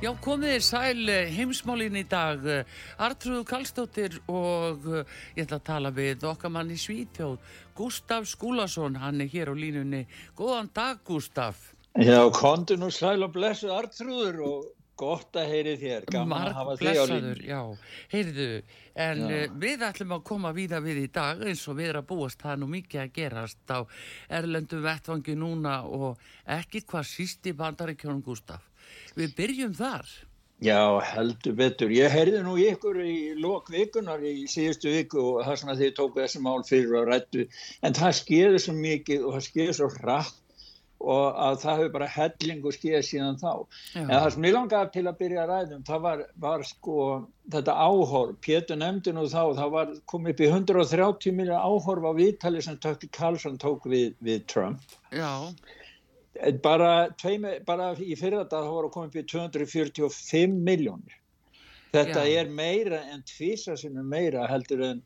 Já, 0.00 0.14
komið 0.24 0.54
þér 0.54 0.62
sæl 0.64 1.10
eh, 1.12 1.26
heimsmálinn 1.36 1.98
í 2.00 2.06
dag. 2.08 2.40
Artrúðu 3.04 3.42
Kallstóttir 3.50 4.14
og 4.32 4.86
eh, 4.88 5.10
ég 5.36 5.44
ætla 5.44 5.58
að 5.58 5.66
tala 5.66 5.90
við 5.92 6.24
okkar 6.24 6.54
mann 6.54 6.70
í 6.72 6.78
Svítjóð, 6.80 7.34
Gustaf 7.76 8.24
Skúlason, 8.30 8.96
hann 8.96 9.20
er 9.20 9.28
hér 9.28 9.52
á 9.52 9.54
línunni. 9.60 10.06
Góðan 10.38 10.70
dag, 10.72 11.02
Gustaf. 11.04 11.74
Já, 12.00 12.22
kontu 12.32 12.78
nú 12.80 12.88
sæl 12.88 13.26
og 13.26 13.34
blessu 13.34 13.68
Artrúður 13.76 14.40
og 14.46 14.70
gott 15.00 15.36
að 15.36 15.52
heyri 15.52 15.76
þér. 15.82 16.08
Gaman 16.16 16.48
að 16.48 16.56
hafa 16.62 16.78
þig 16.80 16.80
á 16.80 16.92
blessaður, 16.94 17.44
línu. 17.44 17.52
já. 17.52 17.60
Heyrðu, 18.14 18.48
en 19.04 19.22
Já. 19.26 19.38
við 19.66 19.86
ætlum 19.90 20.16
að 20.16 20.24
koma 20.32 20.54
víða 20.56 20.80
við 20.84 21.02
í 21.04 21.06
dag 21.12 21.44
eins 21.44 21.66
og 21.68 21.76
við 21.76 21.92
erum 21.92 22.06
að 22.06 22.10
búast 22.14 22.40
það 22.40 22.56
er 22.56 22.64
nú 22.64 22.70
mikið 22.72 23.04
að 23.04 23.12
gerast 23.20 23.72
á 23.76 23.78
erlendu 24.40 24.80
vettvangi 24.80 25.36
núna 25.36 25.76
og 25.84 26.28
ekki 26.56 26.86
hvað 26.88 27.08
síst 27.12 27.52
í 27.52 27.56
bandaríkjónum, 27.60 28.24
Gustaf. 28.24 28.69
Við 29.18 29.36
byrjum 29.38 29.76
þar. 29.78 30.10
Já, 30.60 31.00
heldur 31.14 31.54
betur. 31.56 31.92
Ég 31.94 32.12
heyrði 32.12 32.42
nú 32.44 32.58
ykkur 32.60 32.98
í 33.00 33.32
lok 33.40 33.70
vikunar 33.72 34.20
í 34.20 34.44
síðustu 34.50 34.92
viku 34.92 35.22
og 35.22 35.46
það 35.46 35.56
sem 35.62 35.72
að 35.72 35.80
þið 35.84 35.94
tóku 35.96 36.20
þessi 36.20 36.42
mál 36.44 36.60
fyrir 36.68 36.98
og 37.00 37.08
rættu. 37.08 37.46
En 37.80 37.96
það 37.96 38.18
skeiði 38.18 38.60
svo 38.60 38.76
mikið 38.76 39.24
og 39.24 39.38
það 39.38 39.46
skeiði 39.48 39.76
svo 39.78 39.88
hratt 39.94 40.36
og 41.00 41.38
að 41.40 41.58
það 41.62 41.78
hefur 41.78 41.92
bara 41.94 42.08
hellingu 42.12 42.72
skeið 42.76 43.04
síðan 43.08 43.38
þá. 43.40 43.52
Já. 43.94 44.00
En 44.02 44.10
það 44.12 44.28
sem 44.34 44.46
ég 44.46 44.56
langaði 44.56 44.92
til 44.96 45.04
að 45.06 45.18
byrja 45.22 45.42
að 45.42 45.52
ræðum, 45.54 45.84
það 45.88 46.02
var, 46.06 46.24
var 46.44 46.64
sko 46.68 46.96
þetta 47.54 47.76
áhorf, 47.86 48.34
Pétur 48.44 48.80
nefndi 48.80 49.14
nú 49.16 49.24
þá, 49.24 49.40
það 49.56 49.74
var 49.76 49.94
komið 50.12 50.34
upp 50.34 50.42
í 50.44 50.50
130 50.50 51.36
miljonar 51.38 51.64
áhorf 51.64 52.04
á 52.04 52.12
viðtali 52.20 52.64
sem 52.64 52.76
Tökki 52.84 53.08
Karlsson 53.16 53.56
tók 53.60 53.88
við, 53.88 54.12
við 54.20 54.44
Trump. 54.52 54.84
Já, 55.08 55.48
Bara, 56.62 57.10
tveime, 57.18 57.56
bara 57.66 57.90
í 57.98 58.14
fyrra 58.18 58.44
dag 58.44 58.62
þá 58.62 58.70
var 58.70 58.86
að 58.86 58.92
koma 58.94 59.10
upp 59.10 59.16
í 59.18 59.24
245 59.32 60.60
miljónir. 60.68 61.16
Þetta 61.90 62.22
Já. 62.22 62.42
er 62.42 62.52
meira 62.54 63.00
en 63.10 63.24
tvisa 63.26 63.74
sinni 63.76 64.04
meira 64.06 64.46
heldur 64.46 64.84
en 64.86 65.00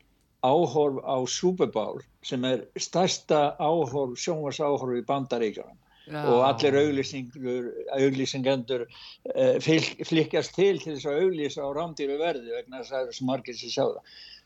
áhorf 0.45 1.00
á 1.00 1.17
Super 1.27 1.70
Bowl 1.72 2.02
sem 2.22 2.45
er 2.45 2.67
stærsta 2.77 3.57
áhorf, 3.57 4.18
sjónvars 4.20 4.61
áhorf 4.61 4.92
í 4.98 5.05
bandaríkjunum 5.08 5.79
já. 6.07 6.20
og 6.29 6.45
allir 6.45 6.77
auglýsingur, 6.83 7.70
auglýsingendur 7.96 8.85
uh, 8.85 9.56
flikkast 9.64 10.55
til 10.56 10.77
til 10.83 10.96
þess 10.98 11.08
að 11.08 11.20
auglýsa 11.24 11.64
á 11.64 11.68
rámdýru 11.73 12.18
verði 12.20 12.52
vegna 12.52 12.83
þess 12.83 12.92
að 12.92 12.96
það 12.96 13.06
eru 13.06 13.18
svo 13.18 13.29
margir 13.30 13.58
sem 13.61 13.73
sjá 13.73 13.85
það. 13.86 14.02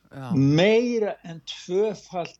Já, 0.08 0.28
Meira 0.34 1.16
en 1.28 1.42
tvöfalt 1.44 2.38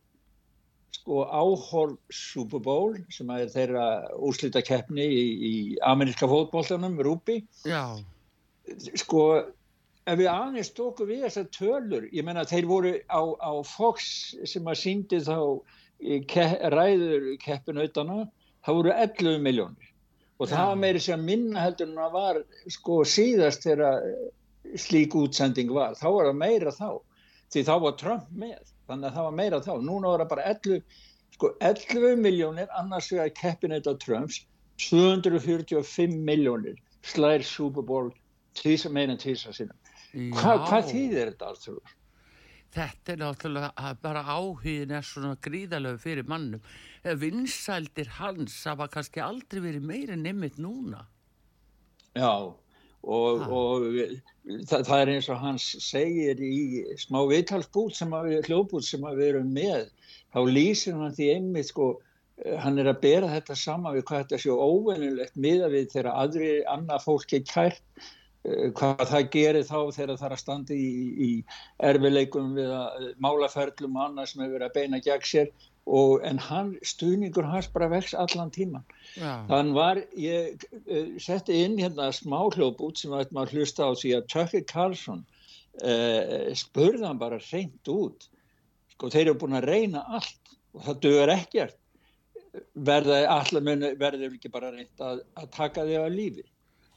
sko 1.08 1.24
áhorf 1.24 1.96
Super 2.12 2.60
Bowl 2.60 2.96
sem 3.08 3.30
er 3.32 3.48
þeirra 3.48 3.84
úrslita 4.20 4.60
keppni 4.60 5.06
í, 5.08 5.22
í 5.40 5.52
ameríska 5.88 6.28
fótboltanum, 6.28 6.98
Rúbi 7.00 7.38
já, 7.64 7.96
sko 9.00 9.22
ef 10.04 10.18
við 10.20 10.28
aðeins 10.28 10.68
stókum 10.68 11.08
við 11.08 11.24
þessar 11.24 11.48
tölur 11.56 12.08
ég 12.12 12.26
menna 12.28 12.44
þeir 12.44 12.68
voru 12.68 12.92
á, 13.08 13.22
á 13.40 13.52
Fox 13.64 14.36
sem 14.44 14.68
að 14.68 14.80
síndi 14.82 15.22
þá 15.24 15.40
ke, 16.28 16.44
ræður 16.76 17.30
keppinautana 17.40 18.26
það 18.66 18.80
voru 18.82 18.92
11 18.92 19.40
miljónir 19.48 19.94
og 20.38 20.50
það 20.50 20.60
Já. 20.60 20.66
var 20.68 20.82
meiri 20.84 21.00
sem 21.02 21.24
minna 21.24 21.62
heldur 21.64 21.88
en 21.88 22.00
það 22.02 22.16
var 22.20 22.42
sko 22.76 22.98
síðast 23.08 23.64
þegar 23.64 24.02
slík 24.78 25.16
útsending 25.16 25.72
var. 25.72 25.96
Þá 25.96 26.08
var 26.12 26.28
það 26.28 26.42
meira 26.44 26.74
þá 26.76 26.90
því 27.48 27.64
þá 27.64 27.74
var 27.82 27.96
Trump 27.98 28.28
með 28.36 28.58
þannig 28.88 29.10
að 29.10 29.18
það 29.18 29.28
var 29.28 29.36
meira 29.40 29.60
þá 29.64 29.72
núna 29.84 30.12
var 30.14 30.24
það 30.24 30.32
bara 30.34 30.46
11 30.52 30.82
sko 31.36 31.52
11 31.70 32.22
miljónir 32.24 32.72
annars 32.80 33.10
vegar 33.12 33.34
keppinauta 33.36 33.94
Trumps 34.04 34.42
245 34.88 36.16
miljónir 36.30 36.78
slær 37.02 37.44
Super 37.46 37.84
Bowl 37.86 38.10
tvísa, 38.58 38.90
meira 38.90 39.14
en 39.14 39.22
tvísa 39.22 39.54
sinna 39.54 39.76
Hva, 40.32 40.54
hvað 40.64 40.92
þýðir 40.92 41.32
þetta 41.32 41.48
Arthur? 41.52 41.96
Þetta 42.72 43.12
er 43.12 43.20
náttúrulega 43.22 43.90
bara 44.02 44.22
áhugin 44.28 44.92
er 44.92 45.04
svona 45.06 45.36
gríðalög 45.44 45.98
fyrir 46.02 46.26
mannum. 46.28 46.60
Vinsældir 47.20 48.10
hans 48.18 48.56
hafa 48.68 48.88
kannski 48.92 49.22
aldrei 49.24 49.62
verið 49.64 49.86
meira 49.88 50.16
nefnitt 50.20 50.58
núna. 50.60 51.06
Já, 52.16 52.52
og, 53.08 53.40
Ha. 53.40 53.48
og 53.48 54.66
það, 54.68 54.82
það 54.88 55.00
er 55.02 55.12
eins 55.14 55.30
og 55.32 55.40
hans 55.42 55.68
segir 55.84 56.42
í 56.44 56.58
smá 57.00 57.22
viðtalsbút 57.30 57.96
sem 57.96 58.12
að 58.16 58.28
við, 58.32 58.42
hljóðbút 58.48 58.86
sem 58.88 59.06
að 59.08 59.22
við 59.22 59.30
erum 59.32 59.54
með, 59.56 59.88
þá 60.34 60.40
lýsir 60.52 60.98
hann 60.98 61.16
því 61.16 61.30
einmitt 61.36 61.70
sko, 61.70 61.88
eh, 62.44 62.58
hann 62.60 62.78
er 62.78 62.92
að 62.92 63.00
bera 63.06 63.32
þetta 63.32 63.56
saman 63.56 63.96
við 63.96 64.06
hvað 64.10 64.24
þetta 64.24 64.42
sé 64.44 64.54
óvenjulegt 64.68 65.40
miða 65.40 65.72
við 65.72 65.90
þegar 65.94 66.12
aðri 66.12 66.52
annað 66.74 67.04
fólk 67.06 67.34
er 67.38 67.46
kært, 67.48 67.82
eh, 68.44 68.68
hvað 68.76 69.04
það 69.14 69.32
gerir 69.38 69.68
þá 69.70 69.80
þegar 69.96 70.14
það 70.20 70.28
er 70.28 70.36
að 70.36 70.44
standa 70.44 70.76
í, 70.76 70.92
í 71.28 71.30
erfileikum 71.90 72.54
við 72.60 72.76
að 72.76 73.10
málaferlum 73.24 73.96
og 73.96 74.06
annað 74.10 74.32
sem 74.32 74.44
hefur 74.44 74.58
verið 74.58 74.68
að 74.68 74.78
beina 74.80 75.04
gegn 75.08 75.28
sér 75.32 75.52
og 75.88 76.20
en 76.28 76.38
hann, 76.42 76.74
stuðningur 76.84 77.46
hans 77.48 77.68
bara 77.72 77.88
vex 77.88 78.12
allan 78.14 78.50
tíman. 78.52 78.84
Já, 79.16 79.32
Þann 79.48 79.70
var, 79.76 80.00
ég 80.20 80.64
uh, 80.84 81.14
setti 81.22 81.62
inn 81.64 81.78
hérna 81.80 82.10
smá 82.12 82.38
hljóðbút 82.52 83.00
sem 83.00 83.10
við 83.14 83.24
ættum 83.24 83.40
að 83.42 83.54
hlusta 83.56 83.88
á 83.88 83.92
því 83.96 84.12
að 84.18 84.26
Tucker 84.34 84.64
Carlson 84.68 85.22
uh, 85.82 86.50
spurði 86.58 87.06
hann 87.06 87.20
bara 87.20 87.40
reynd 87.50 87.92
út. 87.92 88.28
Sko 88.94 89.10
þeir 89.14 89.28
eru 89.30 89.38
búin 89.44 89.56
að 89.60 89.68
reyna 89.70 90.04
allt 90.18 90.54
og 90.76 90.84
það 90.88 91.00
duður 91.06 91.34
ekkert. 91.38 91.78
Verða 92.74 93.22
allar 93.30 93.64
muni, 93.64 93.92
verður 94.00 94.32
ekki 94.34 94.50
bara 94.52 94.70
reynd 94.74 95.02
að, 95.04 95.24
að 95.38 95.50
taka 95.54 95.84
þig 95.88 96.04
á 96.04 96.08
lífi. 96.10 96.44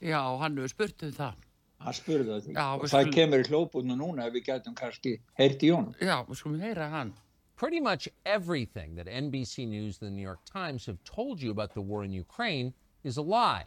já, 0.02 0.20
hann 0.42 0.58
hefur 0.58 0.72
spurt 0.76 1.04
um 1.06 1.12
það. 1.16 1.42
Hann 1.82 1.96
spurði 1.98 2.30
það. 2.30 2.48
Já, 2.56 2.66
og 2.76 2.84
það 2.86 2.92
skulum- 2.94 3.16
kemur 3.18 3.42
í 3.42 3.50
hljóðbútinu 3.50 3.96
núna 3.98 4.28
ef 4.28 4.34
við 4.36 4.46
getum 4.52 4.76
kannski 4.78 5.16
heyrt 5.38 5.64
í 5.66 5.72
honum. 5.74 5.96
Já, 6.02 6.16
við 6.28 6.40
skulum 6.42 6.62
heyra 6.62 6.88
hann. 6.94 7.14
Pretty 7.62 7.80
much 7.80 8.10
everything 8.26 8.96
that 8.96 9.06
NBC 9.06 9.68
News 9.68 10.00
and 10.02 10.10
the 10.10 10.16
New 10.16 10.24
York 10.24 10.40
Times 10.52 10.84
have 10.88 10.98
told 11.04 11.40
you 11.40 11.52
about 11.52 11.76
the 11.76 11.82
war 11.82 12.04
in 12.04 12.12
Ukraine 12.12 12.74
is 13.04 13.18
a 13.18 13.22
lie. 13.22 13.66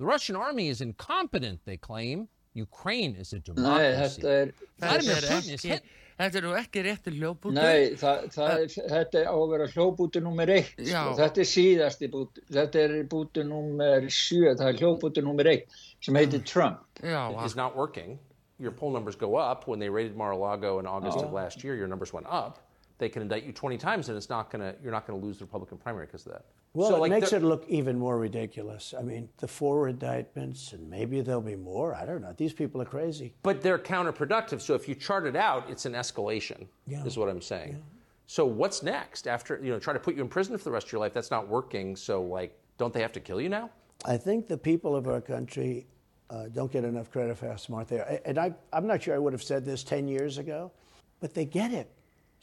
The 0.00 0.04
Russian 0.04 0.34
army 0.34 0.66
is 0.66 0.80
incompetent, 0.80 1.60
they 1.64 1.76
claim. 1.76 2.26
Ukraine 2.54 3.14
is 3.14 3.32
a 3.32 3.36
Nei, 3.36 3.42
democracy. 3.44 4.22
þetta 4.22 4.32
er... 4.40 4.52
Vladimir 4.80 5.14
Þetta 5.14 5.26
er 5.28 5.36
Putin 5.36 5.54
is 5.54 5.60
ekki, 5.60 5.68
hit. 5.68 5.84
þetta 6.18 6.40
er 6.40 6.46
nú 6.48 6.56
ekki 6.62 6.82
réttir 6.88 7.18
hljóðbútur. 7.20 7.54
Nei, 7.60 7.94
það, 8.02 8.26
það 8.34 8.64
er, 8.64 8.74
þetta 8.96 9.20
er 9.20 9.30
á 9.30 9.36
að 9.36 9.46
vera 9.54 9.70
hljóðbúti 9.76 10.24
nummer 10.26 10.54
eitt. 10.56 10.74
Já. 10.82 10.98
Sko. 11.04 11.14
Þetta 11.22 11.44
er 11.44 11.50
síðasti 11.52 12.10
búti, 12.16 12.44
þetta 12.58 12.82
er 12.88 12.96
búti 13.14 13.46
nummer 13.52 14.10
sjö, 14.10 14.42
það 14.50 14.72
er 14.72 14.82
hljóðbúti 14.82 15.26
nummer 15.28 15.52
eitt 15.52 15.78
sem 16.02 16.18
heitir 16.18 16.42
Trump. 16.42 16.82
Já, 16.98 17.22
is 17.46 17.54
not 17.54 17.78
working. 17.78 18.18
Your 18.58 18.74
poll 18.74 18.90
numbers 18.90 19.14
go 19.14 19.36
up. 19.36 19.68
When 19.70 19.78
they 19.78 19.94
raided 19.94 20.16
Mar-a-Lago 20.16 20.80
in 20.80 20.90
August 20.90 21.22
of 21.22 21.32
last 21.32 21.62
year, 21.62 21.76
your 21.78 21.86
numbers 21.86 22.12
went 22.12 22.26
up. 22.26 22.58
They 23.02 23.08
can 23.08 23.22
indict 23.22 23.42
you 23.42 23.52
20 23.52 23.78
times, 23.78 24.08
and 24.10 24.16
it's 24.16 24.30
not 24.30 24.48
gonna. 24.48 24.76
You're 24.80 24.92
not 24.92 25.08
gonna 25.08 25.18
lose 25.18 25.38
the 25.38 25.44
Republican 25.44 25.76
primary 25.76 26.06
because 26.06 26.24
of 26.24 26.34
that. 26.34 26.44
Well, 26.72 26.90
So, 26.90 26.96
it 26.98 27.00
like, 27.00 27.10
makes 27.10 27.32
it 27.32 27.42
look 27.42 27.64
even 27.68 27.98
more 27.98 28.16
ridiculous. 28.16 28.94
I 28.96 29.02
mean, 29.02 29.28
the 29.38 29.48
four 29.48 29.88
indictments, 29.88 30.72
and 30.72 30.88
maybe 30.88 31.20
there'll 31.20 31.40
be 31.40 31.56
more. 31.56 31.96
I 31.96 32.06
don't 32.06 32.22
know. 32.22 32.32
These 32.36 32.52
people 32.52 32.80
are 32.80 32.84
crazy. 32.84 33.34
But 33.42 33.60
they're 33.60 33.76
counterproductive. 33.76 34.60
So 34.60 34.74
if 34.74 34.88
you 34.88 34.94
chart 34.94 35.26
it 35.26 35.34
out, 35.34 35.68
it's 35.68 35.84
an 35.84 35.94
escalation. 35.94 36.68
Yeah. 36.86 37.04
Is 37.04 37.18
what 37.18 37.28
I'm 37.28 37.42
saying. 37.42 37.82
So 38.28 38.46
what's 38.46 38.84
next 38.84 39.26
after 39.26 39.58
you 39.60 39.72
know 39.72 39.80
try 39.80 39.92
to 39.92 39.98
put 39.98 40.14
you 40.14 40.22
in 40.22 40.28
prison 40.28 40.56
for 40.56 40.62
the 40.62 40.70
rest 40.70 40.86
of 40.86 40.92
your 40.92 41.00
life? 41.00 41.12
That's 41.12 41.32
not 41.32 41.48
working. 41.48 41.96
So 41.96 42.22
like, 42.22 42.56
don't 42.78 42.94
they 42.94 43.02
have 43.02 43.12
to 43.14 43.20
kill 43.20 43.40
you 43.40 43.48
now? 43.48 43.68
I 44.04 44.16
think 44.16 44.46
the 44.46 44.56
people 44.56 44.94
of 44.94 45.08
our 45.08 45.20
country 45.20 45.88
uh, 46.30 46.44
don't 46.54 46.70
get 46.70 46.84
enough 46.84 47.10
credit 47.10 47.36
for 47.36 47.48
how 47.48 47.56
smart 47.56 47.88
they 47.88 47.98
are. 47.98 48.20
And 48.24 48.38
I, 48.38 48.54
I'm 48.72 48.86
not 48.86 49.02
sure 49.02 49.12
I 49.16 49.18
would 49.18 49.32
have 49.32 49.42
said 49.42 49.64
this 49.64 49.82
10 49.82 50.06
years 50.06 50.38
ago, 50.38 50.70
but 51.18 51.34
they 51.34 51.44
get 51.44 51.72
it. 51.72 51.90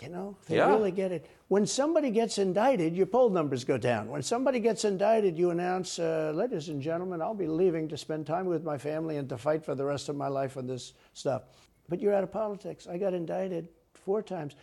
You 0.01 0.09
know, 0.09 0.37
they 0.47 0.55
Yeah. 0.55 0.69
really 0.69 0.91
get 0.91 1.11
it. 1.11 1.25
When 1.49 1.65
somebody 1.65 2.09
gets 2.09 2.37
indicted, 2.37 2.95
your 2.95 3.05
poll 3.05 3.29
numbers 3.29 3.65
go 3.65 3.77
down. 3.77 4.09
When 4.09 4.21
somebody 4.21 4.59
gets 4.59 4.85
indicted, 4.85 5.37
you 5.37 5.49
announce, 5.49 5.99
uh, 5.99 6.31
ladies 6.33 6.69
and 6.69 6.81
gentlemen, 6.81 7.21
I'll 7.21 7.33
be 7.33 7.47
leaving 7.47 7.89
to 7.89 7.97
spend 7.97 8.25
time 8.25 8.45
with 8.45 8.63
my 8.63 8.77
family 8.77 9.17
and 9.17 9.27
to 9.29 9.37
fight 9.37 9.65
for 9.65 9.75
the 9.75 9.83
rest 9.83 10.07
of 10.07 10.15
my 10.15 10.27
life 10.29 10.55
on 10.55 10.67
this 10.67 10.93
stuff. 11.13 11.43
But 11.89 11.99
you're 11.99 12.13
out 12.13 12.23
of 12.23 12.31
politics. 12.31 12.87
I 12.87 12.97
got 12.97 13.13
indicted 13.13 13.67
four 13.93 14.21
times. 14.21 14.55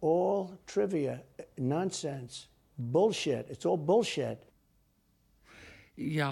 All 0.00 0.50
trivia, 0.66 1.22
nonsense, 1.56 2.48
bullshit. 2.76 3.46
It's 3.50 3.64
all 3.64 3.76
bullshit. 3.76 4.42
Já, 6.02 6.30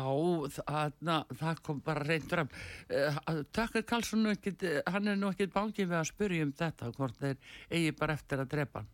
það, 0.56 0.94
það 1.40 1.60
kom 1.66 1.82
bara 1.86 2.06
reynd 2.06 2.28
fram. 2.30 2.48
Uh, 2.90 3.42
Takkar 3.54 3.84
Karlsson, 3.86 4.26
eh, 4.26 4.80
hann 4.90 5.08
er 5.08 5.16
nú 5.20 5.30
ekkit 5.30 5.52
bangið 5.54 5.90
við 5.92 5.98
að 6.00 6.08
spyrja 6.10 6.46
um 6.48 6.52
þetta, 6.62 6.90
hvort 6.96 7.20
þeir 7.20 7.36
eigi 7.70 7.92
bara 8.00 8.16
eftir 8.18 8.42
að 8.42 8.50
drepa 8.56 8.82
hann. 8.82 8.90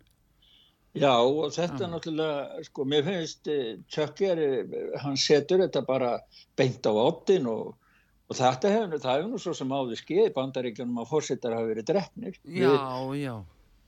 Já 0.97 1.13
og 1.21 1.51
þetta 1.53 1.83
er 1.85 1.91
náttúrulega, 1.93 2.63
sko, 2.65 2.85
mér 2.89 3.03
finnst 3.05 3.49
eh, 3.53 3.75
eh, 3.77 4.87
hann 5.03 5.19
setur 5.21 5.61
þetta 5.67 5.83
bara 5.85 6.15
beint 6.57 6.87
á 6.89 6.93
oddin 6.93 7.49
og, 7.53 7.75
og 8.31 8.39
þetta 8.39 8.71
hefur, 8.73 9.03
það 9.03 9.19
hefur 9.19 9.29
nú 9.35 9.41
svo 9.43 9.53
sem 9.59 9.75
áður 9.77 10.01
skeið 10.01 10.31
bandaríkjunum 10.39 11.03
að 11.03 11.11
fórsetar 11.11 11.57
hafa 11.59 11.69
verið 11.69 11.91
drefnir. 11.91 12.41
Já, 12.49 12.73
já. 13.21 13.35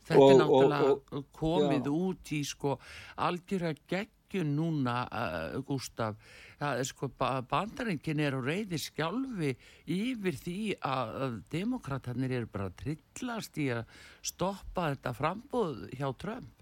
Þetta 0.08 0.20
Og- 0.20 0.30
er 0.30 0.42
og- 0.42 0.42
náttúrulega 0.42 0.90
og- 0.90 1.24
komið 1.32 1.88
já. 1.88 1.92
út 1.92 2.32
í 2.32 2.44
sko 2.44 2.78
algjörða 3.16 3.74
geggjun 3.88 4.54
núna, 4.56 5.08
uh, 5.08 5.60
Gustaf. 5.62 6.16
Það 6.58 6.80
er 6.82 6.86
sko, 6.88 7.08
ba 7.20 7.30
bandarenkin 7.46 8.20
er 8.20 8.34
á 8.34 8.40
reyði 8.42 8.80
skjálfi 8.82 9.52
yfir 9.94 10.38
því 10.42 10.60
að, 10.82 11.12
að 11.26 11.36
demokraterni 11.54 12.30
eru 12.34 12.48
bara 12.50 12.66
að 12.70 12.78
trillast 12.82 13.58
í 13.62 13.68
að 13.76 13.84
stoppa 14.26 14.88
þetta 14.92 15.12
frambóð 15.14 15.84
hjá 15.94 16.08
Trump. 16.18 16.54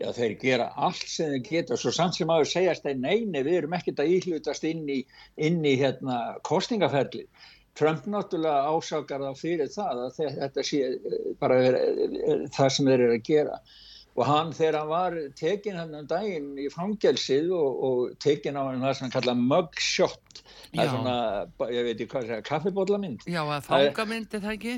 Já, 0.00 0.08
þeir 0.16 0.32
gera 0.40 0.70
allt 0.80 1.04
sem 1.12 1.28
þeir 1.34 1.42
geta, 1.50 1.76
svo 1.76 1.92
samt 1.94 2.16
sem 2.16 2.30
áður 2.32 2.48
segjast 2.48 2.86
þeir 2.86 2.96
neini, 3.04 3.42
við 3.44 3.58
erum 3.60 3.76
ekkert 3.76 4.00
að 4.02 4.14
íhlutast 4.16 4.64
inn 4.66 4.86
í, 4.88 5.02
inn 5.36 5.60
í 5.68 5.74
hérna, 5.78 6.38
kostningaferli. 6.48 7.26
Trump 7.78 8.08
náttúrulega 8.10 8.72
ásakar 8.72 9.22
það 9.28 9.38
fyrir 9.40 9.70
það 9.72 10.00
að 10.06 10.16
þe- 10.16 10.32
þetta 10.40 10.64
sé 10.68 10.80
eh, 10.88 11.20
bara 11.40 11.60
er, 11.68 11.76
er, 11.76 12.42
það 12.56 12.72
sem 12.74 12.88
þeir 12.88 12.98
eru 13.06 13.14
að 13.20 13.22
gera. 13.28 13.60
Og 14.12 14.26
hann 14.28 14.50
þegar 14.52 14.76
hann 14.82 14.90
var 14.90 15.14
tekin 15.40 15.78
hann 15.80 15.94
um 15.96 16.06
daginn 16.10 16.50
í 16.60 16.66
fangelsið 16.72 17.52
og, 17.56 17.78
og 17.88 18.18
tekin 18.20 18.58
á 18.60 18.62
hann 18.68 18.82
það 18.84 18.98
sem 18.98 19.06
hann 19.06 19.14
kalla 19.14 19.34
mugshot, 19.38 20.42
það 20.74 20.82
er 20.84 20.90
svona, 20.92 21.14
ég 21.72 21.86
veit 21.88 21.94
ekki 21.96 22.10
hvað 22.12 22.28
það 22.28 22.36
er, 22.36 22.44
kaffibóllamynd. 22.50 23.24
Já, 23.24 23.40
að 23.46 23.64
Það 23.70 23.86
er- 23.86 23.96
það 24.44 24.52
ekki? 24.58 24.74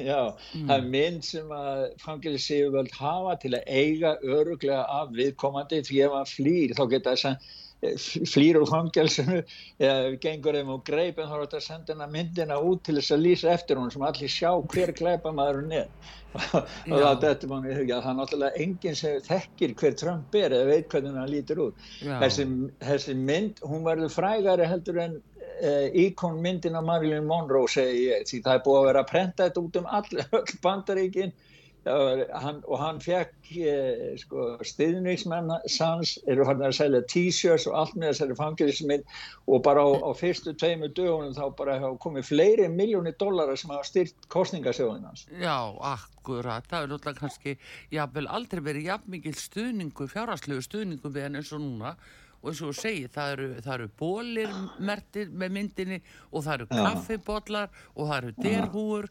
Já, 0.00 0.20
það 0.54 0.72
er 0.78 0.84
mynd 0.88 1.24
sem 1.28 1.50
að 1.52 1.80
fangelsi 2.00 2.58
hafa 2.96 3.34
til 3.42 3.52
að 3.58 3.66
eiga 3.68 4.14
öruglega 4.24 4.86
af 4.88 5.10
viðkomandi 5.18 5.82
því 5.84 5.98
ef 6.06 6.14
hann 6.16 6.30
flýr 6.30 6.72
þá 6.78 6.82
geta 6.94 7.12
þess 7.12 7.28
að 7.28 7.50
flýr 7.82 8.60
úr 8.60 8.68
fangelsinu 8.70 9.40
eða 9.82 10.16
gengur 10.22 10.54
þeim 10.54 10.68
og 10.70 10.84
greip 10.86 11.18
en 11.18 11.26
þá 11.26 11.34
er 11.34 11.44
þetta 11.44 11.58
að 11.58 11.64
senda 11.64 11.94
hennar 11.94 12.12
myndina 12.12 12.58
út 12.62 12.84
til 12.86 12.94
þess 12.98 13.14
að 13.16 13.24
lýsa 13.24 13.50
eftir 13.56 13.80
hún 13.80 13.90
sem 13.90 14.04
allir 14.06 14.30
sjá 14.30 14.50
hver 14.70 14.92
gleipa 14.98 15.32
maðurinn 15.34 15.74
er. 15.82 15.88
Og 16.62 17.18
þetta 17.20 17.48
mann 17.50 17.66
í 17.68 17.74
hugja 17.76 17.98
það 18.00 18.12
er 18.12 18.18
náttúrulega 18.20 18.62
enginn 18.64 18.96
sem 18.96 19.18
þekkir 19.26 19.74
hver 19.82 19.96
Trump 20.00 20.38
er 20.38 20.54
eða 20.56 20.70
veit 20.70 20.86
hvernig 20.94 21.18
hann 21.18 21.32
lítur 21.32 21.64
út. 21.66 21.82
Þessi, 22.00 22.46
þessi 22.86 23.16
mynd, 23.18 23.60
hún 23.68 23.84
verður 23.84 24.14
frægari 24.14 24.68
heldur 24.70 25.02
en 25.02 25.18
uh, 25.18 25.88
íkon 26.04 26.38
myndin 26.44 26.78
af 26.78 26.86
Marilyn 26.86 27.26
Monroe 27.28 27.68
segi 27.68 28.06
ég, 28.06 28.24
því 28.30 28.44
það 28.46 28.54
er 28.54 28.64
búið 28.68 28.80
að 28.80 28.88
vera 28.88 29.02
að 29.02 29.10
prenta 29.10 29.48
þetta 29.48 29.66
út 29.66 29.80
um 29.82 29.90
all, 29.98 30.22
öll 30.38 30.60
bandaríkin 30.64 31.34
hann, 31.84 32.60
og 32.68 32.78
hann 32.78 33.00
fekk 33.02 33.50
uh, 33.58 34.12
sko, 34.20 34.46
stiðningsmenn 34.66 35.50
sans 35.70 36.14
eru 36.30 36.46
hann 36.46 36.62
að 36.62 36.76
selja 36.78 37.02
t-shirts 37.10 37.66
og 37.70 37.76
allt 37.80 37.96
með 37.96 38.12
þessari 38.12 38.36
fangilisminn 38.38 39.04
og 39.50 39.62
bara 39.66 39.82
á, 39.82 39.90
á 40.06 40.10
fyrstu 40.14 40.54
tveimu 40.58 40.92
dögunum 40.94 41.34
þá 41.34 41.44
bara 41.58 41.78
komið 42.02 42.28
fleiri 42.30 42.68
miljónir 42.70 43.16
dollara 43.18 43.56
sem 43.58 43.72
hafa 43.74 43.88
styrt 43.88 44.28
kostningasjóðin 44.32 45.08
hans. 45.10 45.26
Já, 45.34 45.58
akkurat, 45.92 46.66
það 46.70 46.86
er 46.86 46.92
náttúrulega 46.94 47.24
kannski 47.24 47.56
jafnvel 47.92 48.28
aldrei 48.30 48.62
verið 48.62 48.90
jafn 48.92 49.14
mikil 49.16 49.36
stuðningu, 49.38 50.08
fjárhastlegu 50.12 50.64
stuðningu 50.64 51.12
við 51.12 51.28
hann 51.28 51.40
eins 51.40 51.52
og 51.52 51.64
núna. 51.64 51.96
Og 52.42 52.50
eins 52.50 52.62
og 52.62 52.72
þú 52.72 52.80
segir, 52.80 53.10
það 53.14 53.36
eru, 53.36 53.44
eru 53.74 53.84
bólir 54.00 54.54
mertir 54.82 55.28
með 55.30 55.52
myndinni 55.54 56.00
og 56.32 56.42
það 56.42 56.56
eru 56.56 56.66
kaffibotlar 56.72 57.70
og 57.94 58.08
það 58.08 58.16
eru 58.16 58.32
derhúur 58.42 59.06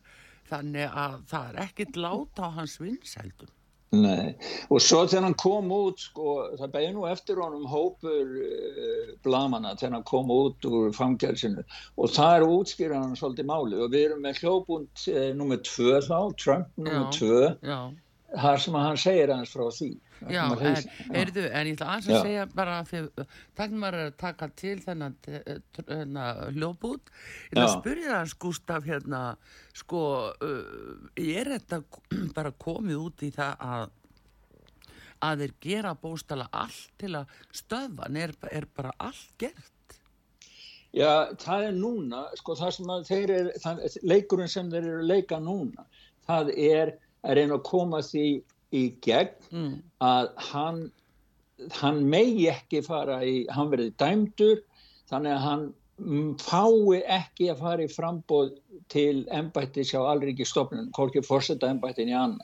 þannig 0.51 1.01
að 1.05 1.17
það 1.31 1.49
er 1.49 1.65
ekkit 1.65 1.97
láta 2.05 2.47
á 2.47 2.49
hans 2.59 2.77
vinsældum. 2.81 3.51
Nei, 3.91 4.37
og 4.71 4.79
svo 4.79 5.01
þegar 5.03 5.25
hann 5.25 5.33
kom 5.35 5.71
út, 5.75 5.99
sko, 5.99 6.35
það 6.55 6.69
beði 6.77 6.91
nú 6.95 7.01
eftir 7.09 7.41
honum 7.43 7.65
hópur 7.67 8.29
uh, 8.39 9.09
blamana 9.25 9.73
þegar 9.75 9.97
hann 9.97 10.05
kom 10.07 10.31
út 10.31 10.67
úr 10.69 10.93
fangelsinu 10.95 11.65
og 11.99 12.13
það 12.15 12.35
er 12.37 12.45
útskýra 12.45 13.01
hann 13.01 13.17
svolítið 13.19 13.49
máli 13.49 13.81
og 13.83 13.91
við 13.91 14.05
erum 14.05 14.23
með 14.23 14.39
hljóbund 14.39 15.03
uh, 15.11 15.25
nummer 15.35 15.59
tvö 15.67 15.99
þá, 16.07 16.15
Trump 16.39 16.71
nummer 16.79 17.09
Já. 17.09 17.17
tvö, 17.17 17.41
Já, 17.67 17.81
þar 18.45 18.63
sem 18.63 18.79
hann 18.79 19.03
segir 19.03 19.35
hans 19.35 19.51
frá 19.51 19.67
því. 19.75 19.91
Já, 20.29 20.41
að 20.45 20.65
en, 20.69 20.89
heyrðu, 21.15 21.43
en 21.49 21.69
ég 21.69 21.77
ætla 21.77 21.87
aðeins 21.93 22.09
að 22.11 22.25
segja 22.27 22.43
bara 22.53 22.75
fyrir, 22.85 23.29
takk 23.57 23.71
maður 23.73 23.97
er 23.97 24.09
að 24.11 24.17
taka 24.21 24.49
til 24.61 24.75
þennan 24.83 25.15
hérna, 25.25 26.25
hljópút 26.53 27.09
ég 27.09 27.55
ætla 27.55 27.65
að 27.65 27.73
spyrja 27.79 28.11
það 28.11 28.35
Gustaf 28.45 28.85
hérna, 28.85 29.21
sko 29.81 30.03
uh, 30.35 31.09
er 31.17 31.51
þetta 31.55 31.81
bara 32.37 32.53
komið 32.61 33.01
út 33.01 33.25
í 33.25 33.31
það 33.33 33.65
að 33.71 33.89
að 35.21 35.43
þeir 35.43 35.53
gera 35.61 35.91
bóstala 36.01 36.47
allt 36.49 36.95
til 37.01 37.11
að 37.19 37.35
stöðva, 37.53 38.07
en 38.09 38.17
er, 38.17 38.33
er 38.49 38.65
bara 38.73 38.93
allt 38.97 39.29
gert? 39.41 39.97
Já, 40.91 41.31
það 41.39 41.67
er 41.67 41.75
núna, 41.77 42.23
sko, 42.39 42.55
það 42.59 42.73
sem 42.77 42.89
að 42.91 43.05
þeir 43.07 43.33
eru, 43.37 43.91
leikurinn 44.01 44.51
sem 44.51 44.71
þeir 44.71 44.81
eru 44.81 45.03
að 45.03 45.11
leika 45.13 45.39
núna, 45.39 45.85
það 46.27 46.51
er 46.57 46.95
að 47.21 47.37
reyna 47.37 47.59
að 47.59 47.67
koma 47.69 48.01
því 48.03 48.25
í 48.71 48.83
gegn 49.03 49.51
mm. 49.51 49.75
að 50.05 50.31
hann, 50.51 50.81
hann 51.81 52.01
megi 52.09 52.47
ekki 52.51 52.83
fara 52.85 53.21
í, 53.25 53.43
hann 53.51 53.71
verði 53.73 53.91
dæmdur, 54.01 54.63
þannig 55.11 55.35
að 55.35 55.45
hann 55.45 55.65
mm, 55.99 56.29
fái 56.41 57.01
ekki 57.19 57.51
að 57.51 57.65
fara 57.65 57.85
í 57.85 57.91
frambóð 57.91 58.55
til 58.91 59.25
embætti 59.31 59.85
sjá 59.87 60.01
alriki 60.03 60.47
stofnun, 60.47 60.91
hvorki 60.95 61.23
fórseta 61.25 61.71
embættin 61.71 62.11
í 62.11 62.17
annan. 62.17 62.41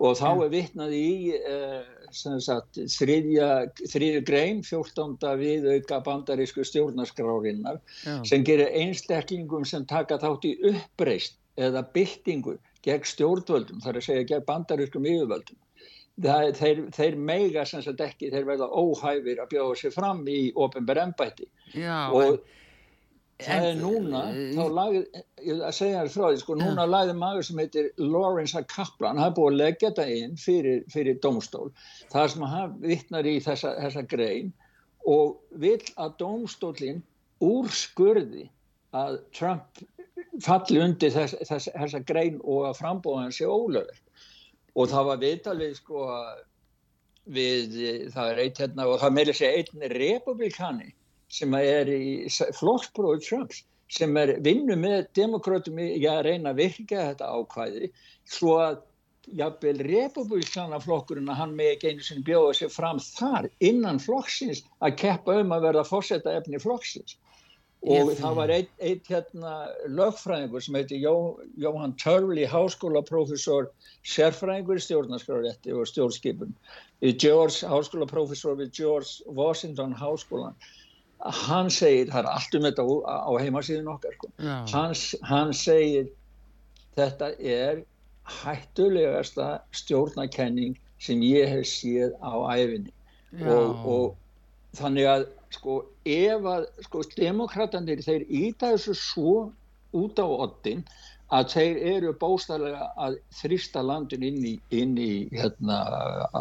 Og 0.00 0.16
þá 0.16 0.28
er 0.46 0.52
vitnað 0.54 0.94
í 0.96 1.08
uh, 1.36 1.82
sagt, 2.10 2.78
þriðja, 2.94 3.48
þriðja 3.84 4.22
grein, 4.26 4.62
14. 4.64 5.18
viðauka 5.40 6.00
bandarísku 6.06 6.64
stjórnarskrárinnar 6.64 7.80
Já. 8.04 8.16
sem 8.28 8.44
gerir 8.46 8.72
einstaklingum 8.80 9.66
sem 9.68 9.84
taka 9.88 10.18
þátt 10.22 10.48
í 10.48 10.54
uppreist 10.72 11.36
eða 11.60 11.84
byltingu 11.94 12.56
gegn 12.86 13.08
stjórnvöldum, 13.08 13.82
þar 13.84 13.98
að 14.00 14.06
segja 14.06 14.28
gegn 14.34 14.46
bandarískum 14.48 15.08
yfirvöldum. 15.08 15.58
Það, 16.20 16.46
þeir, 16.58 16.80
þeir 16.92 17.18
meiga 17.30 17.64
sem 17.68 17.82
sagt 17.84 18.00
ekki, 18.04 18.30
þeir 18.32 18.48
verða 18.48 18.68
óhæfir 18.68 19.40
að 19.40 19.52
bjóða 19.54 19.76
sér 19.80 19.94
fram 19.94 20.24
í 20.28 20.40
ofinber 20.58 20.98
embætti 21.00 21.46
Já, 21.72 22.10
og 22.12 22.42
það 23.40 23.66
er 23.70 23.78
núna, 23.78 24.22
þá 24.56 24.62
lagði, 24.76 25.22
ég 25.46 25.62
segja 25.76 26.02
þér 26.02 26.12
frá 26.12 26.24
því, 26.26 26.40
sko, 26.42 26.56
núna 26.60 26.86
lagði 26.88 27.14
maður 27.16 27.46
sem 27.48 27.62
heitir 27.62 27.88
Lawrence 28.00 28.58
A. 28.58 28.64
Kaplan, 28.68 29.20
hann 29.20 29.30
er 29.30 29.36
búið 29.38 29.52
að 29.52 29.60
leggja 29.62 29.92
þetta 29.92 30.18
inn 30.18 30.36
fyrir, 30.40 30.82
fyrir 30.92 31.20
domstól, 31.24 31.70
það 32.12 32.32
sem 32.34 32.46
hann 32.52 32.76
vittnar 32.84 33.30
í 33.30 33.36
þessa, 33.44 33.74
þessa 33.78 34.04
grein 34.10 34.52
og 35.08 35.38
vill 35.62 35.80
að 35.96 36.16
domstólinn 36.20 37.00
úrskurði 37.40 38.50
að 38.96 39.20
Trump 39.36 39.80
falli 40.44 40.80
undir 40.82 41.12
þess, 41.14 41.36
þess, 41.48 41.72
þessa 41.74 42.02
grein 42.06 42.38
og 42.42 42.68
að 42.70 42.78
frambóðan 42.80 43.34
sé 43.34 43.48
ólöður 43.48 43.98
og 44.78 44.90
það 44.92 45.08
var 45.10 45.22
viðtalið 45.24 45.74
sko 45.78 46.04
við, 47.30 47.76
það 48.14 48.32
er 48.32 48.42
eitt 48.44 48.62
hérna 48.62 48.86
og 48.90 49.00
það 49.02 49.16
meiri 49.16 49.36
segja 49.36 49.62
einn 49.62 49.90
republikani 49.94 50.92
sem 51.30 51.54
er 51.58 51.90
í 51.94 52.28
flokksbróðu 52.58 53.24
Trumps 53.26 53.64
sem 53.90 54.14
er 54.18 54.36
vinnu 54.44 54.76
með 54.78 55.08
demokratum 55.18 55.80
í 55.82 56.04
að 56.06 56.22
reyna 56.28 56.52
að 56.52 56.62
virka 56.62 57.08
þetta 57.10 57.30
ákvæði 57.34 57.90
svo 58.30 58.56
að 58.62 58.78
jafnvel 59.36 59.76
republikanaflokkurinn 59.84 61.30
að 61.30 61.40
hann 61.42 61.56
með 61.58 61.74
ekki 61.74 61.90
einu 61.90 62.06
sinni 62.06 62.26
bjóða 62.26 62.54
sér 62.58 62.72
fram 62.74 63.00
þar 63.02 63.50
innan 63.62 64.00
flokksins 64.02 64.62
að 64.82 64.96
keppa 65.02 65.36
um 65.42 65.52
að 65.54 65.66
verða 65.68 65.86
fórseta 65.86 66.34
efni 66.38 66.62
flokksins 66.62 67.18
og 67.80 68.10
það 68.18 68.34
var 68.36 68.52
eitt, 68.52 68.72
eitt 68.78 69.06
hérna 69.08 69.54
lögfræðingur 69.88 70.64
sem 70.64 70.76
heiti 70.76 70.98
Jó, 71.00 71.14
Jóhann 71.56 71.96
Törli, 72.00 72.44
háskólaprófessor 72.44 73.70
sérfræðingur 74.04 74.80
í 74.80 74.84
stjórnarskrárétti 74.84 75.72
og 75.72 75.88
stjórnskipun. 75.88 76.52
Háskólaprófessor 77.00 78.60
við 78.60 78.76
George 78.82 79.24
Washington 79.26 79.96
háskólan 79.96 80.58
hann 81.20 81.68
segir, 81.72 82.08
það 82.08 82.22
er 82.22 82.28
allt 82.32 82.54
um 82.56 82.66
þetta 82.66 82.84
á, 83.04 83.30
heimasíðun 83.42 83.92
okkar 83.92 84.16
sko. 84.16 84.30
hann, 84.72 84.94
hann 85.28 85.52
segir 85.52 86.08
þetta 86.96 87.32
er 87.38 87.82
hættulegasta 88.40 89.60
stjórnakenning 89.76 90.78
sem 91.00 91.20
ég 91.24 91.48
hef 91.50 91.68
séð 91.68 92.16
á 92.24 92.32
æfinni 92.56 92.92
og, 93.44 93.84
og 93.84 94.78
þannig 94.78 95.10
að 95.10 95.26
sko 95.52 95.80
ef 96.08 96.46
að 96.48 96.66
sko 96.86 97.04
demokratandir 97.16 98.02
þeir 98.04 98.26
íta 98.28 98.74
þessu 98.74 98.94
svo 98.96 99.34
út 99.96 100.20
á 100.22 100.26
oddin 100.26 100.84
að 101.30 101.52
þeir 101.54 101.80
eru 101.94 102.12
bóstalega 102.18 102.88
að 102.98 103.18
þrista 103.40 103.82
landin 103.86 104.24
inn 104.26 104.40
í, 104.46 104.54
inn 104.74 104.96
í 104.98 105.28
hérna, 105.34 105.82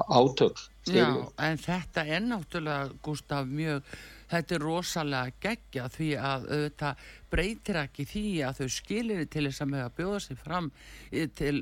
átök 0.10 0.58
Já, 0.89 1.10
en 1.38 1.60
þetta 1.62 2.06
er 2.06 2.24
náttúrulega 2.25 2.89
Gustaf 3.06 3.46
mjög 3.46 3.84
þetta 4.29 4.55
er 4.55 4.63
rosalega 4.63 5.36
geggja 5.43 5.88
því 5.93 6.09
að 6.21 6.48
þetta 6.51 6.91
breytir 7.29 7.79
ekki 7.83 8.05
því 8.09 8.25
að 8.48 8.62
þau 8.62 8.69
skilir 8.75 9.24
til 9.31 9.45
þess 9.48 9.63
að 9.65 9.71
með 9.74 9.86
að 9.86 9.95
bjóða 10.00 10.19
sig 10.25 10.39
fram 10.39 10.71
til, 11.39 11.53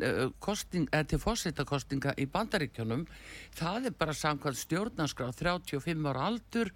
kosting, 0.43 0.88
til 1.12 1.21
fósittakostinga 1.24 2.15
í 2.19 2.27
bandaríkjónum 2.31 3.05
það 3.57 3.91
er 3.91 3.97
bara 4.00 4.17
samkvæmt 4.17 4.62
stjórnarskrá 4.63 5.31
35 5.36 6.12
ára 6.12 6.27
aldur 6.31 6.74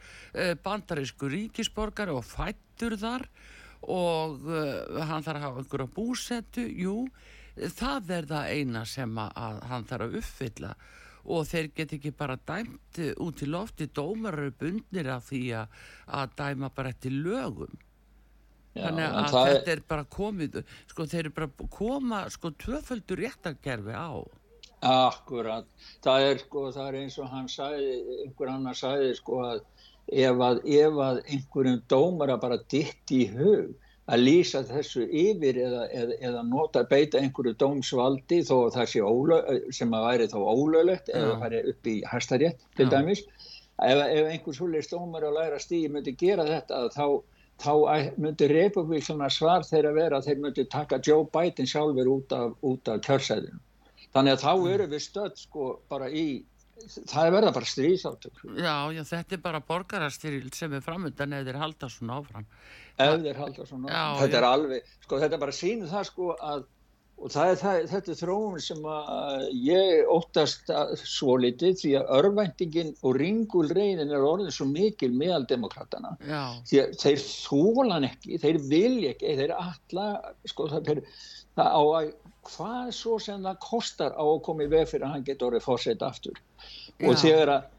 bandarísku 0.63 1.31
ríkisborgar 1.31 2.13
og 2.13 2.23
fættur 2.27 2.97
þar 2.99 3.27
og 3.81 4.43
hann 4.45 5.23
þarf 5.25 5.37
að 5.37 5.45
hafa 5.45 5.61
einhverja 5.63 5.93
búsettu, 5.95 6.65
jú 6.69 7.07
það 7.55 8.11
er 8.15 8.27
það 8.29 8.51
eina 8.55 8.83
sem 8.87 9.17
að 9.21 9.61
hann 9.69 9.87
þarf 9.89 10.07
að 10.07 10.19
uppfylla 10.21 10.73
og 11.25 11.45
þeir 11.49 11.71
get 11.75 11.95
ekki 11.97 12.11
bara 12.17 12.37
dæmt 12.47 12.99
út 13.21 13.43
í 13.43 13.47
lofti. 13.49 13.87
Dómar 13.87 14.39
eru 14.39 14.53
bundnir 14.59 15.09
af 15.13 15.29
því 15.29 15.45
að, 15.61 15.79
að 16.07 16.35
dæma 16.41 16.71
bara 16.75 16.93
eftir 16.93 17.15
lögum. 17.15 17.79
Já, 18.71 18.85
þannig 18.87 19.17
að 19.19 19.33
þetta 19.35 19.71
er... 19.71 19.73
er 19.73 19.81
bara 19.91 20.05
komið 20.07 20.61
sko 20.87 21.05
þeir 21.11 21.25
eru 21.25 21.33
bara 21.35 21.69
koma 21.75 22.21
sko 22.31 22.53
tvöföldur 22.63 23.19
réttarkerfi 23.19 23.95
á. 23.95 24.23
Akkurat, 24.81 25.67
það 26.01 26.27
er 26.29 26.39
sko 26.41 26.63
það 26.73 26.87
er 26.87 26.99
eins 27.03 27.17
og 27.21 27.27
hann 27.29 27.49
sagði 27.51 27.91
einhver 28.23 28.53
annar 28.53 28.77
sagði 28.79 29.11
sko 29.19 29.41
að 29.45 29.59
ef 30.11 30.41
að, 30.47 30.63
ef 30.65 31.01
að 31.05 31.19
einhverjum 31.27 31.81
dómar 31.91 32.33
að 32.33 32.43
bara 32.47 32.59
ditt 32.71 33.13
í 33.13 33.25
hug 33.35 33.75
að 34.11 34.23
lýsa 34.25 34.61
þessu 34.67 35.05
yfir 35.07 35.59
eða, 35.61 35.85
eða, 35.95 36.17
eða 36.27 36.43
nota 36.47 36.83
beita 36.87 37.19
einhverju 37.21 37.53
dómsvaldi 37.61 38.41
þó 38.47 38.55
að 38.65 38.75
það 38.77 38.89
sé 38.93 39.03
ólög, 39.05 39.51
sem 39.75 39.95
að 39.95 40.07
væri 40.07 40.29
þá 40.31 40.37
ólöglegt 40.41 41.11
eða 41.15 41.37
fari 41.43 41.63
upp 41.71 41.91
í 41.91 41.95
hæstarétt 42.11 42.65
til 42.77 42.87
Já. 42.87 42.91
dæmis 42.95 43.23
ef, 43.23 44.03
ef 44.03 44.31
einhver 44.33 44.57
svolítið 44.57 44.95
dómar 44.95 45.27
að 45.27 45.37
læra 45.39 45.61
stíði 45.63 45.93
myndi 45.95 46.15
gera 46.19 46.47
þetta 46.49 46.83
þá, 46.95 47.05
þá 47.63 47.73
myndi 48.17 48.51
republikana 48.51 49.31
svar 49.31 49.67
þeirra 49.67 49.95
vera 49.95 50.19
að 50.19 50.29
þeir 50.29 50.45
myndi 50.45 50.67
taka 50.75 51.01
Joe 51.07 51.27
Biden 51.31 51.69
sjálfur 51.69 52.15
út 52.17 52.35
af, 52.35 52.55
af 52.61 53.03
kjörsæðinu 53.07 53.61
þannig 54.11 54.35
að 54.35 54.43
þá 54.43 54.53
mm. 54.53 54.71
eru 54.75 54.89
við 54.91 55.05
stödd 55.07 55.39
sko 55.39 55.73
bara 55.91 56.09
í 56.11 56.27
það 56.89 57.23
er 57.25 57.33
verða 57.37 57.53
bara 57.55 57.71
stríðsátök. 57.71 58.43
Já, 58.57 58.75
já, 58.95 59.01
þetta 59.13 59.37
er 59.37 59.43
bara 59.45 59.63
borgarastyril 59.71 60.51
sem 60.55 60.75
er 60.77 60.85
framöndan 60.85 61.37
eða 61.37 61.49
þeir 61.49 61.61
halda 61.63 61.89
svona 61.93 62.19
áfram. 62.21 62.51
Ef 62.97 63.15
þeir 63.25 63.41
halda 63.45 63.65
svona 63.69 63.95
já, 63.95 64.03
þetta 64.21 64.37
já. 64.37 64.41
er 64.41 64.49
alveg, 64.51 64.93
sko 65.05 65.23
þetta 65.23 65.37
er 65.37 65.43
bara 65.45 65.57
sínu 65.61 65.89
það 65.91 66.07
sko 66.11 66.35
að 66.37 66.69
og 67.21 67.29
það 67.29 67.51
er, 67.51 67.57
það, 67.59 67.79
þetta 67.91 68.11
er 68.11 68.19
þróun 68.19 68.63
sem 68.65 68.85
að 68.89 69.43
ég 69.61 70.09
óttast 70.09 70.71
svo 70.97 71.35
litið 71.41 71.75
því 71.81 71.91
að 71.99 72.13
örvæntingin 72.17 72.93
og 73.05 73.19
ringulreinin 73.21 74.13
er 74.13 74.25
orðin 74.25 74.53
svo 74.53 74.67
mikil 74.69 75.11
meðal 75.13 75.43
demokratana 75.49 76.15
því 76.25 76.81
að 76.81 76.95
þeir 77.03 77.21
þólan 77.27 78.07
ekki, 78.09 78.39
þeir 78.41 78.61
vilja 78.71 79.13
ekki 79.13 79.35
þeir 79.37 79.55
alla, 79.57 80.07
sko 80.49 80.69
það 80.71 80.91
er 80.95 81.03
það 81.57 81.69
á 81.71 81.81
að 81.81 82.11
hvað 82.51 82.89
svo 82.97 83.19
sem 83.21 83.43
það 83.45 83.61
kostar 83.61 84.15
á 84.17 84.23
að 84.23 84.41
koma 84.47 84.65
í 84.65 84.71
veg 84.71 84.89
fyrir 84.89 85.05
að 85.07 85.13
hann 85.15 85.27
getur 85.27 85.51
orðið 85.51 85.67
fórsett 85.67 86.03
aftur 86.05 86.39
Já. 86.97 87.07
og 87.07 87.19
þegar 87.21 87.53
að 87.55 87.69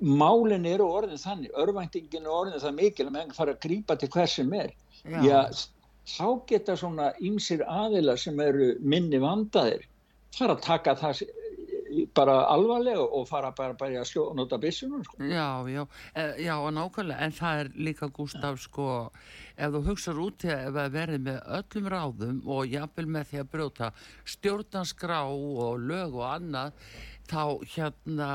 málinn 0.00 0.66
eru 0.66 0.86
orðin 0.90 1.20
þannig, 1.20 1.52
örvæntingin 1.54 2.24
er 2.24 2.32
orðin 2.32 2.62
það 2.62 2.78
mikil 2.80 3.06
að 3.06 3.16
menn 3.16 3.34
fara 3.36 3.54
að 3.54 3.62
grípa 3.66 3.96
til 4.00 4.10
hver 4.14 4.30
sem 4.30 4.54
er 4.58 4.72
Já. 5.04 5.20
Já, 5.22 5.40
þá 6.08 6.28
geta 6.48 6.76
svona 6.80 7.10
ymsir 7.20 7.64
aðila 7.68 8.16
sem 8.20 8.40
eru 8.40 8.72
minni 8.80 9.20
vandaðir 9.22 9.84
fara 10.34 10.56
að 10.56 10.64
taka 10.64 10.96
það 10.98 11.22
bara 12.16 12.36
alvarlega 12.52 13.04
og 13.04 13.26
fara 13.28 13.52
bara, 13.56 13.76
bara 13.78 14.02
að 14.02 14.10
sljóða 14.10 14.36
nota 14.38 14.58
bissunum 14.62 15.04
sko. 15.06 15.18
Já, 15.22 15.48
já, 15.70 15.82
e, 16.14 16.26
já, 16.44 16.54
nákvæmlega 16.78 17.26
en 17.26 17.34
það 17.38 17.62
er 17.62 17.72
líka 17.88 18.10
Gustaf 18.14 18.60
sko 18.64 18.90
ef 19.54 19.72
þú 19.74 19.82
hugsaður 19.88 20.22
út 20.26 20.38
til 20.42 20.54
að 20.54 20.92
verði 20.94 21.22
með 21.28 21.40
öllum 21.58 21.90
ráðum 21.94 22.38
og 22.50 22.70
jafnvel 22.70 23.08
með 23.16 23.30
því 23.30 23.42
að 23.42 23.50
brjóta 23.54 23.90
stjórnanskrá 24.34 25.20
og 25.30 25.82
lög 25.82 26.16
og 26.18 26.28
annað 26.32 26.86
þá 27.30 27.42
hérna 27.74 28.30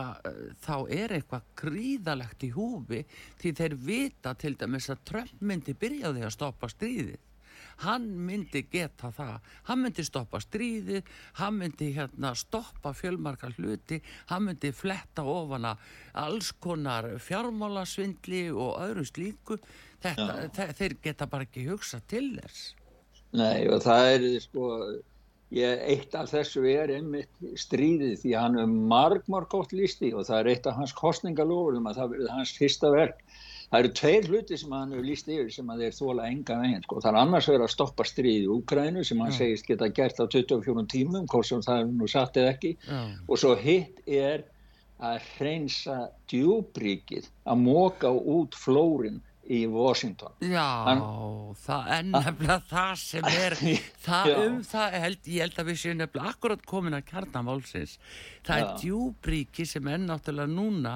þá 0.64 0.76
er 0.90 1.16
eitthvað 1.20 1.50
gríðalegt 1.62 2.46
í 2.48 2.52
húfi 2.56 3.04
því 3.42 3.56
þeir 3.60 3.76
vita 3.86 4.34
til 4.34 4.56
dæmis 4.58 4.90
að 4.90 5.04
Trump 5.12 5.42
myndi 5.42 5.76
byrjaði 5.78 6.26
að 6.26 6.36
stoppa 6.36 6.72
stríðið 6.72 7.29
hann 7.84 8.08
myndi 8.28 8.64
geta 8.72 9.12
það. 9.16 9.36
Hann 9.70 9.84
myndi 9.84 10.06
stoppa 10.08 10.42
stríðið 10.44 11.12
hann 11.40 11.60
myndi 11.60 11.92
hérna 11.96 12.34
stoppa 12.38 12.94
fjölmarkar 12.98 13.56
hluti 13.58 14.02
hann 14.32 14.48
myndi 14.50 14.74
fletta 14.76 15.24
ofana 15.24 15.76
alls 16.14 16.52
konar 16.52 17.12
fjármálasvindli 17.24 18.48
og 18.52 18.80
öðru 18.88 19.06
slíku. 19.08 19.60
Þetta, 20.04 20.72
þeir 20.80 20.98
geta 21.04 21.28
bara 21.28 21.48
ekki 21.48 21.68
hugsa 21.68 22.00
til 22.08 22.34
þess. 22.40 22.74
Nei 23.36 23.68
og 23.70 23.84
það 23.86 24.12
er 24.16 24.28
sko 24.42 24.68
Ég, 25.50 25.80
eitt 25.90 26.14
af 26.14 26.28
þessu 26.30 26.62
er 26.70 26.92
einmitt 26.94 27.40
stríðið 27.58 28.20
því 28.22 28.34
hann 28.38 28.58
er 28.62 28.68
marg, 28.70 29.24
marg 29.34 29.50
gótt 29.50 29.72
lísti 29.74 30.12
og 30.14 30.28
það 30.28 30.42
er 30.44 30.50
eitt 30.52 30.68
af 30.70 30.76
hans 30.78 30.92
kostningalofum 30.94 31.90
að 31.90 31.98
það 31.98 32.12
verður 32.12 32.34
hans 32.36 32.52
fyrsta 32.54 32.92
verk. 32.94 33.24
Það 33.70 33.80
eru 33.84 33.90
tveir 34.00 34.28
hluti 34.32 34.58
sem 34.58 34.72
hann 34.74 34.94
hefur 34.96 35.06
líst 35.06 35.28
yfir 35.30 35.50
sem 35.54 35.68
að 35.70 35.84
þeir 35.84 35.98
þóla 36.00 36.28
enga 36.32 36.56
veginn. 36.58 36.86
Sko. 36.86 37.02
Það 37.04 37.12
er 37.12 37.18
annars 37.22 37.50
verið 37.52 37.66
að 37.68 37.74
stoppa 37.76 38.06
stríðið 38.10 38.46
í 38.48 38.54
Úkrænu 38.56 39.04
sem 39.06 39.22
hann 39.22 39.30
ja. 39.30 39.38
segist 39.38 39.68
geta 39.70 39.90
gert 40.00 40.22
á 40.22 40.26
24 40.26 40.86
tímum, 40.90 41.28
hvort 41.30 41.50
sem 41.50 41.62
það 41.66 41.84
er 41.84 41.92
nú 42.00 42.10
satt 42.10 42.40
eða 42.42 42.56
ekki. 42.56 42.72
Ja. 42.88 43.04
Og 43.30 43.42
svo 43.42 43.54
hitt 43.60 44.02
er 44.10 44.48
að 45.00 45.22
hreinsa 45.38 46.00
djúbríkið, 46.32 47.30
að 47.46 47.62
móka 47.62 48.10
út 48.10 48.58
flórin 48.58 49.22
í 49.50 49.60
Washington. 49.70 50.36
Já, 50.46 50.66
Hann, 50.86 51.02
það 51.58 51.88
er 51.96 52.04
nefnilega 52.10 52.58
það 52.70 52.92
sem 53.02 53.30
er 53.30 53.56
það 54.08 54.32
um 54.44 54.60
það 54.70 54.98
held, 55.04 55.30
ég 55.34 55.46
held 55.46 55.62
að 55.64 55.70
við 55.72 55.80
séum 55.82 56.00
nefnilega 56.00 56.34
akkurat 56.34 56.66
komin 56.70 56.98
að 56.98 57.06
kjarnamálsins 57.10 57.96
það 58.46 58.62
já. 58.62 58.66
er 58.66 58.72
djúbríki 58.84 59.66
sem 59.70 59.90
er 59.90 60.02
náttúrulega 60.04 60.54
núna 60.54 60.96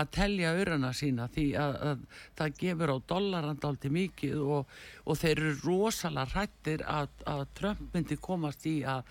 að 0.00 0.12
telja 0.16 0.54
örana 0.62 0.92
sína 0.96 1.26
því 1.34 1.46
að, 1.60 1.78
að 1.90 2.08
það 2.40 2.58
gefur 2.62 2.94
á 2.94 2.96
dollarandaldi 3.14 3.94
mikið 3.98 4.42
og, 4.58 4.74
og 5.04 5.20
þeir 5.20 5.36
eru 5.36 5.54
rosalega 5.64 6.34
hrættir 6.36 6.86
að, 6.86 7.14
að 7.26 7.46
Trump 7.58 7.86
myndi 7.94 8.20
komast 8.22 8.66
í 8.70 8.80
að, 8.86 9.02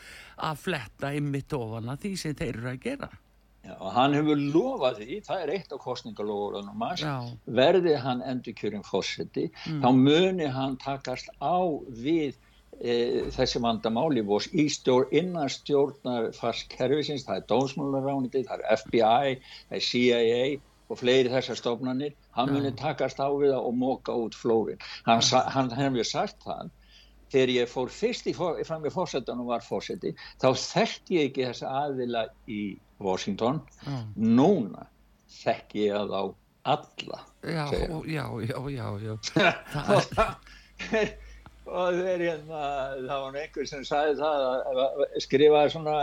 að 0.50 0.62
fletta 0.67 1.15
ymmit 1.19 1.57
ofan 1.59 1.91
að 1.91 2.05
því 2.05 2.13
sem 2.24 2.39
þeir 2.39 2.53
eru 2.55 2.71
að 2.74 2.86
gera 2.88 3.12
Já, 3.60 3.74
og 3.75 3.89
hann 3.92 4.13
hefur 4.16 4.39
lofað 4.39 5.01
því, 5.01 5.16
það 5.28 5.42
er 5.44 5.50
eitt 5.56 5.74
af 5.75 5.82
kostningalofurðunum 5.84 6.84
verði 7.60 7.96
hann 8.00 8.22
endur 8.24 8.56
kjörum 8.56 8.86
fórseti, 8.88 9.50
mm. 9.68 9.82
þá 9.84 9.89
muni 9.98 10.48
hann 10.56 10.78
takast 10.80 11.28
á 11.44 11.60
við 11.92 12.38
e, 12.80 13.28
þessi 13.36 13.60
vandamáli 13.66 14.24
í 14.24 14.66
stjórn, 14.72 15.12
innan 15.12 15.51
stjórnar 15.51 16.32
fast 16.39 16.72
kervisins, 16.72 17.28
það 17.28 17.42
er 17.42 17.48
dómsmálarániti, 17.51 18.46
það 18.48 18.63
er 18.63 18.82
FBI, 18.84 19.38
það 19.68 19.80
er 19.82 19.88
CIA 19.92 20.42
og 20.89 21.04
fleiri 21.04 21.36
þessar 21.36 21.60
stofnanir, 21.60 22.18
hann 22.39 22.56
muni 22.56 22.72
takast 22.80 23.20
á 23.20 23.28
við 23.28 23.51
það 23.54 23.68
og 23.68 23.80
móka 23.84 24.16
út 24.16 24.39
flórin. 24.39 24.80
Hann, 25.06 25.22
hann 25.54 25.74
hefur 25.75 26.08
sagt 26.08 26.39
það 26.48 26.72
þegar 27.30 27.51
ég 27.54 27.70
fór 27.70 27.92
fyrst 27.94 28.28
í, 28.30 28.34
fram 28.34 28.86
í 28.88 28.92
fórsetan 28.94 29.42
og 29.44 29.51
var 29.51 29.66
fórseti, 29.66 30.16
þá 30.42 30.48
þekkt 30.58 31.12
ég 31.13 31.28
ekki 31.30 31.50
þessa 31.51 31.74
aðila 31.84 32.30
í 32.50 32.62
Washington 33.00 33.62
mm. 33.86 34.06
núna 34.15 34.86
þekk 35.39 35.75
ég 35.79 35.96
að 35.96 36.15
á 36.15 36.24
alla 36.70 37.20
já, 37.44 37.65
já, 38.06 38.25
já, 38.44 38.58
já, 38.70 38.88
já. 39.08 39.13
og 41.70 42.00
þeir 42.00 42.24
hérna 42.25 42.63
það 43.06 43.24
var 43.24 43.39
einhver 43.44 43.70
sem 43.70 43.86
sagði 43.88 44.18
það 44.20 44.46
að, 44.50 44.82
að 44.84 45.03
skrifaði 45.24 45.74
svona 45.75 45.98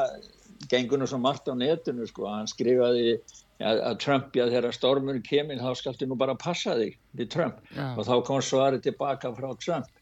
gengunum 0.71 1.11
svo 1.11 1.19
margt 1.21 1.51
á 1.51 1.55
netinu 1.59 2.07
sko 2.09 2.29
hann 2.31 2.49
skrifaði 2.51 3.19
að, 3.61 3.81
að 3.81 3.99
Trump, 4.05 4.31
já 4.37 4.47
þegar 4.49 4.77
stormur 4.77 5.21
kemur 5.27 5.61
þá 5.61 5.83
skalti 5.83 6.09
nú 6.09 6.19
bara 6.19 6.37
passa 6.39 6.77
þig 6.79 6.97
til 7.19 7.29
Trump 7.33 7.61
já. 7.77 7.93
og 7.93 8.03
þá 8.09 8.15
kom 8.29 8.43
svarið 8.45 8.87
tilbaka 8.89 9.33
frá 9.37 9.53
Trump 9.63 9.93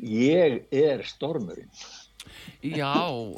ég 0.00 0.62
er 0.70 1.04
stormurinn 1.08 1.70
Já, 2.62 2.92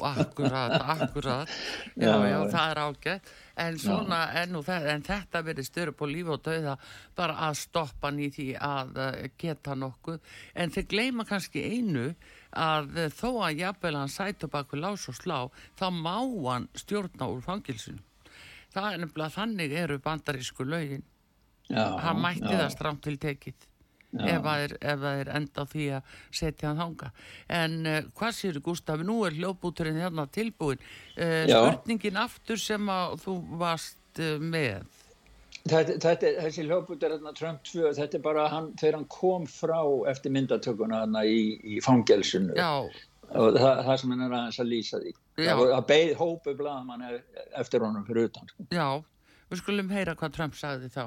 akkurat, 0.09 0.75
akkurat. 0.95 1.49
Já, 1.95 2.11
já, 2.11 2.27
já, 2.29 2.37
það 2.53 2.69
er 2.71 2.81
ágætt. 2.83 3.33
En 3.63 3.75
svona, 3.77 4.19
en, 4.41 4.55
það, 4.65 4.87
en 4.95 5.03
þetta 5.05 5.41
verið 5.45 5.67
styrra 5.67 5.93
på 5.93 6.07
lífi 6.09 6.31
og 6.33 6.39
dauða 6.45 6.77
bara 7.15 7.35
að 7.47 7.59
stoppa 7.61 8.09
hann 8.09 8.21
í 8.23 8.47
að 8.57 8.95
uh, 8.97 9.19
geta 9.37 9.75
nokkuð, 9.77 10.17
en 10.57 10.73
þeir 10.73 10.87
gleima 10.89 11.25
kannski 11.29 11.61
einu 11.61 12.07
að 12.49 12.97
uh, 12.97 13.11
þó 13.13 13.29
að 13.45 13.61
jafnvel 13.61 13.99
hann 13.99 14.09
sætu 14.09 14.49
baku 14.49 14.81
lás 14.81 15.05
og 15.11 15.19
slá 15.19 15.37
þá 15.77 15.85
má 15.93 16.17
hann 16.47 16.65
stjórna 16.73 17.29
úr 17.29 17.45
fangilsinu 17.45 18.01
það 18.73 18.89
er 18.89 19.03
nefnilega 19.03 19.35
þannig 19.35 19.75
eru 19.83 19.99
bandarísku 20.01 20.65
lögin. 20.65 21.05
Hann 21.73 22.19
mætti 22.21 22.49
það 22.49 22.71
stramt 22.73 23.05
til 23.05 23.19
tekið 23.21 23.69
ef 24.21 24.41
það 24.45 24.63
er, 24.65 24.75
er 25.13 25.31
enda 25.37 25.63
á 25.63 25.65
því 25.69 25.85
að 25.97 26.17
setja 26.39 26.69
hann 26.69 26.81
þanga 26.81 27.11
en 27.59 27.77
uh, 27.89 27.99
hvað 28.17 28.35
séu 28.37 28.63
Gustaf, 28.63 29.03
nú 29.05 29.21
er 29.27 29.37
hljóðbúturinn 29.37 30.01
hérna 30.01 30.27
tilbúin 30.33 30.81
uh, 30.81 31.45
spurningin 31.49 32.19
aftur 32.21 32.61
sem 32.61 32.91
að 32.91 33.15
þú 33.23 33.37
varst 33.61 34.21
uh, 34.21 34.35
með. 34.41 34.83
Þetta, 35.63 35.95
þetta, 36.03 36.33
þessi 36.43 36.67
hljóðbútur 36.67 37.15
hérna 37.15 37.33
Trump 37.37 37.63
2, 37.69 37.93
þetta 37.97 38.19
er 38.19 38.23
bara 38.25 38.45
hann, 38.51 38.69
þegar 38.79 38.99
hann 38.99 39.09
kom 39.11 39.47
frá 39.47 39.79
eftir 40.11 40.33
myndatökuna 40.35 41.05
hérna 41.05 41.23
í, 41.23 41.41
í 41.63 41.79
fangelsinu. 41.83 42.55
Og 43.33 43.55
það, 43.55 43.83
það 43.87 43.99
sem 44.01 44.13
hann 44.13 44.25
er 44.25 44.35
aðeins 44.37 44.59
að 44.59 44.71
lýsa 44.73 44.99
því. 45.01 45.13
Já. 45.41 45.55
það 45.57 45.85
beigð 45.89 46.11
hópu 46.19 46.53
blaðmann 46.59 47.05
eftir 47.57 47.81
honum 47.81 48.03
fyrir 48.05 48.27
utan 48.29 48.49
sko. 48.51 48.65
Já, 48.69 48.87
við 49.49 49.61
skulum 49.63 49.89
heyra 49.89 50.13
hvað 50.19 50.35
Trump 50.35 50.57
sagði 50.59 50.91
þá 50.93 51.05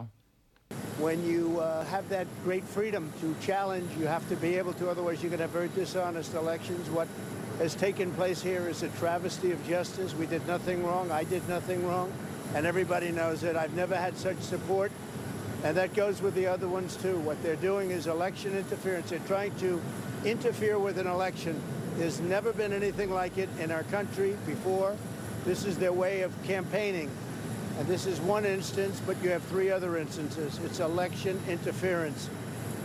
when 0.99 1.23
you 1.25 1.61
uh, 1.61 1.85
have 1.85 2.09
that 2.09 2.27
great 2.43 2.65
freedom 2.65 3.13
to 3.21 3.35
challenge, 3.41 3.91
you 3.99 4.07
have 4.07 4.27
to 4.31 4.37
be 4.37 4.57
able 4.57 4.73
to, 4.75 4.89
otherwise 4.89 5.23
you're 5.23 5.31
going 5.31 5.39
to 5.39 5.45
have 5.45 5.51
very 5.51 5.69
dishonest 5.69 6.35
elections. 6.35 6.89
What 6.89 7.07
has 7.59 7.75
taken 7.75 8.11
place 8.13 8.43
here 8.43 8.67
is 8.69 8.83
a 8.83 8.89
travesty 8.91 9.53
of 9.53 9.67
justice. 9.67 10.15
We 10.15 10.27
did 10.27 10.47
nothing 10.47 10.85
wrong. 10.85 11.11
I 11.11 11.25
did 11.25 11.47
nothing 11.49 11.87
wrong. 11.87 12.13
And 12.55 12.65
everybody 12.65 13.13
knows 13.13 13.43
it. 13.43 13.57
I've 13.57 13.75
never 13.75 13.95
had 13.95 14.17
such 14.17 14.39
support. 14.39 14.91
And 15.65 15.77
that 15.77 15.95
goes 15.95 16.23
with 16.23 16.35
the 16.35 16.47
other 16.47 16.69
ones 16.69 16.97
too. 16.97 17.19
What 17.19 17.43
they're 17.43 17.57
doing 17.57 17.91
is 17.91 18.07
election 18.07 18.57
interference. 18.57 19.11
They're 19.11 19.19
trying 19.21 19.55
to 19.57 19.83
interfere 20.25 20.79
with 20.79 20.99
an 20.99 21.07
election. 21.07 21.61
There's 21.99 22.21
never 22.21 22.53
been 22.53 22.73
anything 22.73 23.11
like 23.11 23.37
it 23.37 23.49
in 23.59 23.71
our 23.71 23.83
country 23.85 24.37
before. 24.47 24.97
This 25.45 25.65
is 25.65 25.77
their 25.79 25.93
way 25.93 26.23
of 26.23 26.33
campaigning. 26.45 27.11
And 27.79 27.87
this 27.87 28.07
is 28.07 28.21
one 28.21 28.45
instance, 28.45 29.03
but 29.07 29.23
you 29.23 29.31
have 29.31 29.43
three 29.45 29.71
other 29.71 29.99
instances. 29.99 30.59
It's 30.65 30.81
election 30.81 31.39
interference. 31.49 32.31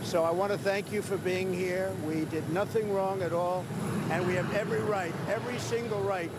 So 0.02 0.24
I 0.24 0.30
want 0.30 0.52
to 0.52 0.58
thank 0.58 0.92
you 0.92 1.00
for 1.00 1.16
being 1.16 1.52
here. 1.52 1.90
We 2.06 2.24
did 2.26 2.48
nothing 2.50 2.92
wrong 2.92 3.22
at 3.22 3.32
all, 3.32 3.64
and 4.10 4.26
we 4.26 4.34
have 4.34 4.52
every 4.54 4.80
right, 4.80 5.14
every 5.28 5.58
single 5.58 6.00
right, 6.00 6.30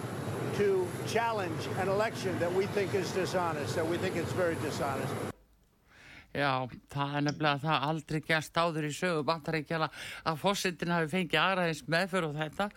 to 0.57 0.87
challenge 1.07 1.67
an 1.79 1.87
election 1.87 2.37
that 2.39 2.53
we 2.53 2.67
think 2.67 2.93
is 2.93 3.09
dishonest, 3.11 3.75
that 3.75 3.87
we 3.87 3.97
think 3.97 4.15
is 4.15 4.31
very 4.33 4.55
dishonest. 4.61 5.13
Já, 6.33 6.65
það 6.89 7.15
er 7.17 7.25
nefnilega 7.27 7.61
það 7.61 7.83
aldrei 7.87 8.19
gerst 8.25 8.55
áður 8.57 8.87
í 8.87 8.93
sögu 8.93 9.25
bandaríkjala 9.27 9.89
að 10.25 10.39
fósittin 10.41 10.93
hafi 10.93 11.11
fengið 11.11 11.41
aðraðins 11.43 11.83
meðför 11.93 12.25
og 12.29 12.39
þetta 12.39 12.69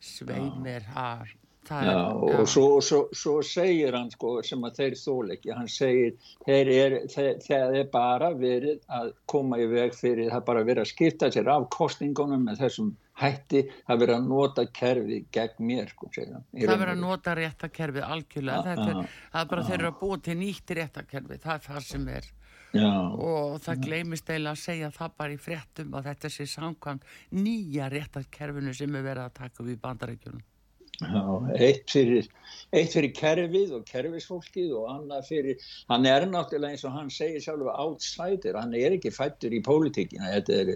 sveimir 0.00 0.86
að 0.96 1.34
Já, 1.66 1.96
og 2.14 2.46
svo, 2.48 2.80
svo, 2.84 3.00
svo 3.16 3.40
segir 3.42 3.96
hann 3.96 4.10
sko, 4.12 4.36
sem 4.46 4.62
að 4.66 4.78
þeir 4.80 4.98
þóleiki, 5.00 5.52
hann 5.56 5.70
segir 5.70 6.14
þeir 6.46 6.70
er, 6.74 6.96
þeir, 7.10 7.32
þeir 7.42 7.80
er 7.80 7.90
bara 7.92 8.30
verið 8.36 8.84
að 8.98 9.10
koma 9.30 9.58
í 9.58 9.66
veg 9.70 9.96
fyrir 9.96 10.30
það 10.30 10.46
bara 10.46 10.64
verið 10.68 10.84
að 10.84 10.92
skipta 10.92 11.30
sér 11.34 11.50
af 11.50 11.66
kostningunum 11.74 12.46
með 12.46 12.62
þessum 12.62 12.94
hætti 13.16 13.62
það 13.72 14.00
verið 14.04 14.16
að 14.16 14.30
nota 14.30 14.66
kerfi 14.78 15.20
gegn 15.32 15.68
mér 15.70 15.92
sko, 15.92 16.10
það 16.14 16.40
verið 16.54 16.94
að 16.94 17.02
nota 17.02 17.36
réttakerfi 17.36 18.02
algjörlega. 18.06 18.56
Ah, 18.56 18.66
það 18.66 18.88
er, 18.88 18.96
ah, 18.96 19.20
það 19.32 19.44
er 19.44 19.52
bara 19.52 19.62
ah, 19.62 19.70
þeir 19.70 19.78
eru 19.80 19.92
að 19.92 20.00
búa 20.02 20.18
til 20.26 20.40
nýtt 20.42 20.74
réttakerfi 20.80 21.40
það 21.42 21.54
er 21.54 21.64
það 21.70 21.86
sem 21.90 22.10
er. 22.16 22.34
Já, 22.76 22.90
og 22.92 23.54
það 23.64 23.86
gleimist 23.86 24.28
eiginlega 24.28 24.52
að 24.52 24.60
segja 24.60 24.90
það 24.92 25.14
bara 25.22 25.32
í 25.32 25.38
fréttum 25.40 25.94
að 25.96 26.10
þetta 26.10 26.30
sé 26.34 26.46
samkvæmt 26.50 27.06
nýja 27.38 27.88
réttakerfinu 27.92 28.74
sem 28.76 28.98
er 28.98 29.06
verið 29.06 29.22
að 29.22 29.36
taka 29.38 29.64
við 29.64 29.78
bandarækjunum 29.84 30.44
Já, 30.44 30.55
eitt 31.04 31.90
fyrir, 31.92 32.28
eitt 32.72 32.94
fyrir 32.94 33.12
kerfið 33.16 33.74
og 33.76 33.84
kerfisfólkið 33.90 34.72
og 34.78 34.86
annað 34.94 35.26
fyrir, 35.28 35.66
hann 35.90 36.08
er 36.08 36.26
náttúrulega 36.30 36.72
eins 36.76 36.86
og 36.88 36.94
hann 36.96 37.10
segir 37.12 37.44
sjálf 37.44 37.68
outsider, 37.74 38.56
hann 38.56 38.74
er 38.74 38.96
ekki 38.96 39.12
fættur 39.12 39.52
í 39.52 39.60
pólitíkina, 39.66 40.32
þetta 40.38 40.60
er 40.62 40.72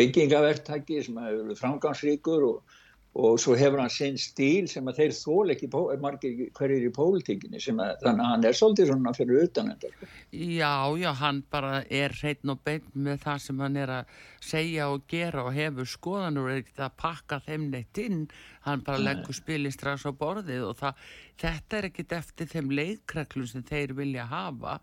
byggingaverktæki 0.00 1.02
sem 1.06 1.22
er 1.22 1.54
framgangsríkur 1.60 2.48
og 2.50 2.78
og 3.18 3.40
svo 3.42 3.56
hefur 3.58 3.80
hann 3.82 3.90
sinn 3.90 4.18
stíl 4.20 4.68
sem 4.70 4.86
að 4.86 5.00
þeir 5.00 5.14
þól 5.18 5.52
ekki 5.54 5.68
margir 5.98 6.44
hverjir 6.54 6.84
í 6.86 6.92
pólitíkinni 6.94 7.58
að 7.58 7.96
þannig 8.04 8.22
að 8.22 8.28
hann 8.30 8.46
er 8.46 8.54
svolítið 8.54 8.90
svona 8.92 9.12
fyrir 9.16 9.42
utan 9.48 9.72
þetta. 9.72 9.90
Sko. 9.90 10.08
Já, 10.30 10.74
já, 11.02 11.10
hann 11.18 11.40
bara 11.50 11.72
er 11.90 12.14
hreitn 12.20 12.54
og 12.54 12.60
beint 12.64 12.86
með 12.94 13.18
það 13.24 13.42
sem 13.46 13.64
hann 13.64 13.80
er 13.82 13.94
að 13.96 14.14
segja 14.52 14.86
og 14.94 15.02
gera 15.10 15.42
og 15.42 15.52
hefur 15.58 15.90
skoðanur 15.90 16.46
og 16.46 16.54
er 16.54 16.62
ekkert 16.62 16.84
að 16.86 16.96
pakka 17.02 17.40
þeim 17.48 17.66
neitt 17.74 18.02
inn, 18.04 18.22
hann 18.68 18.86
bara 18.86 19.02
leggur 19.02 19.34
spilin 19.34 19.74
strax 19.74 20.06
á 20.06 20.14
borðið 20.14 20.68
og 20.68 20.78
það, 20.78 21.04
þetta 21.42 21.80
er 21.80 21.90
ekkert 21.90 22.16
eftir 22.20 22.52
þeim 22.54 22.70
leikreglum 22.78 23.50
sem 23.50 23.66
þeir 23.66 23.96
vilja 23.98 24.30
hafa 24.30 24.78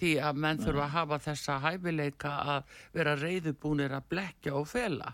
því 0.00 0.16
að 0.24 0.40
menn 0.40 0.58
þurfa 0.60 0.88
að 0.88 0.96
hafa 0.96 1.20
þessa 1.28 1.60
hæfileika 1.64 2.34
að 2.56 2.74
vera 2.96 3.16
reyðubúnir 3.20 3.94
að 3.96 4.10
blekja 4.12 4.56
og 4.56 4.68
fela. 4.68 5.12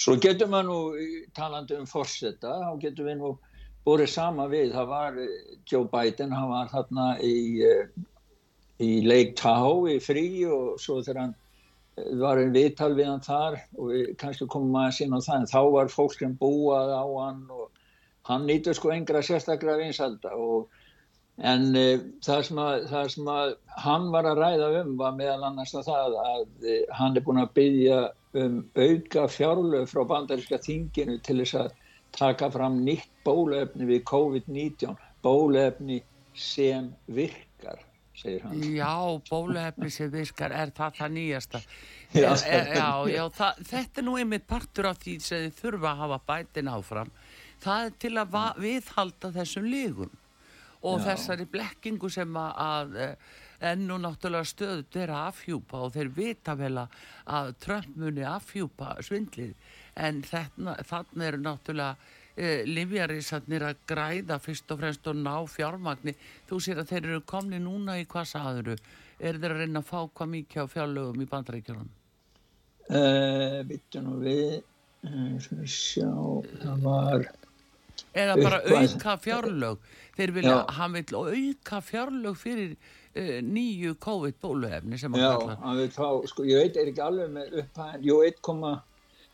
Svo 0.00 0.16
getur 0.22 0.48
maður 0.50 0.68
nú 0.68 1.24
talandi 1.36 1.76
um 1.76 1.86
fórsetta, 1.88 2.52
þá 2.62 2.82
getur 2.84 3.08
við 3.10 3.18
nú 3.20 3.32
búið 3.86 4.06
sama 4.12 4.46
við, 4.50 4.72
það 4.74 4.88
var 4.90 5.18
eh, 5.20 5.36
Joe 5.68 5.88
Biden, 5.90 6.34
hann 6.36 6.50
var 6.52 6.70
þarna 6.72 7.06
í, 7.24 7.36
eh, 7.64 7.86
í 8.84 8.90
Lake 9.06 9.36
Tahoe 9.40 9.96
í 9.96 10.00
frí 10.04 10.26
og 10.48 10.76
svo 10.82 11.00
þegar 11.00 11.22
hann 11.22 11.34
eh, 11.96 12.10
var 12.20 12.40
einn 12.42 12.54
viðtal 12.54 12.92
við 12.98 13.08
hann 13.08 13.24
þar 13.24 13.58
og 13.78 13.92
við 13.92 14.12
kannski 14.20 14.48
komum 14.52 14.76
að 14.82 14.92
sína 14.98 15.20
á 15.20 15.26
það 15.26 15.40
en 15.40 15.50
þá 15.54 15.60
var 15.76 15.94
fólk 15.94 16.18
sem 16.18 16.36
búað 16.40 16.92
á 16.92 17.04
hann 17.04 17.42
og 17.56 17.66
hann 18.28 18.46
nýttur 18.48 18.76
sko 18.76 18.92
engra 18.94 19.24
sérstaklega 19.24 19.80
vinsalda 19.80 20.36
og 20.36 20.68
En 21.40 21.70
uh, 21.72 22.00
það, 22.24 22.40
sem 22.48 22.58
að, 22.60 22.86
það 22.90 23.10
sem 23.14 23.28
að 23.32 23.52
hann 23.80 24.08
var 24.12 24.28
að 24.28 24.40
ræða 24.42 24.70
um 24.82 24.96
var 25.00 25.14
meðal 25.16 25.46
annars 25.48 25.72
að 25.78 25.86
það 25.88 26.16
að 26.24 26.42
uh, 26.44 26.80
hann 26.98 27.16
er 27.16 27.24
búin 27.24 27.40
að 27.40 27.54
byggja 27.56 28.00
um 28.40 28.58
auka 28.76 29.26
fjárlöf 29.32 29.94
frá 29.94 30.02
bandaríska 30.10 30.60
þinginu 30.62 31.16
til 31.24 31.38
þess 31.40 31.56
að 31.62 31.72
taka 32.14 32.50
fram 32.52 32.80
nýtt 32.84 33.08
bólefni 33.24 33.88
við 33.88 34.02
COVID-19, 34.10 34.98
bólefni 35.24 36.02
sem 36.36 36.92
virkar, 37.08 37.80
segir 38.16 38.44
hann. 38.44 38.60
Já, 38.76 38.92
bólefni 39.30 39.90
sem 39.94 40.12
virkar, 40.12 40.52
er 40.52 40.74
það 40.76 41.00
það 41.00 41.16
nýjasta? 41.16 41.64
Já, 42.10 42.32
er, 42.34 42.40
er, 42.50 42.70
já, 42.74 42.88
já 43.06 43.24
það, 43.30 43.58
þetta 43.68 44.00
er 44.00 44.04
nú 44.08 44.16
einmitt 44.18 44.46
partur 44.50 44.88
af 44.90 44.96
því 44.98 45.12
sem 45.22 45.44
þið 45.44 45.60
þurfa 45.60 45.92
að 45.92 46.00
hafa 46.00 46.16
bætin 46.26 46.70
áfram. 46.72 47.12
Það 47.62 47.84
er 47.84 47.92
til 48.02 48.10
að 48.18 48.32
viðhalda 48.58 49.30
þessum 49.36 49.68
lígum 49.70 50.16
og 50.80 51.00
Já. 51.00 51.10
þessari 51.10 51.46
blekkingu 51.50 52.10
sem 52.12 52.36
að 52.40 52.96
ennú 53.60 53.98
náttúrulega 54.00 54.48
stöðut 54.48 54.96
er 54.96 55.12
að 55.12 55.26
afhjúpa 55.34 55.82
og 55.84 55.92
þeir 55.94 56.12
vita 56.16 56.54
vel 56.56 56.78
að 56.80 57.52
Trump 57.60 57.98
muni 58.00 58.24
afhjúpa 58.24 58.94
svindlið 59.04 59.52
en 60.00 60.22
þannig 60.24 61.26
eru 61.26 61.42
náttúrulega 61.44 61.96
e, 62.36 62.62
livjarísarnir 62.68 63.66
að 63.68 63.82
græða 63.90 64.40
fyrst 64.40 64.72
og 64.72 64.80
fremst 64.80 65.10
og 65.12 65.20
ná 65.20 65.34
fjármagni 65.50 66.16
þú 66.48 66.60
sér 66.64 66.82
að 66.82 66.94
þeir 66.94 67.10
eru 67.10 67.22
komni 67.34 67.60
núna 67.60 67.98
í 68.00 68.06
hvað 68.08 68.30
saðuru 68.32 68.76
er 69.20 69.40
þeir 69.40 69.54
að 69.54 69.62
reyna 69.64 69.82
að 69.82 69.90
fá 69.90 69.98
hvað 70.08 70.32
mikið 70.36 70.64
á 70.64 70.72
fjárlögum 70.74 71.20
í 71.20 71.28
bandaríkjörnum? 71.34 71.92
Uh, 72.90 72.96
e, 72.96 73.62
Vittu 73.68 74.00
nú 74.02 74.16
við 74.24 74.56
uh, 75.04 75.66
sjá, 75.68 76.08
það 76.62 76.86
var 76.86 77.28
eða 78.14 78.36
bara 78.40 78.60
auka 78.66 79.16
fjárlög. 79.22 79.82
Þeir 80.16 80.32
vilja, 80.36 80.56
Já. 80.56 80.74
hann 80.78 80.96
vil 80.98 81.20
auka 81.20 81.80
fjárlög 81.84 82.36
fyrir 82.38 82.74
uh, 82.74 83.40
nýju 83.46 83.96
COVID 84.02 84.38
bóluefni 84.42 84.98
sem 84.98 85.14
hann 85.14 85.38
kalla 85.38 85.56
Já, 85.80 85.90
fá, 85.94 86.06
sko, 86.28 86.46
ég 86.48 86.64
veit, 86.64 86.76
er 86.76 86.90
ekki 86.92 87.04
alveg 87.04 87.32
með 87.34 87.58
upphæðin 87.62 88.06
jú, 88.08 88.18
1, 88.26 88.70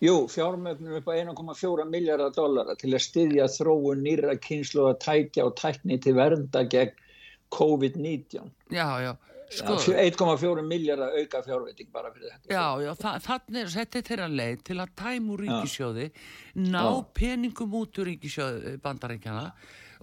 jú 0.05 0.17
fjármögnum 0.31 0.99
upp 1.01 1.11
á 1.11 1.15
1,4 1.17 1.89
miljardar 1.91 2.35
dollara 2.37 2.77
til 2.79 2.93
að 2.93 3.05
styðja 3.07 3.49
þróun 3.57 4.05
nýra 4.05 4.37
kynslu 4.37 4.91
að 4.91 5.01
tækja 5.07 5.49
og 5.49 5.57
tækni 5.61 5.99
til 6.03 6.17
vernda 6.19 6.67
gegn 6.69 7.05
COVID-19 7.57 8.53
Já, 8.75 8.89
já 9.01 9.15
Sko, 9.47 9.77
1,4 9.79 10.63
miljardar 10.67 11.15
auka 11.21 11.41
fjárveiting 11.47 11.91
bara 11.95 12.11
fyrir 12.11 12.33
þetta. 12.33 12.51
Já, 12.51 12.83
já, 12.83 12.93
þannig 13.23 13.61
er 13.63 13.73
þetta 13.77 14.05
þeirra 14.09 14.29
leið 14.33 14.63
til 14.67 14.79
að 14.83 14.95
tæmu 14.99 15.41
ríkisjóði 15.41 16.07
ná 16.67 16.83
já. 16.83 17.03
peningum 17.15 17.77
út 17.79 18.01
úr 18.03 18.11
ríkisjóði 18.11 18.77
bandarækjana 18.83 19.45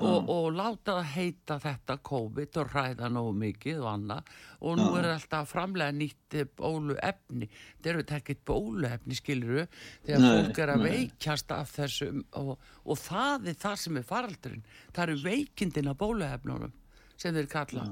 og, 0.02 0.30
og 0.32 0.48
láta 0.56 0.96
það 0.96 1.12
heita 1.12 1.60
þetta 1.62 1.98
COVID 2.10 2.60
og 2.62 2.74
ræða 2.74 3.10
nógu 3.14 3.36
mikið 3.44 3.84
og 3.84 3.90
annað. 3.92 4.34
Og 4.64 4.80
nú 4.80 4.90
er 4.98 5.10
alltaf 5.12 5.52
framlega 5.52 5.94
nýtt 5.98 6.40
bóluefni. 6.58 7.50
Þetta 7.52 7.92
eru 7.92 8.06
ekkert 8.18 8.44
bóluefni 8.48 9.20
skiluru 9.20 9.66
þegar 10.06 10.24
Nei, 10.24 10.30
fólk 10.32 10.62
er 10.64 10.74
að 10.74 10.86
nei. 10.86 10.90
veikjast 10.90 11.54
af 11.54 11.74
þessum 11.76 12.24
og, 12.40 12.54
og 12.88 13.02
það 13.04 13.52
er 13.52 13.64
það 13.68 13.80
sem 13.84 14.00
er 14.00 14.08
faraldurinn. 14.08 14.68
Það 14.96 15.10
eru 15.10 15.24
veikindin 15.28 15.92
af 15.92 16.00
bóluefnunum 16.00 16.78
sem 17.20 17.36
þeir 17.36 17.52
kalla 17.52 17.90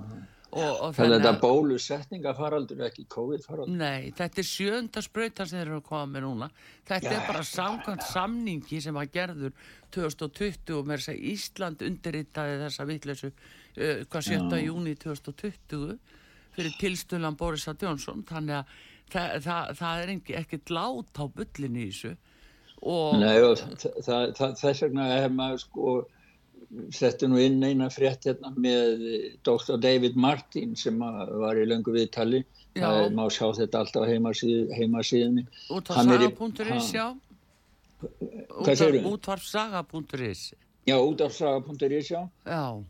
og, 0.51 0.93
þannig 0.95 1.21
þetta 1.21 1.31
að- 1.31 1.41
bólusetningafaraldur, 1.41 2.81
ekki 2.87 3.05
COVID-faraldur. 3.15 3.77
Nei, 3.77 4.11
þetta 4.17 4.41
er 4.43 4.47
sjönda 4.49 5.03
sprauta 5.05 5.45
sem 5.47 5.59
þeir 5.59 5.67
eru 5.69 5.79
að 5.79 5.85
koma 5.87 6.05
með 6.11 6.25
núna. 6.27 6.49
Þetta 6.87 7.11
er 7.15 7.27
bara 7.27 7.43
samkvæmt 7.47 8.03
samningi 8.09 8.81
sem 8.83 8.93
var 8.93 9.05
gerður 9.13 9.53
2020 9.95 10.75
og 10.77 10.87
þess 10.91 11.11
að 11.13 11.21
Ísland 11.33 11.85
undirritaði 11.87 12.57
þessa 12.65 12.87
vitleysu 12.89 13.31
uh, 13.31 14.03
hvað 14.11 14.27
7. 14.31 14.61
júni 14.65 14.95
2020 14.99 15.99
fyrir 16.55 16.75
tilstölan 16.79 17.37
Borisa 17.39 17.73
Jónsson 17.79 18.25
þannig 18.27 18.57
að 18.59 18.75
það, 19.11 19.35
það, 19.45 19.71
það 19.79 20.01
er 20.03 20.13
ekki, 20.15 20.35
ekkert 20.41 20.73
lát 20.75 21.19
á 21.19 21.23
bullinu 21.31 21.79
í 21.79 21.89
þessu 21.91 22.15
og 22.81 23.19
Nei, 23.21 23.37
og 23.45 23.59
þess 24.57 24.81
vegna 24.83 25.05
er 25.19 25.29
maður 25.29 25.61
sko, 25.63 25.91
setti 26.91 27.27
nú 27.27 27.37
inn 27.41 27.63
eina 27.63 27.89
frétt 27.89 28.23
hérna 28.29 28.51
með 28.55 29.05
Dr. 29.43 29.77
David 29.81 30.15
Martin 30.15 30.75
sem 30.75 30.99
var 30.99 31.55
í 31.59 31.65
löngu 31.67 31.91
viðtali. 31.95 32.43
Það 32.75 33.09
má 33.17 33.25
sjá 33.29 33.49
þetta 33.57 33.79
alltaf 33.83 34.05
heimasíð, 34.07 34.69
heimasíðinni. 34.77 35.45
út 35.69 35.89
á 35.91 35.93
Hann 35.97 36.07
í- 36.07 36.29
saga.is 36.31 36.69
hann- 36.69 36.95
já 36.95 37.07
Hvað 38.01 38.75
segirðu? 38.79 39.11
útvarf 39.13 39.43
saga.is 39.45 40.53
Já, 40.87 40.95
út 40.97 41.21
af 41.21 41.31
saga.is, 41.33 42.07
já. 42.09 42.29
já, 42.45 42.83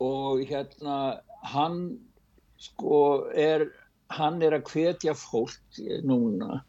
og 0.00 0.38
hérna 0.44 1.20
hann 1.42 1.98
sko 2.58 3.30
er 3.34 3.70
hann 4.10 4.42
er 4.42 4.58
að 4.58 4.64
hvetja 4.64 5.14
fólk 5.14 5.60
núna 6.04 6.62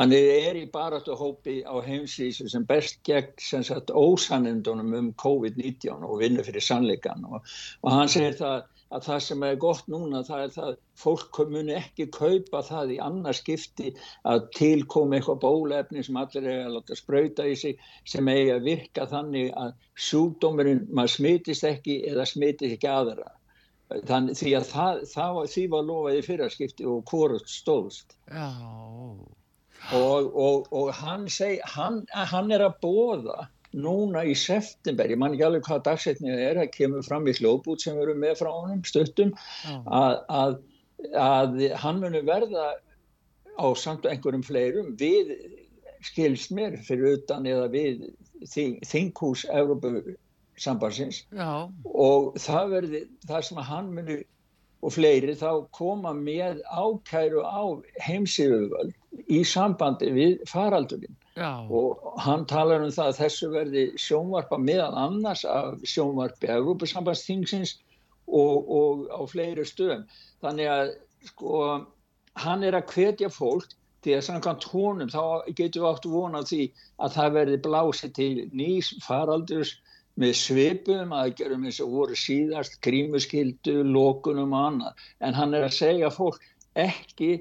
hann 0.00 0.12
er, 0.16 0.56
í 0.58 0.66
baráttu 0.74 1.14
hópi 1.18 1.60
á 1.62 1.74
heimsísu 1.84 2.48
sem 2.50 2.66
best 2.66 3.00
gegn 3.06 3.32
sem 3.38 3.62
sagt 3.66 3.92
ósannindunum 3.94 4.94
um 4.98 5.10
COVID-19 5.22 6.02
og 6.02 6.20
vinnur 6.22 6.46
fyrir 6.46 6.64
sannleikan 6.64 7.26
og, 7.28 7.44
og 7.82 7.94
hann 7.94 8.10
segir 8.10 8.34
það 8.40 8.64
að 8.94 9.06
það 9.08 9.20
sem 9.26 9.44
er 9.46 9.60
gott 9.62 9.86
núna 9.90 10.22
það 10.26 10.42
er 10.44 10.50
það 10.54 10.72
fólk 11.02 11.38
muni 11.50 11.76
ekki 11.78 12.06
kaupa 12.14 12.62
það 12.66 12.94
í 12.94 12.98
annars 13.02 13.40
skipti 13.42 13.92
að 14.30 14.48
tilkomi 14.58 15.18
eitthvað 15.18 15.40
bólefni 15.44 16.04
sem 16.06 16.18
allir 16.20 16.48
er 16.50 16.66
að 16.66 16.76
láta 16.76 16.98
sprauta 16.98 17.46
í 17.50 17.54
sig 17.58 17.86
sem 18.10 18.28
eigi 18.30 18.52
að 18.54 18.68
virka 18.68 19.06
þannig 19.10 19.54
að 19.58 19.72
sjúkdómurinn 20.08 20.84
maður 20.90 21.16
smitist 21.16 21.66
ekki 21.70 22.00
eða 22.10 22.26
smitist 22.28 22.76
ekki 22.76 22.90
aðra. 22.90 23.30
Þannig 24.08 24.38
því 24.40 24.52
að 24.58 24.68
það, 24.70 25.00
það 25.10 25.38
var, 25.38 25.48
því 25.54 25.64
var 25.74 25.88
lofað 25.88 26.18
í 26.18 26.26
fyrraskipti 26.28 26.86
og 26.90 27.10
hvort 27.10 27.50
stóðst. 27.50 28.16
Já 28.30 28.46
og, 29.92 30.30
og, 30.34 30.70
og 30.72 30.94
hann, 30.96 31.28
seg, 31.28 31.60
hann, 31.74 32.02
hann 32.14 32.54
er 32.54 32.64
að 32.64 32.78
bóða 32.84 33.48
núna 33.74 34.22
í 34.24 34.34
september, 34.38 35.10
ég 35.10 35.18
man 35.18 35.34
ekki 35.34 35.46
alveg 35.48 35.66
hvað 35.66 35.84
dagsetnið 35.88 36.42
er, 36.46 36.60
það 36.62 36.72
kemur 36.76 37.06
fram 37.06 37.26
í 37.26 37.34
hljóðbút 37.38 37.82
sem 37.82 37.98
erum 37.98 38.20
með 38.22 38.38
frá 38.42 38.50
honum 38.52 38.84
stuttum 38.86 39.34
að, 39.66 40.20
að, 40.30 40.58
að 41.18 41.56
hann 41.82 42.02
muni 42.02 42.22
verða 42.26 42.68
á 43.58 43.66
samt 43.78 44.06
einhverjum 44.06 44.46
fleirum 44.46 44.94
við 45.00 45.34
skilst 46.06 46.52
mér 46.54 46.76
fyrir 46.86 47.18
utan 47.18 47.48
eða 47.48 47.66
við 47.72 48.04
þing, 48.50 48.78
þinghús 48.86 49.44
Evrópusambansins 49.50 51.24
já, 51.34 51.66
og 51.90 52.34
það 52.38 52.74
verði 52.76 53.02
það 53.26 53.46
sem 53.48 53.62
hann 53.70 53.90
muni 53.96 54.20
og 54.84 54.92
fleiri 54.92 55.34
þá 55.40 55.64
koma 55.74 56.12
með 56.16 56.60
ákæru 56.68 57.42
á 57.42 57.64
heimsifuvöld 58.04 58.92
í 59.30 59.42
sambandi 59.46 60.10
við 60.14 60.42
faraldurinn. 60.50 61.16
Já. 61.34 61.66
Og 61.66 62.02
hann 62.22 62.44
talar 62.46 62.84
um 62.84 62.92
það 62.94 63.10
að 63.10 63.20
þessu 63.22 63.48
verði 63.50 63.84
sjónvarpa 63.98 64.58
meðan 64.62 64.98
annars 64.98 65.42
af 65.48 65.80
sjónvarpi 65.88 66.50
Evrópusambandsþingsins 66.54 67.78
og, 68.26 68.68
og 68.70 69.06
á 69.10 69.20
fleiri 69.30 69.64
stöðum. 69.66 70.04
Þannig 70.44 70.70
að 70.70 70.92
sko 71.30 71.62
hann 72.44 72.66
er 72.66 72.78
að 72.78 72.92
hvetja 72.94 73.30
fólk 73.32 73.74
því 74.04 74.14
að 74.18 74.26
samkvæmt 74.28 74.68
honum 74.70 75.10
þá 75.10 75.24
getum 75.56 75.84
við 75.84 75.90
átt 75.90 76.08
von 76.12 76.38
á 76.38 76.42
því 76.44 76.62
að 77.02 77.16
það 77.16 77.36
verði 77.38 77.60
blásið 77.66 78.14
til 78.18 78.32
nýs 78.52 78.92
faraldurs 79.02 79.74
með 80.20 80.36
svipum 80.38 81.14
aðgerðum 81.16 81.64
eins 81.66 81.80
og 81.82 81.94
voru 81.96 82.18
síðast 82.18 82.76
grímuskyldu, 82.84 83.80
lókunum 83.82 84.54
og 84.54 84.68
annað. 84.68 85.06
En 85.18 85.34
hann 85.34 85.56
er 85.56 85.66
að 85.66 85.78
segja 85.80 86.12
fólk 86.14 86.44
ekki 86.78 87.32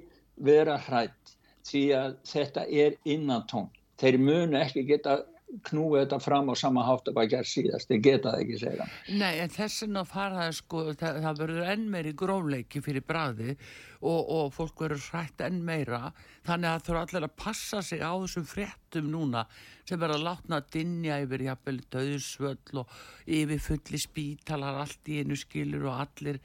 vera 0.42 0.80
hrætt 0.88 1.36
því 1.68 1.86
að 1.98 2.18
þetta 2.34 2.68
er 2.70 3.00
innantón 3.06 3.72
þeir 4.02 4.20
munu 4.20 4.60
ekki 4.60 4.84
geta 4.88 5.22
knúið 5.68 6.00
þetta 6.04 6.20
fram 6.24 6.50
á 6.50 6.56
sama 6.58 6.84
hátt 6.88 7.10
að 7.10 7.18
bara 7.20 7.30
gera 7.30 7.46
síðast, 7.46 7.90
þeir 7.90 8.00
geta 8.08 8.32
það 8.34 8.44
ekki 8.44 8.60
segja. 8.64 8.88
Nei, 9.14 9.34
en 9.44 9.52
þess 9.54 9.84
vegna 9.84 10.04
fara 10.10 10.40
það 10.40 10.56
sko, 10.58 10.84
það, 10.98 11.20
það 11.26 11.42
verður 11.44 11.68
enn 11.76 11.84
meiri 11.94 12.14
grófleiki 12.18 12.82
fyrir 12.82 13.06
bræði 13.06 13.58
og, 14.04 14.32
og 14.36 14.52
fólk 14.56 14.84
verður 14.86 15.06
hrætt 15.12 15.44
enn 15.46 15.62
meira. 15.66 16.12
Þannig 16.44 16.70
að 16.70 16.76
það 16.76 16.88
þurfa 16.88 17.04
allir 17.08 17.28
að 17.28 17.38
passa 17.44 17.82
sig 17.86 18.04
á 18.04 18.12
þessum 18.12 18.48
fréttum 18.50 19.10
núna 19.14 19.46
sem 19.84 20.00
verður 20.00 20.20
að 20.20 20.28
látna 20.28 20.60
að 20.62 20.68
dinja 20.78 21.18
yfir 21.24 21.44
jafnvel 21.44 21.80
döðsvöll 21.92 22.80
og 22.80 22.94
yfir 23.28 23.64
fulli 23.64 24.00
spítalar 24.00 24.80
allt 24.84 25.12
í 25.12 25.20
einu 25.24 25.36
skilur 25.40 25.90
og 25.92 26.04
allir 26.06 26.40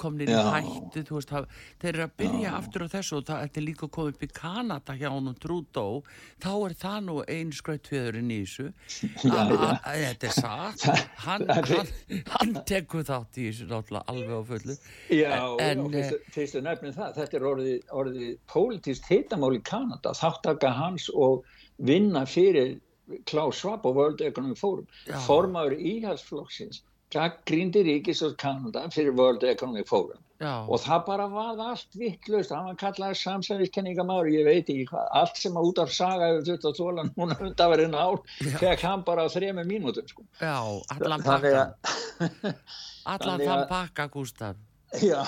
komnir 0.00 0.28
í 0.28 0.34
Já. 0.34 0.48
hættu 0.52 1.04
veist, 1.08 1.30
það, 1.32 1.46
þeir 1.80 1.90
eru 1.92 2.04
að 2.06 2.14
byrja 2.20 2.52
aftur 2.58 2.84
á 2.84 2.88
þessu 2.94 3.16
og 3.18 3.26
það 3.28 3.44
er 3.44 3.64
líka 3.64 3.88
komið 3.92 4.14
upp 4.14 4.24
í 4.24 4.30
Kanada 4.36 4.96
hjá 5.00 5.08
honum 5.12 5.36
Trúdó 5.40 5.86
þá 6.44 6.50
er 6.54 6.76
það 6.84 6.98
nú 7.08 7.16
einn 7.36 7.52
skrautfjöðurinn 7.56 8.32
í 8.32 8.40
þessu. 8.44 8.70
Þetta 9.24 10.28
er 10.28 10.34
satt. 10.34 10.84
Hann, 11.24 11.44
hann, 11.48 11.92
hann 12.34 12.54
tekur 12.68 13.04
þátt 13.06 13.40
í 13.40 13.48
þessu 13.50 13.80
alveg 14.00 14.32
á 14.32 14.42
fullu. 14.48 14.76
Já, 15.12 15.32
En, 15.64 15.84
já 15.84 15.90
fyrstu, 15.94 16.20
fyrstu 16.36 16.64
nefnir 16.94 17.04
það, 17.04 17.14
þetta 17.18 17.36
er 17.36 17.46
orðið, 17.50 17.76
orðið 18.00 18.32
pólitískt 18.50 19.08
hitamál 19.10 19.54
í 19.56 19.62
Kanada, 19.66 20.14
þáttaka 20.14 20.72
hans 20.76 21.10
og 21.14 21.44
vinna 21.78 22.24
fyrir 22.26 22.76
Klaus 23.28 23.58
Schwab 23.60 23.84
og 23.86 23.96
World 23.96 24.20
Economic 24.24 24.58
Forum. 24.58 24.86
Já. 25.06 25.18
Formaður 25.26 25.76
íhalsflokksins 25.78 26.82
gaggrindi 27.14 27.84
ríkis 27.84 28.22
og 28.26 28.36
Kanada 28.40 28.88
fyrir 28.90 29.14
World 29.14 29.44
Economic 29.44 29.86
Forum. 29.88 30.18
já, 30.40 30.66
Og 30.68 30.80
það 30.80 31.04
bara 31.06 31.26
var 31.30 31.60
allt 31.62 31.94
vittlust, 31.94 32.50
hann 32.50 32.64
var 32.66 32.74
kallaði 32.74 33.14
samsæðiskenningamár, 33.20 34.26
ég 34.26 34.44
veit 34.44 34.66
ekki 34.68 34.86
hvað, 34.90 35.06
allt 35.12 35.36
sem 35.38 35.54
að 35.54 35.68
út 35.68 35.78
af 35.78 35.92
saga 35.94 36.26
hefur 36.32 36.44
þurft 36.48 36.64
að 36.64 36.80
þóla 36.80 37.04
núna 37.14 37.36
undanverðin 37.46 37.94
ár, 37.94 38.18
fekk 38.58 38.82
hann 38.82 39.04
bara 39.06 39.24
á 39.24 39.28
þrema 39.30 39.62
mínútum, 39.64 40.08
sko. 40.10 40.26
já, 40.40 40.58
allan 40.90 41.22
Þannig 41.22 41.54
pakka 41.54 41.62
að, 41.62 42.54
allan 43.14 43.44
þann 43.46 43.68
pakka 43.70 44.08
Gústaf 44.10 44.56
já, 45.02 45.24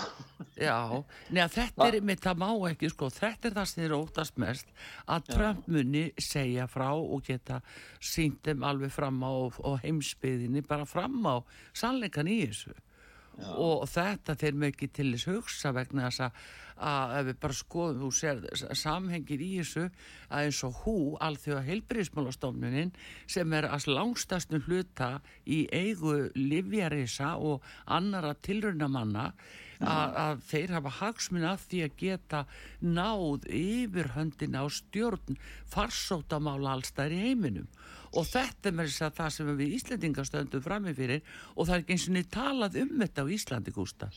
Já, 0.57 1.05
neða 1.33 1.51
þetta 1.53 1.87
er 1.91 2.05
mitt 2.05 2.23
það 2.25 2.39
má 2.41 2.49
ekki 2.71 2.89
sko, 2.89 3.11
þetta 3.13 3.49
er 3.49 3.55
það 3.59 3.67
sem 3.69 3.83
er 3.85 3.95
óttast 3.97 4.39
mest 4.41 4.71
að 5.13 5.29
Trump 5.29 5.69
muni 5.69 6.05
segja 6.21 6.65
frá 6.69 6.89
og 6.97 7.27
geta 7.27 7.61
sínt 8.01 8.41
þeim 8.47 8.65
alveg 8.65 8.95
fram 8.95 9.21
á 9.21 9.33
og 9.37 9.77
heimsbyðinni 9.85 10.65
bara 10.65 10.89
fram 10.89 11.19
á 11.29 11.45
sannleikan 11.77 12.31
í 12.33 12.39
þessu. 12.47 12.73
Og 13.61 13.85
þetta 13.93 14.37
þeir 14.41 14.57
með 14.57 14.73
ekki 14.73 14.89
til 14.97 15.11
þess 15.13 15.29
hugsa 15.29 15.75
vegna 15.77 16.07
þess 16.09 16.25
að, 16.25 16.39
að 16.77 17.15
ef 17.19 17.27
við 17.31 17.39
bara 17.43 17.57
skoðum, 17.57 18.01
þú 18.05 18.11
sér 18.13 18.75
samhengir 18.77 19.43
í 19.45 19.51
þessu 19.61 19.87
að 20.29 20.49
eins 20.49 20.63
og 20.67 20.81
hú 20.85 20.97
alþjóða 21.25 21.67
heilbyrðismálastofnunin 21.71 22.93
sem 23.27 23.55
er 23.57 23.69
að 23.71 23.89
langstastun 23.93 24.65
hluta 24.67 25.17
í 25.45 25.65
eigu 25.73 26.29
livjarisa 26.37 27.37
og 27.41 27.65
annara 27.87 28.35
tilraunamanna 28.45 29.31
að, 29.81 30.15
að 30.17 30.45
þeir 30.51 30.75
hafa 30.77 30.95
hagsmun 31.01 31.49
af 31.49 31.67
því 31.71 31.83
að 31.87 31.99
geta 32.01 32.45
náð 32.81 33.49
yfirhöndina 33.53 34.65
á 34.65 34.67
stjórn 34.73 35.41
farsóttamála 35.73 36.77
allstæðar 36.77 37.17
í 37.17 37.25
heiminum 37.27 37.69
og 38.17 38.29
þetta 38.29 38.71
er 38.71 38.77
með 38.77 38.93
þess 38.93 39.05
að 39.07 39.19
það 39.19 39.35
sem 39.35 39.53
við 39.59 39.75
Íslendingar 39.77 40.29
stöndum 40.29 40.65
frammi 40.65 40.95
fyrir 40.97 41.37
og 41.55 41.67
það 41.67 41.75
er 41.75 41.85
ekki 41.85 41.97
eins 41.97 42.09
og 42.09 42.17
niður 42.17 42.33
talað 42.37 42.81
um 42.83 42.97
þetta 43.03 43.25
á 43.25 43.33
Íslandi, 43.37 43.75
Gústa. 43.77 44.11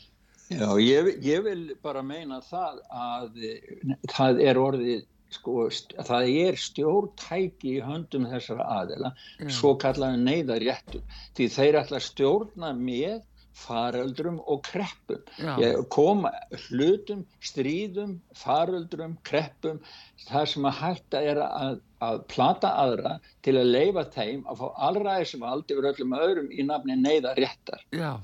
Já, 0.49 0.67
ég, 0.81 1.13
ég 1.21 1.45
vil 1.45 1.63
bara 1.85 2.01
meina 2.05 2.41
það 2.41 2.81
að 2.89 3.39
eh, 3.45 3.95
það 4.09 4.43
er 4.49 4.59
orðið, 4.59 5.03
sko, 5.29 5.67
það 6.07 6.29
er 6.41 6.57
stjórntæki 6.57 7.75
í 7.75 7.81
höndum 7.85 8.25
þessara 8.31 8.65
aðela, 8.79 9.11
svo 9.53 9.75
kallaði 9.81 10.23
neyðarréttur, 10.23 11.03
því 11.37 11.49
þeir 11.53 11.81
ætla 11.83 11.99
að 11.99 12.07
stjórna 12.07 12.71
með 12.73 13.19
faröldrum 13.59 14.39
og 14.47 14.63
kreppum. 14.65 15.21
Ég 15.61 15.81
koma 15.93 16.31
hlutum, 16.69 17.25
stríðum, 17.43 18.17
faröldrum, 18.37 19.17
kreppum, 19.27 19.81
það 20.29 20.45
sem 20.53 20.67
að 20.69 20.77
hætta 20.79 21.23
er 21.33 21.41
að, 21.45 21.81
að 22.05 22.21
plata 22.31 22.71
aðra 22.83 23.17
til 23.45 23.57
að 23.59 23.73
leifa 23.73 24.05
þeim 24.15 24.45
að 24.49 24.61
fá 24.61 24.67
allræðisvald 24.89 25.73
yfir 25.73 25.89
öllum 25.91 26.15
öðrum 26.19 26.53
í 26.53 26.65
nafni 26.67 26.97
neyða 26.99 27.35
réttar. 27.39 27.83
Já, 27.95 28.15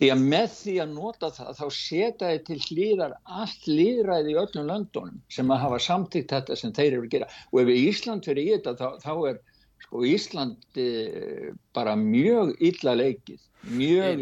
Því 0.00 0.10
að 0.10 0.22
með 0.34 0.46
því 0.58 0.74
að 0.82 0.94
nota 0.96 1.30
það 1.36 1.50
þá 1.58 1.66
setja 1.76 2.30
þið 2.30 2.40
til 2.48 2.60
hlýðar 2.66 3.12
allt 3.40 3.66
líðræði 3.70 4.32
í 4.32 4.38
öllum 4.42 4.70
löndunum 4.70 5.20
sem 5.36 5.52
að 5.54 5.62
hafa 5.64 5.80
samtíkt 5.86 6.34
þetta 6.34 6.56
sem 6.58 6.72
þeir 6.74 6.88
eru 6.88 7.04
að 7.04 7.12
gera. 7.12 7.28
Og 7.52 7.60
ef 7.62 7.70
Ísland 7.74 8.26
fyrir 8.26 8.42
í 8.42 8.56
þetta 8.56 8.74
þá, 8.80 9.04
þá 9.04 9.14
er 9.30 9.38
sko 9.84 10.02
Ísland 10.08 10.80
eh, 10.82 11.52
bara 11.76 11.94
mjög 12.00 12.56
illa 12.58 12.96
leikið. 12.98 13.42
Mjög 13.64 14.20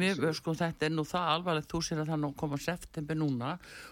mér- 0.00 0.34
sko, 0.34 0.54
þetta 0.56 0.86
er 0.86 0.92
nú 0.94 1.04
það 1.04 1.30
alvarlegt. 1.34 1.68
Þú 1.68 1.80
sér 1.84 2.02
að 2.02 2.12
það 2.12 2.20
nú 2.22 2.30
koma 2.36 2.58
september 2.62 3.18
núna. 3.18 3.50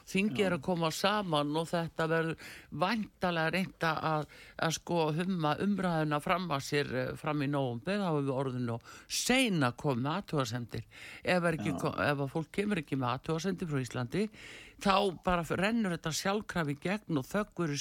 Þingi 0.09 0.45
er 0.47 0.57
að 0.57 0.63
koma 0.63 0.91
saman 0.91 1.57
og 1.57 1.69
þetta 1.69 2.09
verður 2.09 2.37
væntalega 2.71 3.53
reynda 3.57 3.93
að, 4.11 4.27
að 4.59 4.77
sko 4.79 5.01
humma 5.17 5.57
umræðuna 5.67 6.21
fram 6.25 6.49
að 6.51 6.67
sér 6.69 6.95
eh, 6.95 7.15
fram 7.17 7.43
í 7.43 7.51
nóvumber 7.53 8.01
þá 8.01 8.09
hefur 8.09 8.33
orðinu 8.37 8.79
seina 9.09 9.73
komið 9.73 10.03
með 10.07 10.17
aðtúarsendir 10.17 10.87
ef, 11.25 11.45
ef 11.45 12.21
að 12.21 12.31
fólk 12.33 12.51
kemur 12.53 12.83
ekki 12.83 12.97
með 12.97 13.13
aðtúarsendir 13.17 13.69
frá 13.71 13.83
Íslandi 13.83 14.29
þá 14.83 14.97
bara 15.25 15.45
rennur 15.57 15.95
þetta 15.97 16.13
sjálfkrafi 16.13 16.77
gegn 16.83 17.21
og 17.21 17.29
þöggur 17.29 17.73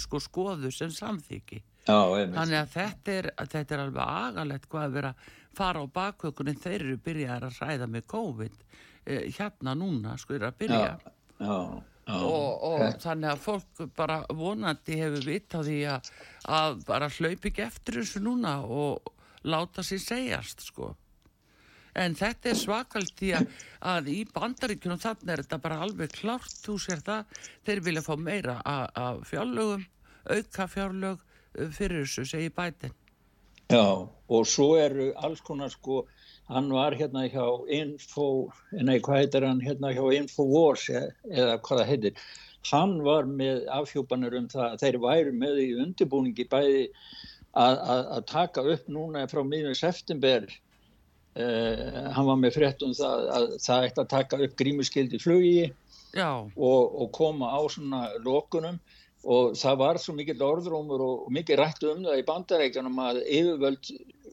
sko 0.00 0.20
skoðu 0.22 0.70
sem 0.72 0.92
samþyggi. 0.94 1.60
Þannig 2.36 2.58
að 2.60 2.72
þetta 2.74 3.12
er, 3.12 3.28
að 3.40 3.52
þetta 3.54 3.74
er 3.74 3.82
alveg 3.84 4.16
agalegt 4.24 4.68
hvað 4.70 4.86
að 4.86 4.96
vera 4.98 5.12
fara 5.56 5.82
á 5.82 5.86
bakhaukunni 5.90 6.54
þeir 6.60 6.84
eru 6.86 6.96
byrjaðar 7.04 7.48
að 7.48 7.60
ræða 7.64 7.88
með 7.90 8.06
COVID 8.12 8.58
eh, 9.06 9.24
hérna 9.38 9.74
núna 9.78 10.16
sko 10.20 10.36
er 10.38 10.48
að 10.50 10.58
byrja 10.62 10.80
Já, 10.80 10.98
já, 11.40 11.58
já. 12.06 12.16
og, 12.20 12.64
og 12.70 12.84
þannig 13.02 13.30
að 13.32 13.44
fólk 13.44 13.84
bara 13.96 14.20
vonandi 14.34 14.96
hefur 15.00 15.26
vitt 15.30 15.54
á 15.56 15.60
því 15.66 15.78
að, 15.94 16.10
að 16.58 16.80
bara 16.88 17.08
hlaupi 17.16 17.50
ekki 17.52 17.64
eftir 17.66 18.00
þessu 18.00 18.22
núna 18.24 18.58
og 18.66 19.14
láta 19.48 19.80
sér 19.86 20.02
segjast 20.04 20.66
sko. 20.68 20.90
En 21.96 22.12
þetta 22.14 22.50
er 22.52 22.58
svakalt 22.60 23.14
því 23.18 23.30
að, 23.38 23.46
að 23.90 24.08
í 24.12 24.18
bandaríkjunum 24.30 25.00
þannig 25.02 25.32
er 25.32 25.40
þetta 25.42 25.58
bara 25.64 25.78
alveg 25.86 26.12
klárt, 26.20 26.52
þú 26.62 26.76
sér 26.78 27.00
það, 27.06 27.32
þeir 27.66 27.80
vilja 27.88 28.02
fá 28.06 28.12
meira 28.20 28.58
af- 28.62 29.24
fjárlögum, 29.26 29.82
auka 30.30 30.66
fjárlög 30.70 31.24
eh, 31.58 31.70
fyrir 31.74 32.04
þessu, 32.04 32.26
segir 32.30 32.52
bætin. 32.54 32.94
Já, 33.70 34.08
og 34.34 34.46
svo 34.50 34.72
eru 34.80 35.10
alls 35.22 35.40
konar 35.46 35.70
sko, 35.70 36.04
hann 36.50 36.70
var 36.74 36.96
hérna 36.98 37.26
hjá 37.30 37.44
Info, 37.70 38.50
nei 38.72 38.98
hvað 38.98 39.20
heitir 39.22 39.46
hann 39.46 39.60
hérna 39.62 39.92
hjá 39.94 40.02
Infowars 40.16 40.88
e- 40.90 41.10
eða 41.30 41.58
hvað 41.62 41.82
það 41.82 41.90
heitir, 41.92 42.24
hann 42.70 42.96
var 43.06 43.28
með 43.30 43.68
afhjúpanir 43.72 44.34
um 44.40 44.48
það 44.50 44.66
að 44.66 44.80
þeir 44.82 44.98
væru 45.04 45.36
með 45.42 45.60
í 45.62 45.68
undirbúningi 45.84 46.48
bæði 46.50 46.82
að, 47.54 48.24
taka 48.30 48.64
upp 48.74 48.90
núna 48.90 49.26
frá 49.30 49.42
miðjum 49.46 49.78
september. 49.78 50.50
Uh, 51.38 52.10
hann 52.10 52.26
var 52.26 52.38
með 52.42 52.56
frétt 52.58 52.82
um 52.82 52.90
það 52.94 53.28
að 53.36 53.44
það 53.62 53.84
ætti 53.86 54.02
að 54.02 54.08
taka 54.10 54.38
upp 54.44 54.54
grímuskildi 54.58 55.20
flugi 55.22 55.68
og, 56.18 56.96
og 57.02 57.12
koma 57.14 57.52
á 57.54 57.60
svona 57.70 58.00
lokunum 58.24 58.80
og 59.24 59.56
það 59.58 59.76
var 59.82 59.98
svo 60.00 60.14
mikill 60.16 60.40
orðrómur 60.46 61.02
og, 61.04 61.26
mikið 61.34 61.60
rætt 61.60 61.84
um 61.90 62.06
það 62.06 62.22
í 62.22 62.26
bandarækjanum 62.30 63.02
að 63.04 63.20
yfirvöld 63.26 63.90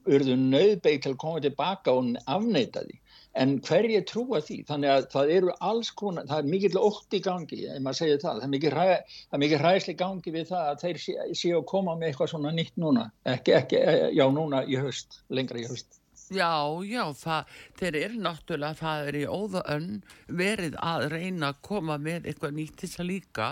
urðu 0.08 0.38
nöðbeig 0.40 1.02
til 1.04 1.12
að 1.14 1.20
koma 1.24 1.44
tilbaka 1.44 1.92
og 1.98 2.16
afneita 2.26 2.86
því. 2.86 3.00
En 3.38 3.58
hverju 3.62 4.00
trúa 4.10 4.40
því? 4.42 4.56
Þannig 4.66 4.90
að 4.90 5.08
það 5.12 5.32
eru 5.36 5.52
alls 5.68 5.92
konar, 5.94 6.26
það 6.30 6.40
er 6.40 6.48
mikill 6.54 6.80
ótt 6.82 7.14
í 7.14 7.20
gangi, 7.22 7.60
ef 7.70 7.84
maður 7.86 8.00
segir 8.00 8.22
það, 8.24 8.40
það 8.40 8.48
er 8.48 8.54
mikill, 8.56 8.72
ræ, 8.74 8.88
það 9.30 9.44
mikill 9.44 9.60
ræðsli 9.62 9.96
gangi 10.00 10.34
við 10.34 10.48
það 10.50 10.72
að 10.72 10.82
þeir 10.86 11.02
sé- 11.04 11.28
séu 11.38 11.60
að 11.60 11.68
koma 11.70 11.96
með 12.00 12.08
eitthvað 12.10 12.32
svona 12.34 12.56
nýtt 12.58 12.82
núna, 12.82 13.06
ekki, 13.36 13.54
ekki, 13.60 13.84
já 14.18 14.26
núna 14.34 14.64
í 14.66 14.80
haust, 14.82 15.20
lengra 15.30 15.62
í 15.62 15.68
haust. 15.70 15.97
Já, 16.34 16.52
já, 16.88 17.04
það, 17.16 17.56
þeir 17.80 17.98
eru 18.02 18.20
náttúrulega, 18.26 18.80
það 18.82 19.08
er 19.10 19.18
í 19.20 19.24
óða 19.28 19.64
önn 19.76 19.90
verið 20.28 20.78
að 20.84 21.08
reyna 21.14 21.52
að 21.54 21.62
koma 21.68 21.98
með 22.02 22.28
eitthvað 22.32 22.58
nýtt 22.58 22.84
þess 22.84 23.02
að 23.02 23.10
líka 23.12 23.48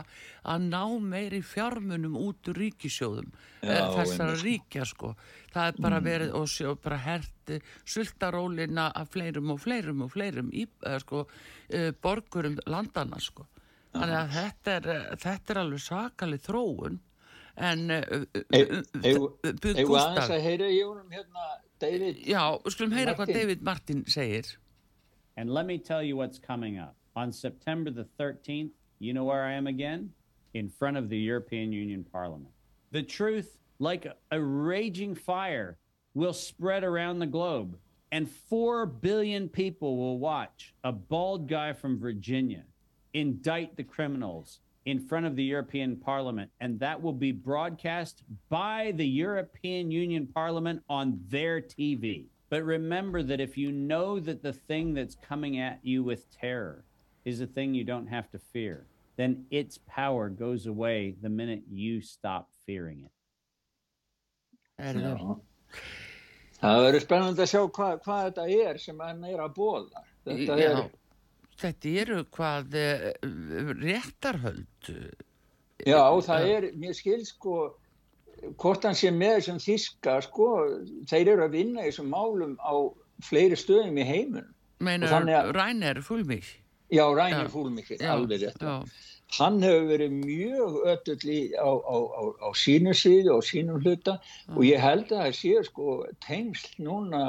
að 0.46 0.68
ná 0.70 0.84
meiri 1.02 1.42
fjármunum 1.46 2.18
út 2.20 2.52
úr 2.52 2.60
ríkisjóðum 2.62 3.32
eh, 3.64 3.82
þessara 3.96 4.38
ríkja 4.42 4.86
sko. 4.90 5.16
Það 5.56 5.72
er 5.72 5.82
bara 5.88 6.00
verið 6.04 6.36
og 6.36 6.48
sjó 6.52 6.76
bara 6.84 7.00
herti 7.00 7.62
sultarólina 7.88 8.90
af 8.92 9.14
fleirum 9.16 9.54
og 9.56 9.62
fleirum 9.64 10.04
og 10.06 10.12
fleirum 10.14 10.52
í, 10.52 10.68
eh, 10.86 11.00
sko, 11.04 11.26
eh, 11.70 11.92
borgurum 11.96 12.60
landana 12.68 13.22
sko. 13.24 13.48
Þannig 13.96 14.18
að 14.20 14.34
þetta 14.36 14.72
er, 14.76 14.90
eh, 14.92 15.12
þetta 15.24 15.54
er 15.54 15.62
alveg 15.62 15.86
svakalig 15.86 16.42
þróun 16.44 17.00
en 17.56 17.86
eigum 17.88 19.30
við 19.64 19.94
aðeins 19.96 20.28
að 20.28 20.42
heyra 20.44 20.68
í 20.68 20.82
honum 20.84 21.14
hérna, 21.16 21.46
David? 21.80 22.18
já, 22.26 22.60
skulum 22.70 22.94
heyra 22.94 23.16
hvað 23.16 23.34
David 23.34 23.62
Martin 23.62 24.04
segir 24.06 24.58
And 25.38 25.54
let 25.54 25.66
me 25.66 25.78
tell 25.78 26.02
you 26.02 26.16
what's 26.16 26.40
coming 26.40 26.80
up. 26.80 26.96
On 27.16 27.32
September 27.32 27.92
the 27.92 28.08
13th, 28.18 28.72
you 29.00 29.14
know 29.14 29.26
where 29.26 29.44
I 29.44 29.54
am 29.54 29.68
again? 29.68 30.14
In 30.54 30.70
front 30.70 30.96
of 30.96 31.10
the 31.10 31.18
European 31.18 31.74
Union 31.74 32.06
Parliament. 32.10 32.54
The 32.92 33.04
truth, 33.04 33.58
like 33.80 34.06
a, 34.06 34.16
a 34.32 34.40
raging 34.40 35.14
fire, 35.14 35.78
will 36.14 36.32
spread 36.32 36.86
around 36.86 37.20
the 37.20 37.28
globe. 37.28 37.78
And 38.12 38.30
4 38.30 38.86
billion 38.86 39.50
people 39.50 39.98
will 39.98 40.20
watch 40.20 40.74
a 40.86 40.94
bald 40.94 41.50
guy 41.50 41.74
from 41.74 42.00
Virginia 42.00 42.64
indict 43.14 43.76
the 43.76 43.84
criminals 43.84 44.60
in 44.86 45.00
front 45.00 45.26
of 45.26 45.36
the 45.36 45.44
European 45.44 45.96
Parliament. 45.96 46.50
And 46.60 46.80
that 46.80 47.02
will 47.02 47.14
be 47.14 47.32
broadcast 47.32 48.24
by 48.50 48.94
the 48.96 49.08
European 49.08 49.92
Union 49.92 50.28
Parliament 50.28 50.82
on 50.90 51.20
their 51.28 51.60
TV. 51.62 52.28
But 52.50 52.64
remember 52.64 53.24
that 53.24 53.42
if 53.42 53.58
you 53.58 53.72
know 53.72 54.20
that 54.20 54.44
the 54.44 54.54
thing 54.54 54.94
that's 54.94 55.16
coming 55.16 55.60
at 55.60 55.80
you 55.82 56.04
with 56.04 56.30
terror 56.32 56.86
is 57.26 57.42
a 57.42 57.48
thing 57.48 57.74
you 57.74 57.84
don't 57.84 58.08
have 58.08 58.30
to 58.32 58.40
fear, 58.40 58.86
then 59.18 59.46
its 59.50 59.80
power 59.88 60.30
goes 60.30 60.68
away 60.68 61.16
the 61.22 61.30
minute 61.30 61.64
you 61.70 62.02
stop 62.02 62.50
fearing 62.66 63.02
it. 63.02 63.12
Herðu, 64.82 65.18
Já. 65.18 65.40
Það 66.60 66.82
verður 66.86 67.04
spennandi 67.04 67.44
að 67.44 67.50
sjá 67.52 67.62
hvað, 67.78 67.98
hvað 68.04 68.22
þetta 68.26 68.46
er 68.70 68.80
sem 68.82 69.02
hann 69.04 69.24
er 69.28 69.42
að 69.44 69.56
bóða. 69.56 70.04
Þetta 70.28 70.58
Já, 70.60 70.70
er, 70.70 70.92
þetta 71.62 71.94
eru 72.02 72.20
hvað 72.36 72.76
uh, 72.80 73.72
réttarhöld 73.82 74.90
já, 75.86 76.02
það 76.28 76.48
er, 76.52 76.68
mér 76.80 76.94
skil 76.98 77.24
sko, 77.28 77.56
hvort 78.60 78.84
hann 78.88 78.98
sé 78.98 79.12
með 79.16 79.38
þessum 79.40 79.60
þíska, 79.64 80.18
sko, 80.28 80.50
þeir 81.10 81.34
eru 81.36 81.48
að 81.48 81.56
vinna 81.60 81.84
í 81.86 81.90
þessum 81.92 82.10
málum 82.12 82.56
á 82.60 82.74
fleiri 83.24 83.56
stöðum 83.60 83.98
í 84.02 84.06
heiminum. 84.08 84.52
meinar 84.84 85.12
þannig 85.14 85.36
að- 85.40 85.52
Rænir 85.56 86.02
Fulmich 86.04 86.54
Já, 86.92 87.02
Já. 87.02 87.16
Rænir 87.18 87.48
Fúlmikil, 87.50 87.98
alveg 88.06 88.42
rétt. 88.44 88.60
já, 88.62 88.76
Hann 89.34 89.58
hefur 89.66 89.88
verið 89.90 90.12
mjög 90.22 90.76
ötull 90.92 91.32
í, 91.34 91.40
á, 91.58 91.66
á, 91.66 91.98
á, 91.98 92.24
á 92.46 92.50
sínu 92.56 92.94
síðu 92.96 93.34
og 93.36 93.44
sínum 93.44 93.82
hluta 93.82 94.20
og 94.54 94.62
ég 94.64 94.80
held 94.80 95.10
að 95.10 95.24
það 95.24 95.38
sé 95.40 95.64
sko 95.66 95.96
tengsl 96.24 96.86
núna 96.86 97.24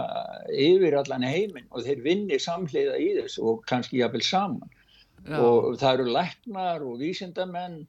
yfir 0.52 0.98
allan 1.00 1.24
heiminn 1.26 1.66
og 1.72 1.86
þeir 1.88 2.04
vinni 2.04 2.38
samhliða 2.42 2.98
í 3.00 3.08
þessu 3.22 3.48
og 3.48 3.64
kannski 3.70 4.02
jafnvel 4.02 4.22
saman. 4.22 4.70
já, 5.26 5.40
og 5.40 5.74
það 5.80 5.92
eru 5.94 6.12
læknar 6.14 6.84
og 6.86 7.00
vísindamenn 7.00 7.80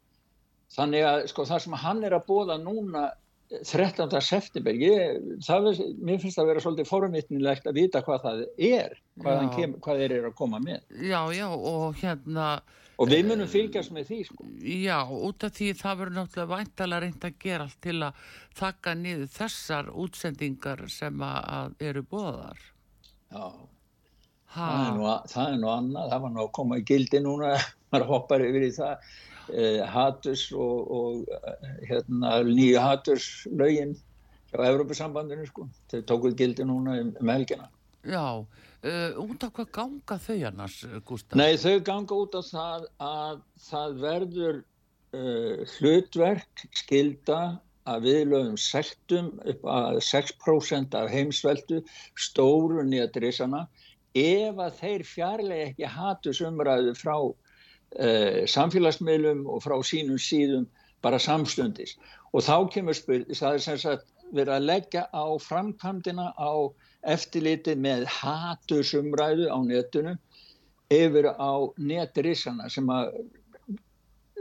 þannig 0.73 1.05
að 1.05 1.27
sko 1.31 1.45
það 1.45 1.63
sem 1.65 1.79
hann 1.83 2.03
er 2.07 2.15
að 2.17 2.27
bóða 2.31 2.57
núna 2.63 3.09
13. 3.47 4.11
september 4.21 4.75
ég, 4.75 5.21
það, 5.45 5.69
mér 6.03 6.19
finnst 6.19 6.35
það 6.35 6.43
að 6.43 6.49
vera 6.51 6.63
svolítið 6.63 6.89
formitnilegt 6.89 7.69
að 7.69 7.77
vita 7.79 8.01
hvað 8.03 8.25
það 8.25 8.41
er 8.57 8.97
hvað, 9.21 9.45
kem, 9.55 9.77
hvað 9.83 10.01
þeir 10.01 10.15
eru 10.17 10.31
að 10.31 10.35
koma 10.41 10.59
með 10.63 10.81
já, 11.07 11.21
já 11.37 11.47
og 11.53 12.01
hérna 12.01 12.49
og 12.97 13.11
við 13.11 13.27
munum 13.29 13.49
fylgjast 13.49 13.93
með 13.93 14.09
því 14.11 14.19
sko. 14.29 14.47
já, 14.61 14.97
út 15.05 15.45
af 15.45 15.53
því 15.57 15.67
það 15.77 15.99
verður 16.01 16.17
náttúrulega 16.17 16.55
væntalega 16.55 17.03
reynd 17.03 17.27
að 17.29 17.37
gera 17.43 17.67
allt 17.67 17.79
til 17.85 17.97
að 18.07 18.25
þakka 18.57 18.95
niður 19.03 19.29
þessar 19.35 19.91
útsendingar 20.05 20.83
sem 20.89 21.21
að, 21.27 21.77
eru 21.89 22.03
bóðar 22.07 22.65
Já, 23.27 23.43
ha, 24.55 24.67
það, 24.67 24.83
er 24.87 24.93
nú, 24.95 25.07
það 25.33 25.53
er 25.53 25.57
nú 25.61 25.71
annað. 25.71 26.11
Það 26.11 26.21
var 26.25 26.33
nú 26.33 26.43
að 26.43 26.51
koma 26.57 26.77
í 26.79 26.85
gildi 26.87 27.19
núna. 27.23 27.55
Maður 27.91 28.05
hoppar 28.11 28.43
yfir 28.45 28.67
í 28.67 28.69
það. 28.75 29.09
Eh, 29.47 29.81
Hatus 29.87 30.45
og, 30.55 30.91
og 30.91 31.33
eh, 31.35 31.73
hérna, 31.89 32.37
nýju 32.47 32.83
Hatus 32.83 33.27
lögin 33.51 33.93
hjá 34.51 34.63
Evrópusambandinu 34.69 35.47
sko. 35.47 35.67
þau 35.91 36.01
tókuð 36.07 36.39
gildi 36.39 36.67
núna 36.67 36.97
um, 37.01 37.13
um 37.19 37.31
helgina. 37.31 37.69
Já 38.07 38.23
uh, 38.85 39.21
út 39.23 39.45
af 39.45 39.53
hvað 39.57 39.69
ganga 39.79 40.17
þau 40.21 40.37
annars 40.49 40.79
Gustaf 41.07 41.39
Nei, 41.39 41.57
þau 41.61 41.77
ganga 41.85 42.17
út 42.23 42.37
á 42.37 42.41
það 42.45 42.89
að 43.07 43.39
það 43.67 43.95
verður 44.03 44.59
uh, 44.59 45.63
hlutverk 45.77 46.67
skilda 46.77 47.41
að 47.87 48.07
viðlögum 48.07 48.57
sektum 48.59 49.29
upp 49.47 49.67
að 49.71 50.01
6% 50.03 50.97
af 50.99 51.11
heimsveldu 51.11 51.81
stóru 52.19 52.83
nýjadrísana 52.83 53.63
ef 54.17 54.59
að 54.59 54.81
þeir 54.81 55.05
fjarlægi 55.07 55.67
ekki 55.69 55.91
hatusumræðu 55.93 56.95
frá 56.99 57.15
uh, 57.21 58.41
samfélagsmiðlum 58.49 59.45
og 59.47 59.63
frá 59.63 59.77
sínum 59.85 60.19
síðum 60.19 60.67
bara 61.05 61.19
samstundis. 61.21 61.95
Og 62.33 62.43
þá 62.43 62.67
kemur 62.73 62.97
spil, 62.97 63.23
það 63.31 63.57
er 63.57 63.63
sem 63.63 63.79
sagt 63.81 64.07
verið 64.33 64.53
að 64.57 64.67
leggja 64.67 65.03
á 65.13 65.25
framkvæmdina 65.39 66.31
á 66.35 66.51
eftirliti 67.07 67.75
með 67.79 68.05
hatusumræðu 68.11 69.47
á 69.51 69.57
netunum 69.63 70.17
yfir 70.93 71.29
á 71.35 71.51
netrissana 71.79 72.69
sem 72.71 72.87
að 72.91 73.11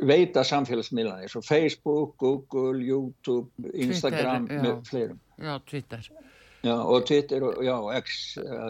veita 0.07 0.43
samfélagsmiðlana 0.45 1.25
eins 1.25 1.37
og 1.39 1.45
Facebook, 1.47 2.17
Google, 2.21 2.83
YouTube, 2.85 3.49
Instagram 3.73 4.47
Twitter, 4.47 4.65
með 4.67 4.83
fleirum. 4.91 5.21
Já, 5.41 5.55
Twitter. 5.71 6.09
Já, 6.67 6.75
og 6.77 7.07
Twitter 7.09 7.47
og 7.47 7.63
já, 7.65 7.77
X 8.03 8.17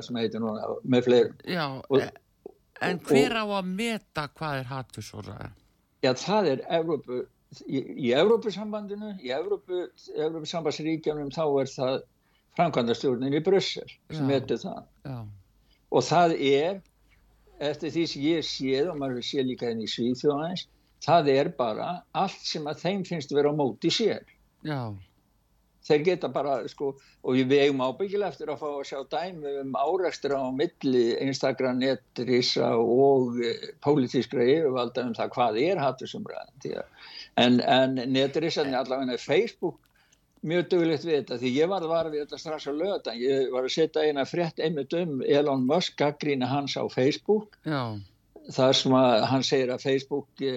sem 0.06 0.20
heitir 0.20 0.42
núna 0.44 0.68
með 0.85 1.09
fleirum. 1.09 1.37
Já, 1.48 1.66
Og- 1.90 2.02
en 2.80 2.98
hver 3.00 3.32
á 3.32 3.44
að 3.44 3.64
meta 3.74 4.28
hvað 4.28 4.61
er 4.61 4.68
hattusóra? 4.70 5.50
Já, 6.04 6.12
það 6.14 6.48
er 6.52 6.61
Evrópu, 6.78 7.24
í, 7.66 7.80
í 8.06 8.12
Evrópusambandinu, 8.14 9.16
í 9.20 9.32
Evrópu, 9.35 9.88
Evrópusambandsríkjanum 10.14 11.32
þá 11.35 11.44
er 11.61 11.72
það 11.74 12.02
framkvæmdastjórnin 12.56 13.36
í 13.36 13.42
Brussel 13.44 13.88
sem 14.10 14.30
heitir 14.32 14.60
það. 14.62 14.84
Já, 15.06 15.18
Og 15.96 16.02
það 16.02 16.32
er, 16.42 16.78
eftir 17.62 17.92
því 17.94 18.06
sem 18.10 18.22
ég 18.26 18.46
séð 18.46 18.92
og 18.92 19.00
maður 19.00 19.24
sé 19.24 19.44
líka 19.46 19.68
henni 19.70 19.86
í 19.86 19.92
Svíþjóðanis, 19.92 20.66
það 21.04 21.30
er 21.36 21.52
bara 21.58 21.90
allt 22.16 22.42
sem 22.48 22.66
að 22.66 22.80
þeim 22.82 23.04
finnst 23.06 23.34
vera 23.36 23.52
á 23.52 23.54
móti 23.54 23.92
sér. 23.92 24.24
já, 24.66 24.80
þeir 25.86 26.02
geta 26.06 26.30
bara 26.32 26.56
sko 26.70 26.92
og 27.26 27.38
við 27.38 27.60
eigum 27.60 27.82
ábyggilega 27.84 28.32
eftir 28.32 28.50
að 28.50 28.60
fá 28.62 28.68
að 28.70 28.86
sjá 28.90 29.00
dæmi 29.12 29.52
um 29.62 29.76
árekstra 29.78 30.38
á 30.38 30.46
milli 30.54 31.04
einstakra 31.22 31.72
netrisa 31.76 32.72
og 32.80 33.38
e, 33.38 33.52
pólitískra 33.84 34.46
yfirvalda 34.46 35.06
um 35.06 35.14
það 35.16 35.32
hvað 35.36 35.60
er 35.62 35.82
hattusumræðan 35.82 36.84
en, 37.36 37.60
en 37.60 37.98
netrisarnir 38.12 38.80
allavega 38.80 39.18
Facebook 39.22 39.78
mjög 40.46 40.66
dugulegt 40.72 41.07
við 41.07 41.20
þetta 41.20 41.38
því 41.40 41.53
ég 41.57 41.70
var 41.70 41.87
var 41.88 42.11
við 42.12 42.25
þetta 42.25 42.40
strax 42.40 42.66
á 42.68 42.72
lögatan 42.77 43.20
ég 43.20 43.49
var 43.55 43.64
að 43.64 43.77
setja 43.77 44.05
eina 44.05 44.27
frétt 44.29 44.61
einmitt 44.61 44.92
um 44.99 45.22
Elon 45.22 45.64
Musk 45.68 45.96
gaggrína 46.01 46.49
hans 46.51 46.77
á 46.77 46.85
Facebook. 46.92 47.57
Já, 47.64 47.96
það 48.53 48.72
sem 48.79 48.94
að 48.94 49.25
hann 49.31 49.46
segir 49.46 49.72
að 49.75 49.85
Facebook 49.87 50.44
e, 50.44 50.53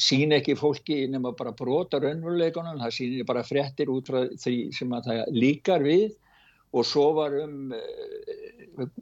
sín 0.00 0.32
ekki 0.36 0.56
fólki 0.58 1.02
nema 1.10 1.34
bara 1.36 1.52
brota 1.56 2.00
raunveruleikunum, 2.02 2.80
það 2.80 2.94
sýnir 2.96 3.28
bara 3.28 3.44
fréttir 3.46 3.92
út 3.92 4.08
frá 4.08 4.24
því 4.30 4.56
sem 4.76 4.94
að 4.96 5.10
það 5.10 5.36
líkar 5.36 5.84
við. 5.84 6.16
Og 6.76 6.84
svo 6.84 7.10
var 7.16 7.34
um 7.42 7.72
e, 7.72 7.82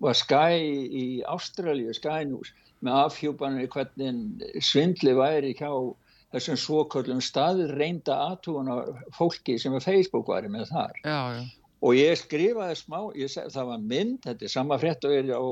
var 0.03 0.17
Sky 0.19 0.63
í 0.87 1.07
Ástralíu, 1.29 1.95
Sky 1.95 2.25
News 2.31 2.53
með 2.85 2.99
afhjúpanir 3.07 3.71
hvernig 3.73 4.61
svindli 4.65 5.15
væri 5.17 5.55
hjá 5.57 5.71
þessum 6.35 6.59
svoköllum 6.61 7.23
staður 7.25 7.77
reynda 7.79 8.19
aðtúunar 8.31 8.91
fólki 9.17 9.59
sem 9.63 9.77
að 9.77 9.87
Facebook 9.91 10.33
væri 10.33 10.51
með 10.53 10.73
þar 10.73 10.99
já, 11.05 11.21
já, 11.37 11.45
og 11.87 11.95
ég 11.97 12.17
skrifaði 12.19 12.79
smá, 12.81 12.99
ég 13.19 13.31
seg, 13.31 13.51
það 13.53 13.69
var 13.71 13.85
mynd, 13.93 14.17
þetta 14.25 14.47
er 14.47 14.53
sama 14.53 14.79
frétt 14.81 15.07
og 15.07 15.15
er 15.15 15.31
á 15.37 15.43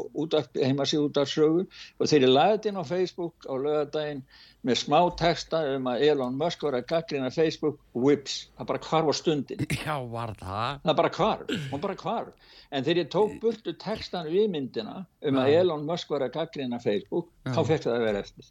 heimasíð 0.57 1.07
útvarpsögu 1.09 1.65
og 1.67 2.11
þegar 2.11 2.27
ég 2.27 2.33
lagði 2.33 2.57
þetta 2.57 2.71
inn 2.73 2.81
á 2.81 2.85
Facebook 2.91 3.47
á 3.47 3.55
lögadaginn 3.55 4.25
með 4.65 4.81
smá 4.81 4.99
texta 5.21 5.61
um 5.75 5.89
að 5.93 6.07
Elon 6.09 6.39
Musk 6.41 6.65
var 6.65 6.79
að 6.79 6.87
gaggrina 6.89 7.31
Facebook, 7.35 7.83
whips, 7.93 8.39
það 8.57 8.71
bara 8.71 8.83
hvarf 8.87 9.13
á 9.13 9.15
stundin. 9.19 9.65
já, 9.85 9.97
var 10.09 10.33
það? 10.41 10.81
Það 10.87 10.99
bara 11.03 11.13
hvarf, 11.19 11.55
hún 11.71 11.83
bara 11.85 11.99
hvarf. 12.01 12.53
En 12.75 12.87
þegar 12.87 13.03
ég 13.03 13.11
tók 13.13 13.35
burtu 13.43 13.75
textan 13.79 14.31
við 14.33 14.49
myndina 14.55 15.03
um 15.05 15.41
að. 15.43 15.53
Elon 15.61 15.85
Musk 15.87 16.15
var 16.17 16.25
að 16.25 16.39
gaggrina 16.39 16.81
Facebook, 16.83 17.29
þá 17.45 17.61
fekk 17.61 17.85
það 17.85 17.99
að 17.99 18.07
vera 18.09 18.25
eftir. 18.25 18.49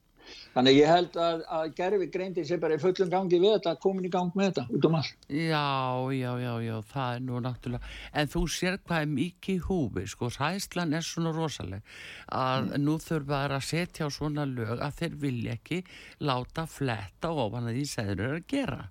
Þannig 0.53 0.77
ég 0.77 0.89
held 0.89 1.15
að, 1.17 1.43
að 1.57 1.63
gerfi 1.77 2.07
greindi 2.13 2.43
sér 2.45 2.59
bara 2.61 2.77
í 2.77 2.81
fullum 2.81 3.09
gangi 3.09 3.39
við 3.41 3.55
þetta, 3.55 3.73
komin 3.81 4.05
í 4.05 4.11
gang 4.13 4.35
með 4.37 4.51
þetta 4.51 4.65
út 4.77 4.87
um 4.89 4.97
allt. 4.99 5.27
Já, 5.33 5.63
já, 6.13 6.31
já, 6.43 6.51
já, 6.67 6.75
það 6.91 7.15
er 7.15 7.23
nú 7.25 7.41
náttúrulega, 7.43 7.91
en 8.21 8.31
þú 8.33 8.43
sér 8.53 8.77
hvað 8.83 9.05
er 9.05 9.11
mikið 9.13 9.55
í 9.55 9.63
húfi, 9.67 10.05
sko, 10.13 10.29
sæslan 10.33 10.93
er 10.93 11.07
svona 11.07 11.33
rosaleg 11.33 11.95
að 12.33 12.75
nú 12.83 12.97
þurfa 13.01 13.43
að 13.47 13.57
setja 13.65 14.09
á 14.09 14.09
svona 14.13 14.45
lög 14.49 14.77
að 14.77 14.99
þeir 15.01 15.17
vilja 15.25 15.57
ekki 15.57 15.81
láta 16.21 16.67
fletta 16.69 17.33
ofan 17.33 17.71
að 17.71 17.79
því 17.79 17.87
sem 17.89 18.11
þeir 18.11 18.19
eru 18.27 18.37
að 18.37 18.47
gera. 18.53 18.83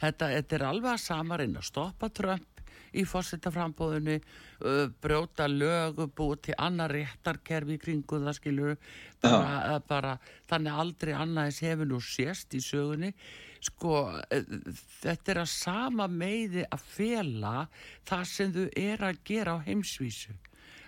Þetta, 0.00 0.32
þetta 0.38 0.56
er 0.56 0.66
alveg 0.70 0.94
að 0.94 1.04
sama 1.04 1.40
reyna 1.40 1.60
að 1.60 1.68
stoppa 1.68 2.08
Trump 2.16 2.59
í 2.96 3.04
fórsetaframbóðinu, 3.08 4.16
uh, 4.20 4.86
brjóta 5.02 5.46
lög, 5.50 6.02
búið 6.16 6.42
til 6.48 6.56
annar 6.58 6.94
réttarkerfi 6.94 7.76
í 7.76 7.82
kringu 7.82 8.20
það 8.24 8.36
skilur, 8.38 8.76
bara, 9.22 9.78
bara 9.88 10.16
þannig 10.50 10.80
aldrei 10.84 11.14
annaðis 11.16 11.62
hefur 11.66 11.90
nú 11.90 12.00
sést 12.04 12.56
í 12.56 12.62
sögunni. 12.64 13.12
Sko, 13.60 14.06
þetta 15.02 15.34
er 15.34 15.42
að 15.42 15.50
sama 15.52 16.06
meiði 16.08 16.64
að 16.64 16.86
fela 16.94 17.66
það 18.08 18.24
sem 18.30 18.54
þú 18.54 18.70
er 18.80 19.04
að 19.04 19.20
gera 19.28 19.58
á 19.60 19.64
heimsvísu. 19.66 20.32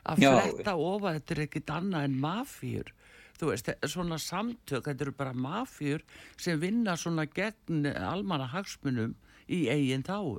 Að 0.09 0.25
fletta 0.25 0.75
ofa 0.81 1.13
þetta 1.19 1.35
er 1.35 1.43
ekkit 1.45 1.71
annað 1.71 2.09
en 2.09 2.19
mafjur 2.25 2.95
þú 3.43 3.51
veist, 3.51 3.69
eh, 3.69 3.89
svona 3.91 4.19
samtök 4.23 4.87
þetta 4.87 5.07
eru 5.07 5.15
bara 5.19 5.35
mafjur 5.35 6.03
sem 6.39 6.61
vinna 6.61 6.95
svona 6.97 7.27
gegn 7.27 7.87
almanna 7.91 8.47
hagsmunum 8.47 9.17
í 9.51 9.67
eigin 9.73 10.07
þáu 10.07 10.39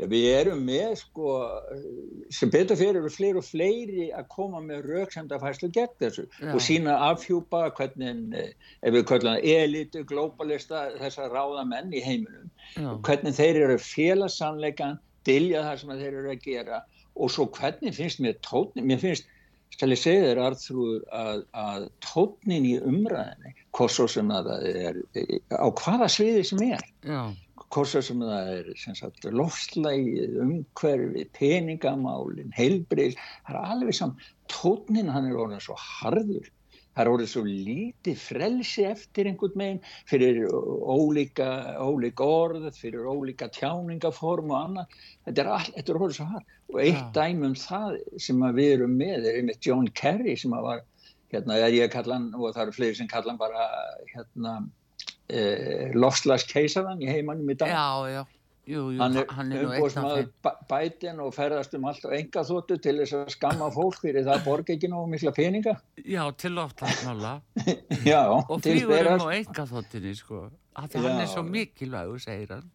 Já, 0.00 0.06
við 0.08 0.26
erum 0.32 0.60
með 0.64 0.94
sko, 1.02 1.32
sem 2.32 2.50
betur 2.52 2.78
fyrir 2.78 3.00
eru 3.02 3.10
fleiri 3.12 3.40
og 3.40 3.44
fleiri 3.44 4.06
að 4.16 4.28
koma 4.32 4.62
með 4.64 4.86
röksemdafæslu 4.88 5.68
gegn 5.74 5.96
þessu 6.00 6.24
Já. 6.38 6.52
og 6.54 6.62
sína 6.64 6.94
afhjúpa 7.10 7.66
hvernig, 7.76 8.22
eh, 8.38 8.54
ef 8.80 8.94
við 8.94 9.04
köllum 9.10 9.34
það 9.34 9.48
elitu, 9.56 10.04
globalista, 10.08 10.86
þessar 11.02 11.34
ráðamenn 11.34 11.92
í 11.92 12.00
heiminum, 12.04 12.48
Já. 12.76 12.94
hvernig 13.08 13.36
þeir 13.36 13.60
eru 13.66 13.76
félagssannleikan, 13.84 14.96
dilja 15.28 15.66
það 15.66 15.82
sem 15.82 15.92
þeir 16.00 16.16
eru 16.22 16.32
að 16.32 16.48
gera 16.48 16.80
og 17.20 17.34
svo 17.34 17.46
hvernig 17.58 17.94
finnst 17.98 18.24
mér 18.24 18.40
tótnin, 18.46 18.88
mér 18.88 19.02
finnst, 19.02 19.28
skal 19.74 19.92
ég 19.92 20.00
segja 20.00 20.30
þér 20.30 20.42
Arþrúður, 20.46 21.04
að, 21.12 21.44
að 21.52 21.86
tótnin 22.06 22.70
í 22.70 22.74
umræðinni, 22.80 23.52
hvort 23.76 23.92
svo 23.92 24.08
sem 24.08 24.32
að 24.32 24.48
það 24.48 24.66
er, 24.70 25.04
eh, 25.20 25.36
á 25.52 25.68
hvaða 25.68 26.08
sviði 26.08 26.46
sem 26.48 26.64
er, 26.70 26.88
Já, 27.04 27.20
hvort 27.70 27.90
svo 27.90 28.00
sem 28.02 28.22
það 28.24 28.48
er 28.52 28.70
sem 28.80 28.96
sagt, 28.98 29.26
lofslægið, 29.30 30.38
umhverfi, 30.42 31.26
peningamálin, 31.36 32.54
heilbrið, 32.56 33.18
það 33.46 33.58
er 33.58 33.74
alveg 33.74 33.96
saman. 33.98 34.30
Tónin 34.50 35.12
hann 35.14 35.28
er 35.28 35.38
orðin 35.38 35.62
svo 35.62 35.76
harður, 35.78 36.48
það 36.80 37.02
er 37.04 37.10
orðin 37.12 37.30
svo 37.30 37.44
lítið 37.46 38.18
frelsi 38.24 38.86
eftir 38.90 39.30
einhvern 39.30 39.60
meginn 39.60 39.82
fyrir 40.10 40.40
ólíka, 40.50 41.50
ólíka 41.78 42.26
orð, 42.26 42.66
fyrir 42.80 43.06
ólíka 43.06 43.50
tjáningaform 43.54 44.50
og 44.50 44.58
annað. 44.64 44.98
Þetta 45.28 45.44
er, 45.44 45.52
all, 45.54 45.70
þetta 45.76 45.94
er 45.94 46.02
orðin 46.02 46.18
svo 46.18 46.28
harð. 46.32 46.58
Og 46.74 46.82
eitt 46.82 46.98
Já. 46.98 47.12
dæmi 47.20 47.52
um 47.52 47.56
það 47.58 48.00
sem 48.26 48.42
við 48.58 48.74
erum 48.80 48.98
með 48.98 49.30
er 49.30 49.40
einmitt 49.44 49.70
John 49.70 49.86
Kerry 50.02 50.34
sem 50.38 50.58
var, 50.58 50.82
hérna, 51.30 51.62
ég 51.70 51.94
kalla 51.94 52.18
hann, 52.18 52.32
og 52.34 52.50
það 52.50 52.66
eru 52.66 52.78
fleiri 52.80 52.98
sem 52.98 53.10
kalla 53.10 53.30
hann 53.30 53.38
bara, 53.38 53.70
hérna, 54.10 54.58
lofslagskeisaran 55.94 57.02
í 57.02 57.08
heimanum 57.10 57.50
í 57.50 57.56
dag. 57.58 57.72
já, 57.72 58.12
já. 58.18 58.22
Jú, 58.70 58.82
jú, 58.94 59.00
hann 59.02 59.16
er, 59.18 59.24
er 59.56 59.64
þeim. 59.96 60.26
Bætin 60.70 61.20
og 61.24 61.32
ferðast 61.34 61.72
um 61.74 61.86
allt 61.90 62.04
á 62.06 62.10
enga 62.14 62.42
þóttu 62.46 62.76
til 62.78 62.96
þess 63.00 63.16
að 63.18 63.30
skamma 63.34 63.70
fólk 63.74 63.98
fyrir 64.04 64.26
það 64.28 64.44
borg 64.46 64.70
ekki 64.76 64.90
nógu 64.92 65.08
mikla 65.10 65.32
peninga. 65.34 65.74
Já, 66.04 66.22
til 66.38 66.52
Já, 68.12 68.20
og 68.30 68.60
flýgur 68.60 68.84
um 68.84 68.92
berast- 68.94 69.26
á 69.26 69.28
einkaþottinni 69.38 70.14
sko. 70.18 70.44
Því 70.76 71.02
hann 71.02 71.24
er 71.24 71.32
svo 71.32 71.42
mikilvægur, 71.46 72.22
segir 72.22 72.54
hann 72.54 72.68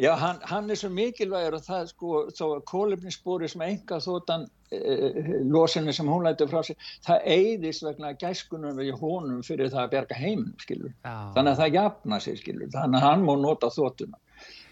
Já, 0.00 0.14
hann, 0.16 0.40
hann 0.48 0.70
er 0.72 0.78
svo 0.80 0.88
mikilvægur 0.92 1.58
að 1.58 1.66
það 1.66 1.90
sko, 1.90 2.12
þó 2.32 2.44
að 2.46 2.62
kólefnisspori 2.70 3.48
sem 3.50 3.64
enga 3.66 3.98
þóttan 4.02 4.46
uh, 4.48 5.28
losinni 5.52 5.92
sem 5.94 6.08
hún 6.08 6.24
lætur 6.26 6.48
frá 6.50 6.62
sig, 6.66 6.78
það 7.04 7.28
eyðist 7.34 7.84
vegna 7.86 8.14
gæskunum 8.18 8.80
við 8.80 8.96
honum 9.02 9.44
fyrir 9.46 9.70
það 9.70 9.84
að 9.84 9.92
berga 9.96 10.18
heiminum, 10.18 10.56
skilur. 10.64 10.94
Já, 11.04 11.14
Þannig 11.36 11.52
að 11.52 11.62
það 11.62 11.78
jafna 11.78 12.20
sig, 12.24 12.40
skilur. 12.40 12.72
Þannig 12.72 12.98
að 12.98 13.06
hann 13.08 13.24
má 13.28 13.32
nota 13.44 13.70
þóttuna. 13.74 14.20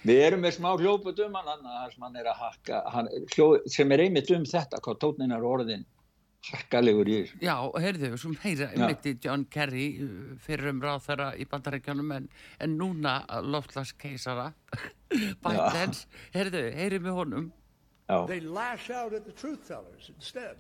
Við 0.08 0.22
erum 0.24 0.44
með 0.46 0.56
smá 0.56 0.70
hljóput 0.80 1.18
um 1.26 1.34
hann, 1.36 1.70
hann 2.00 2.16
er 2.16 2.32
að 2.32 2.42
hakka, 2.46 2.82
hann, 2.94 3.10
hljó, 3.34 3.50
sem 3.68 3.92
er 3.92 4.06
einmitt 4.06 4.32
um 4.32 4.48
þetta, 4.48 4.80
hvað 4.80 5.02
tótnin 5.04 5.36
er 5.36 5.44
orðin 5.44 5.84
harkalegur 6.48 7.08
í 7.10 7.16
þessu. 7.20 7.38
Já, 7.44 7.54
heyrðu, 7.84 8.10
sem 8.18 8.34
heyra 8.42 8.70
Já. 8.72 8.86
mitt 8.86 9.06
í 9.06 9.14
John 9.20 9.44
Kerry 9.52 9.86
uh, 10.00 10.10
fyrir 10.40 10.72
um 10.72 10.82
ráð 10.82 11.04
þeirra 11.06 11.30
í 11.36 11.46
bandarækjanum 11.50 12.12
en, 12.16 12.28
en 12.60 12.76
núna 12.80 13.20
loftlagskeisara 13.44 14.50
Bidens, 15.44 16.06
heyrðu, 16.34 16.64
heyri 16.76 17.00
með 17.02 17.18
honum 17.18 17.50
Já. 18.10 18.26
They 18.26 18.40
lash 18.40 18.90
out 18.90 19.14
at 19.14 19.24
the 19.24 19.32
truth 19.32 19.68
tellers 19.68 20.10
instead 20.16 20.56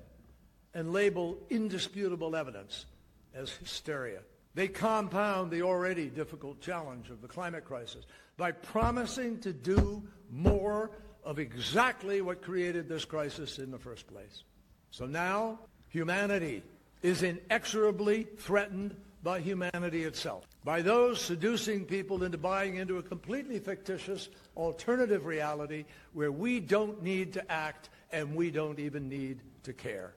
and 0.74 0.92
label 0.92 1.38
indisputable 1.50 2.36
evidence 2.36 2.86
as 3.34 3.50
hysteria. 3.50 4.20
They 4.54 4.68
compound 4.68 5.50
the 5.50 5.62
already 5.62 6.08
difficult 6.08 6.60
challenge 6.60 7.10
of 7.10 7.20
the 7.20 7.28
climate 7.28 7.64
crisis 7.64 8.04
by 8.36 8.52
promising 8.52 9.40
to 9.40 9.52
do 9.52 10.02
more 10.30 10.92
of 11.24 11.38
exactly 11.38 12.20
what 12.20 12.42
created 12.42 12.88
this 12.88 13.04
crisis 13.04 13.58
in 13.58 13.70
the 13.70 13.78
first 13.78 14.06
place. 14.06 14.44
So 14.90 15.06
now 15.06 15.58
Humanity 15.90 16.62
is 17.02 17.22
inexorably 17.22 18.26
threatened 18.38 18.94
by 19.22 19.40
humanity 19.40 20.04
itself, 20.04 20.46
by 20.64 20.80
those 20.80 21.20
seducing 21.20 21.84
people 21.84 22.22
into 22.24 22.38
buying 22.38 22.76
into 22.76 22.98
a 22.98 23.02
completely 23.02 23.58
fictitious 23.58 24.28
alternative 24.56 25.26
reality 25.26 25.84
where 26.14 26.32
we 26.32 26.60
don't 26.60 27.02
need 27.02 27.32
to 27.32 27.52
act 27.52 27.90
and 28.12 28.34
we 28.34 28.50
don't 28.50 28.78
even 28.78 29.08
need 29.08 29.40
to 29.62 29.72
care. 29.72 30.14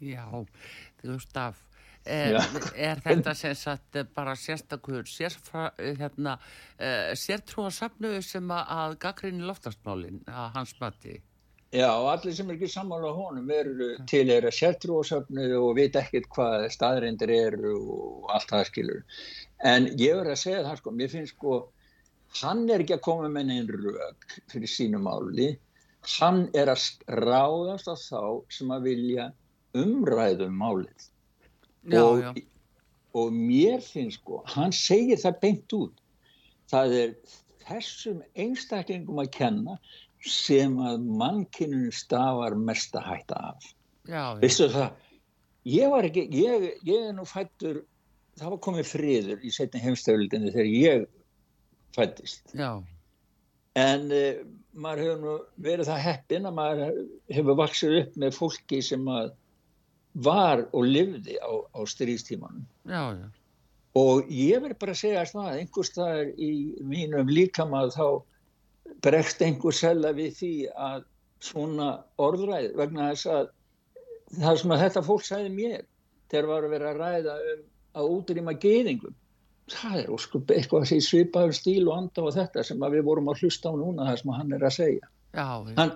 Já, 0.00 0.46
Gustaf, 1.02 1.56
er, 2.04 2.36
er 2.76 3.00
þetta 3.00 3.34
sem 3.34 3.54
sagt 3.54 3.98
bara 4.14 4.34
sérstakur 4.36 5.06
sérfra, 5.06 5.70
hérna, 5.78 6.36
uh, 6.78 7.14
sértrúasafnu 7.14 8.18
sem 8.22 8.50
að 8.50 8.98
gaggrinni 9.02 9.46
loftastmálinn 9.46 10.20
að 10.26 10.50
hans 10.58 10.74
mati? 10.80 11.20
Já, 11.74 11.90
allir 11.90 12.34
sem 12.36 12.50
er 12.50 12.54
ekki 12.54 12.68
sammála 12.70 13.08
honum 13.16 13.48
eru 13.50 13.86
til 14.06 14.28
er 14.30 14.44
að 14.46 14.54
sértrúasafnu 14.54 15.46
og 15.58 15.72
veit 15.74 15.96
ekkert 15.98 16.28
hvað 16.30 16.68
staðreindir 16.70 17.32
eru 17.34 17.72
og 17.96 18.28
allt 18.30 18.52
það 18.52 18.68
skilur. 18.68 19.00
En 19.66 19.88
ég 19.98 20.14
verður 20.14 20.36
að 20.36 20.42
segja 20.44 20.60
það 20.68 20.78
sko, 20.78 20.92
mér 21.00 21.10
finnst 21.10 21.34
sko, 21.34 21.56
hann 22.44 22.62
er 22.70 22.84
ekki 22.84 22.94
að 22.94 23.02
koma 23.08 23.32
með 23.32 23.48
neinn 23.50 23.72
rauk 23.72 24.36
fyrir 24.52 24.70
sínum 24.70 25.10
áli, 25.10 25.48
hann 26.20 26.44
er 26.54 26.70
að 26.70 26.86
ráðast 27.24 27.90
á 27.90 27.94
þá 27.98 28.22
sem 28.54 28.70
að 28.76 28.88
vilja 28.92 29.28
umræðum 29.74 30.54
málið. 30.62 31.10
Já, 31.90 32.04
og, 32.04 32.22
já. 32.22 32.32
og 33.18 33.34
mér 33.34 33.82
finnst 33.82 34.22
sko, 34.22 34.44
hann 34.54 34.70
segir 34.70 35.18
það 35.26 35.42
beint 35.42 35.78
út. 35.80 35.98
Það 36.70 36.98
er 37.02 37.18
þessum 37.66 38.22
einstaklingum 38.38 39.18
að 39.24 39.34
kenna 39.34 39.80
sem 40.28 40.76
að 40.80 41.02
mannkynun 41.20 41.90
stafar 41.94 42.56
mesta 42.56 43.02
hætta 43.04 43.40
af. 43.52 43.66
Já. 44.08 44.34
Veistu 44.40 44.68
það, 44.72 44.94
ég 45.68 45.92
var 45.92 46.08
ekki, 46.08 46.26
ég, 46.32 46.70
ég 46.86 47.10
er 47.10 47.14
nú 47.16 47.26
fættur, 47.28 47.82
það 48.40 48.56
var 48.56 48.64
komið 48.68 48.90
friður 48.90 49.44
í 49.44 49.52
setni 49.54 49.82
heimstöldinni 49.84 50.52
þegar 50.54 50.72
ég 50.72 51.06
fættist. 51.96 52.54
Já, 52.56 52.80
En 53.74 54.06
uh, 54.14 54.42
maður 54.78 55.00
hefur 55.02 55.22
nú 55.22 55.32
verið 55.66 55.88
það 55.88 56.04
heppin 56.04 56.44
að 56.46 56.58
maður 56.58 56.98
hefur 57.34 57.56
vaksið 57.58 57.96
upp 58.00 58.18
með 58.22 58.36
fólki 58.36 58.78
sem 58.86 59.08
að 59.10 59.32
var 60.24 60.62
og 60.70 60.84
lifði 60.86 61.40
á, 61.42 61.50
á 61.74 61.80
stríðstímanum. 61.90 62.66
já, 62.86 63.02
já. 63.18 63.26
Og 63.94 64.30
ég 64.30 64.62
verð 64.62 64.78
bara 64.82 64.94
að 64.94 64.98
segja 64.98 65.22
að 65.22 65.58
einhvers 65.58 65.90
staðar 65.92 66.30
í 66.34 66.50
mínum 66.82 67.28
líkamað 67.30 67.92
þá 67.94 68.06
bregst 69.02 69.42
einhver 69.42 69.74
sella 69.74 70.12
við 70.16 70.38
því 70.38 70.54
að 70.88 71.04
svona 71.44 71.90
orðræð 72.22 72.70
vegna 72.78 73.10
þess 73.12 73.26
að 73.26 73.50
það 74.38 74.60
sem 74.60 74.74
að 74.74 74.82
þetta 74.84 75.04
fólk 75.08 75.26
sagði 75.26 75.52
mér 75.54 75.82
þegar 76.32 76.50
var 76.50 76.66
að 76.66 76.74
vera 76.76 76.92
að 76.92 77.02
ræða 77.02 77.36
um 77.52 77.62
að 77.94 78.14
útrýma 78.16 78.54
geðingum 78.62 79.14
það 79.70 79.98
er 80.02 80.10
óskup 80.12 80.50
eitthvað 80.52 80.84
að 80.84 80.90
segja 80.90 81.06
svipaður 81.08 81.56
stíl 81.56 81.84
og 81.88 81.94
anda 81.96 82.24
og 82.24 82.34
þetta 82.36 82.64
sem 82.66 82.82
við 82.94 83.04
vorum 83.06 83.30
að 83.32 83.44
hlusta 83.44 83.72
á 83.72 83.74
núna 83.80 84.08
það 84.10 84.18
sem 84.20 84.34
hann 84.38 84.52
er 84.52 84.66
að 84.66 84.74
segja. 84.76 85.10
Já, 85.34 85.46
hann, 85.78 85.92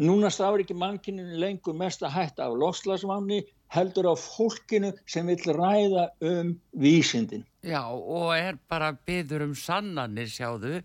núna 0.00 0.30
stafur 0.32 0.62
ekki 0.62 0.76
mannkyninu 0.78 1.40
lengur 1.42 1.76
mest 1.76 2.04
að 2.06 2.14
hætta 2.16 2.46
af 2.46 2.58
lofslagsvanni 2.60 3.40
heldur 3.74 4.10
á 4.10 4.14
fólkinu 4.18 4.92
sem 5.10 5.26
vil 5.30 5.56
ræða 5.56 6.08
um 6.30 6.54
vísindin 6.78 7.44
Já, 7.60 7.82
og 7.92 8.30
er 8.32 8.56
bara 8.72 8.86
byður 9.04 9.42
um 9.44 9.50
sannanir, 9.58 10.30
sjáðu. 10.32 10.78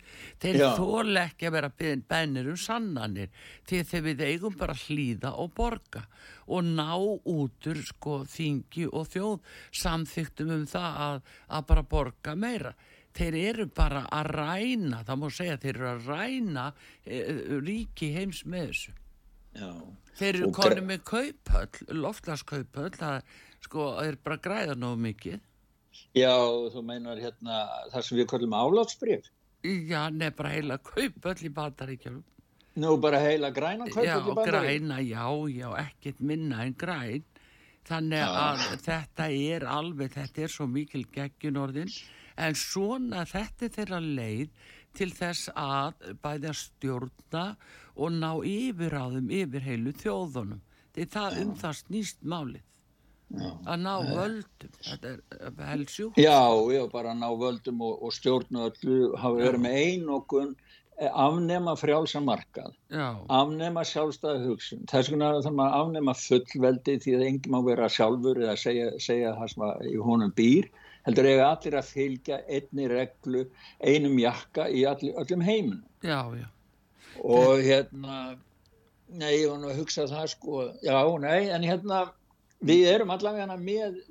Þeir 0.43 0.57
þóla 0.75 1.21
ekki 1.29 1.47
að 1.47 1.53
vera 1.55 1.69
byðin 1.71 2.01
bennir 2.11 2.49
um 2.51 2.57
sannanir 2.59 3.29
því 3.69 3.79
þeir 3.91 4.03
við 4.09 4.23
eigum 4.27 4.57
bara 4.59 4.75
hlýða 4.75 5.31
og 5.39 5.53
borga 5.55 6.01
og 6.51 6.67
ná 6.67 6.89
útur 6.99 7.79
sko 7.87 8.17
þingi 8.27 8.89
og 8.91 9.07
þjóð 9.13 9.39
samþyktum 9.71 10.51
um 10.57 10.67
það 10.67 10.99
að, 11.07 11.31
að 11.47 11.65
bara 11.71 11.85
borga 11.95 12.35
meira. 12.35 12.73
Þeir 13.15 13.39
eru 13.45 13.69
bara 13.71 14.03
að 14.11 14.33
ræna, 14.35 14.99
það 15.07 15.19
má 15.23 15.27
segja, 15.31 15.55
þeir 15.63 15.75
eru 15.79 15.89
að 15.93 16.07
ræna 16.11 16.67
e, 17.07 17.23
ríki 17.63 18.11
heims 18.17 18.43
með 18.43 18.67
þessu. 18.73 18.95
Já. 19.55 19.71
Þeir 20.19 20.33
eru 20.41 20.51
gre- 20.59 20.83
með 20.91 21.03
kaupöll, 21.07 21.87
loftlaskauphöll, 22.03 22.91
það 22.99 23.21
sko, 23.63 23.87
er 24.03 24.19
bara 24.19 24.41
græða 24.43 24.75
nógu 24.75 24.99
mikið. 25.07 25.39
Já, 26.15 26.35
þú 26.73 26.83
meinar 26.85 27.19
hérna 27.21 27.59
það 27.93 28.07
sem 28.07 28.17
við 28.19 28.29
kallum 28.31 28.55
álátsbrif. 28.55 29.29
Já, 29.65 30.09
nefn 30.13 30.37
bara 30.37 30.53
heila 30.53 30.77
kaupöll 30.77 31.45
í 31.47 31.51
bataríkjum. 31.53 32.23
Nú 32.75 32.97
bara 32.99 33.21
heila 33.23 33.49
græna 33.55 33.87
kaup 33.87 34.03
Já, 34.03 34.17
ekki 34.19 34.35
bara. 34.35 34.51
græna, 34.51 34.99
já, 34.99 35.25
já, 35.47 35.69
ekkert 35.79 36.19
minna 36.19 36.65
en 36.65 36.75
græn. 36.75 37.23
Þannig 37.85 38.17
Já. 38.17 38.29
að 38.41 38.63
þetta 38.81 39.25
er 39.29 39.65
alveg, 39.69 40.13
þetta 40.15 40.41
er 40.41 40.51
svo 40.51 40.65
mikil 40.67 41.03
geggjun 41.13 41.59
orðin. 41.61 41.91
En 42.35 42.57
svona 42.57 43.23
þetta 43.29 43.67
er 43.67 43.73
þeirra 43.77 43.99
leið 44.01 44.49
til 44.97 45.11
þess 45.13 45.51
að 45.55 46.15
bæði 46.23 46.49
að 46.49 46.57
stjórna 46.63 47.43
og 47.95 48.15
ná 48.15 48.31
yfiráðum 48.41 49.29
yfir 49.29 49.67
heilu 49.69 49.93
þjóðunum. 50.01 50.63
Það 50.95 51.39
um 51.43 51.53
það 51.59 51.77
snýst 51.83 52.23
málið. 52.23 52.63
Að 53.33 53.81
ná 53.81 53.93
völdum. 54.05 54.71
Þetta 54.85 55.09
er 55.09 55.67
helsjúkt. 55.71 56.19
Já, 56.21 56.39
já, 56.71 56.83
bara 56.91 57.15
ná 57.17 57.27
völdum 57.39 57.81
og, 57.83 58.03
og 58.05 58.13
stjórnu 58.13 58.67
öllu 58.69 58.99
hafa 59.17 59.41
verið 59.41 59.63
með 59.65 59.77
einokun 59.81 60.55
afnema 60.95 61.73
frjálsa 61.75 62.21
markað, 62.23 62.71
Já, 62.93 63.17
afnema 63.27 63.83
sjálfstæða 63.83 64.45
hugsun. 64.45 64.85
Þess 64.87 65.11
vegna 65.11 65.33
þarf 65.41 65.57
maður 65.57 65.73
að 65.73 65.81
afnema 65.83 66.15
fullveldi 66.15 66.97
því 67.03 67.15
að 67.17 67.25
enginn 67.27 67.55
má 67.55 67.59
vera 67.65 67.89
sjálfur 67.91 68.39
eða 68.39 68.55
segja, 68.61 68.87
segja 69.03 69.33
það 69.35 69.51
sem 69.51 69.65
að 69.67 69.85
í 69.91 69.95
honum 70.05 70.33
býr. 70.37 70.69
Heldur 71.05 71.27
eiga 71.29 71.49
allir 71.51 71.75
að 71.77 71.89
fylgja 71.91 72.39
einni 72.47 72.87
reglu, 72.89 73.43
einum 73.83 74.15
jakka 74.21 74.69
í 74.71 74.85
allir, 74.89 75.17
öllum 75.21 75.43
heiminum. 75.45 75.83
já, 76.01 76.21
já. 76.39 76.47
og 77.23 77.59
hérna 77.61 78.37
nei, 79.07 79.41
ég 79.41 79.49
var 79.51 79.59
nú 79.61 79.69
að 79.69 79.81
hugsa 79.81 80.07
það 80.09 80.31
sko 80.33 80.63
já, 80.83 80.97
nei, 81.21 81.49
en 81.53 81.63
hérna 81.63 82.05
við 82.65 82.89
erum 82.91 83.13
allavega 83.15 83.57
með 83.59 84.01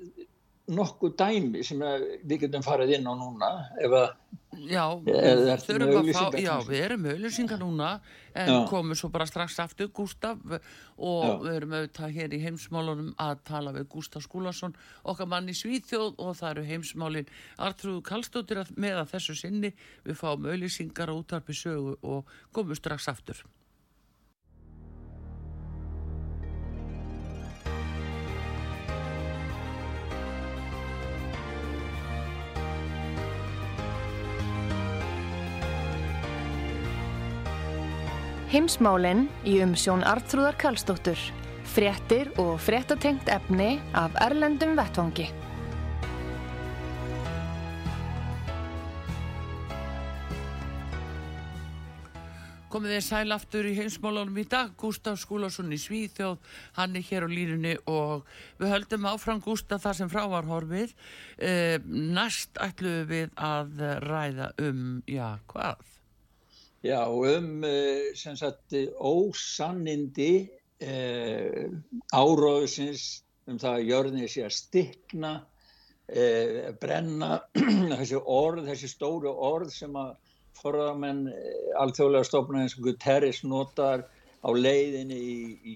nokkuð 0.75 1.13
dæmi 1.19 1.61
sem 1.65 1.81
við 2.25 2.45
getum 2.45 2.65
farið 2.65 2.95
inn 2.97 3.09
á 3.09 3.13
núna 3.13 3.51
ef 3.77 3.93
að, 3.93 4.07
Já, 4.55 4.83
Eða 5.03 5.55
að 5.55 5.63
fá, 6.15 6.37
já, 6.39 6.53
við 6.63 6.79
erum 6.79 7.01
með 7.03 7.17
auðlýsingar 7.17 7.59
núna 7.59 7.89
en 8.31 8.51
Já. 8.51 8.59
komum 8.69 8.95
svo 8.95 9.09
bara 9.11 9.27
strax 9.27 9.57
aftur 9.59 9.89
Gústaf 9.95 10.39
og 10.47 11.25
Já. 11.25 11.33
við 11.43 11.57
erum 11.57 11.75
auðvitað 11.75 12.15
hér 12.15 12.35
í 12.35 12.39
heimsmálunum 12.45 13.09
að 13.19 13.41
tala 13.49 13.73
við 13.75 13.89
Gústaf 13.91 14.23
Skúlason, 14.23 14.75
okkar 15.03 15.29
mann 15.31 15.51
í 15.51 15.57
Svíþjóð 15.57 16.15
og 16.15 16.39
það 16.39 16.49
eru 16.53 16.65
heimsmálin 16.69 17.29
Artrúðu 17.67 18.05
Kallstóttir 18.07 18.63
með 18.79 19.01
að 19.03 19.11
þessu 19.17 19.37
sinni 19.41 19.73
við 20.07 20.19
fáum 20.21 20.47
auðlýsingar 20.47 21.11
á 21.11 21.15
útarpi 21.19 21.57
sögu 21.57 21.97
og 22.01 22.31
komum 22.55 22.79
strax 22.79 23.09
aftur. 23.11 23.43
Heimsmálinn 38.55 39.25
í 39.43 39.57
umsjón 39.59 40.05
Artrúðar 40.07 40.55
Karlsdóttur. 40.55 41.19
Fréttir 41.67 42.29
og 42.39 42.53
fréttatengt 42.63 43.27
efni 43.27 43.81
af 43.91 44.13
Erlendum 44.23 44.77
Vettvangi. 44.79 45.25
Komið 52.71 52.93
þið 52.93 53.03
sæl 53.09 53.35
aftur 53.35 53.67
í 53.67 53.73
heimsmálunum 53.75 54.39
í 54.39 54.47
dag, 54.47 54.71
Gústaf 54.79 55.19
Skúlason 55.19 55.75
í 55.75 55.81
Svíþjóð, 55.81 56.39
hann 56.79 56.95
er 56.95 57.03
hér 57.09 57.27
á 57.27 57.29
línunni 57.33 57.75
og 57.91 58.23
við 58.61 58.71
höldum 58.71 59.09
áfram 59.11 59.43
Gústaf 59.43 59.83
þar 59.83 59.99
sem 59.99 60.13
frá 60.15 60.23
var 60.31 60.47
horfið. 60.47 60.95
Eh, 61.43 61.83
næst 61.83 62.55
ætlum 62.63 63.03
við 63.11 63.35
að 63.35 63.83
ræða 64.07 64.53
um, 64.63 65.03
já, 65.11 65.35
hvað? 65.51 65.94
Já, 66.85 67.01
um 67.09 67.63
eh, 67.65 68.13
sem 68.15 68.35
sagt 68.37 68.73
eh, 68.73 68.89
ósannindi 68.99 70.49
eh, 70.79 71.65
áróðsins 72.13 73.25
um 73.49 73.59
það 73.61 73.77
að 73.77 73.89
jörðinni 73.89 74.29
sé 74.29 74.45
að 74.45 74.55
stikna 74.57 75.33
eh, 76.09 76.73
brenna 76.81 77.39
þessi 77.99 78.21
orð, 78.21 78.65
þessi 78.69 78.91
stóru 78.91 79.33
orð 79.33 79.73
sem 79.73 79.95
að 79.99 80.13
forðamenn 80.59 81.25
eh, 81.31 81.71
alþjóðlega 81.81 82.29
stofnum 82.29 82.61
eins 82.61 82.77
og 82.77 82.85
Guterres 82.89 83.41
notar 83.45 84.05
á 84.45 84.49
leiðinni 84.53 85.17
í, 85.17 85.37
í 85.65 85.75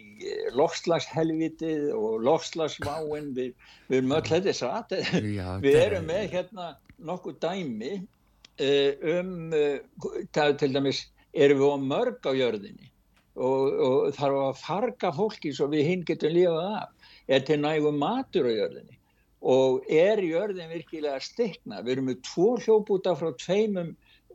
loftslagshelvitið 0.53 1.89
og 1.97 2.22
loftslagsváin 2.26 3.32
við, 3.34 3.55
við 3.89 3.97
erum 4.03 4.16
öll 4.20 4.28
þetta 4.30 4.53
satt. 4.53 4.93
Við 5.66 5.78
erum 5.82 6.05
með 6.10 6.28
hérna 6.36 6.68
nokkuð 7.01 7.39
dæmi 7.41 7.95
um 8.60 9.53
uh, 9.55 9.80
það 10.36 10.55
til 10.62 10.72
dæmis 10.76 11.03
erum 11.34 11.62
við 11.62 11.74
á 11.74 11.78
mörg 11.93 12.30
á 12.30 12.32
jörðinni? 12.36 12.91
Og, 13.39 13.66
og 13.88 14.16
þarf 14.18 14.39
að 14.43 14.62
farga 14.64 15.12
fólki 15.16 15.53
svo 15.55 15.70
við 15.72 15.86
hinn 15.88 16.05
getum 16.07 16.34
lifað 16.36 16.72
af? 16.82 17.12
Er 17.30 17.45
til 17.47 17.60
nægu 17.62 17.93
matur 17.95 18.49
á 18.49 18.51
jörðinni? 18.51 18.97
Og 19.39 19.86
er 19.88 20.20
jörðin 20.20 20.74
virkilega 20.74 21.22
stikna. 21.24 21.80
Við 21.86 21.93
erum 21.93 22.10
með 22.10 22.24
tvo 22.28 22.49
hljópúta 22.60 23.14
frá 23.16 23.30
tveimum 23.39 23.93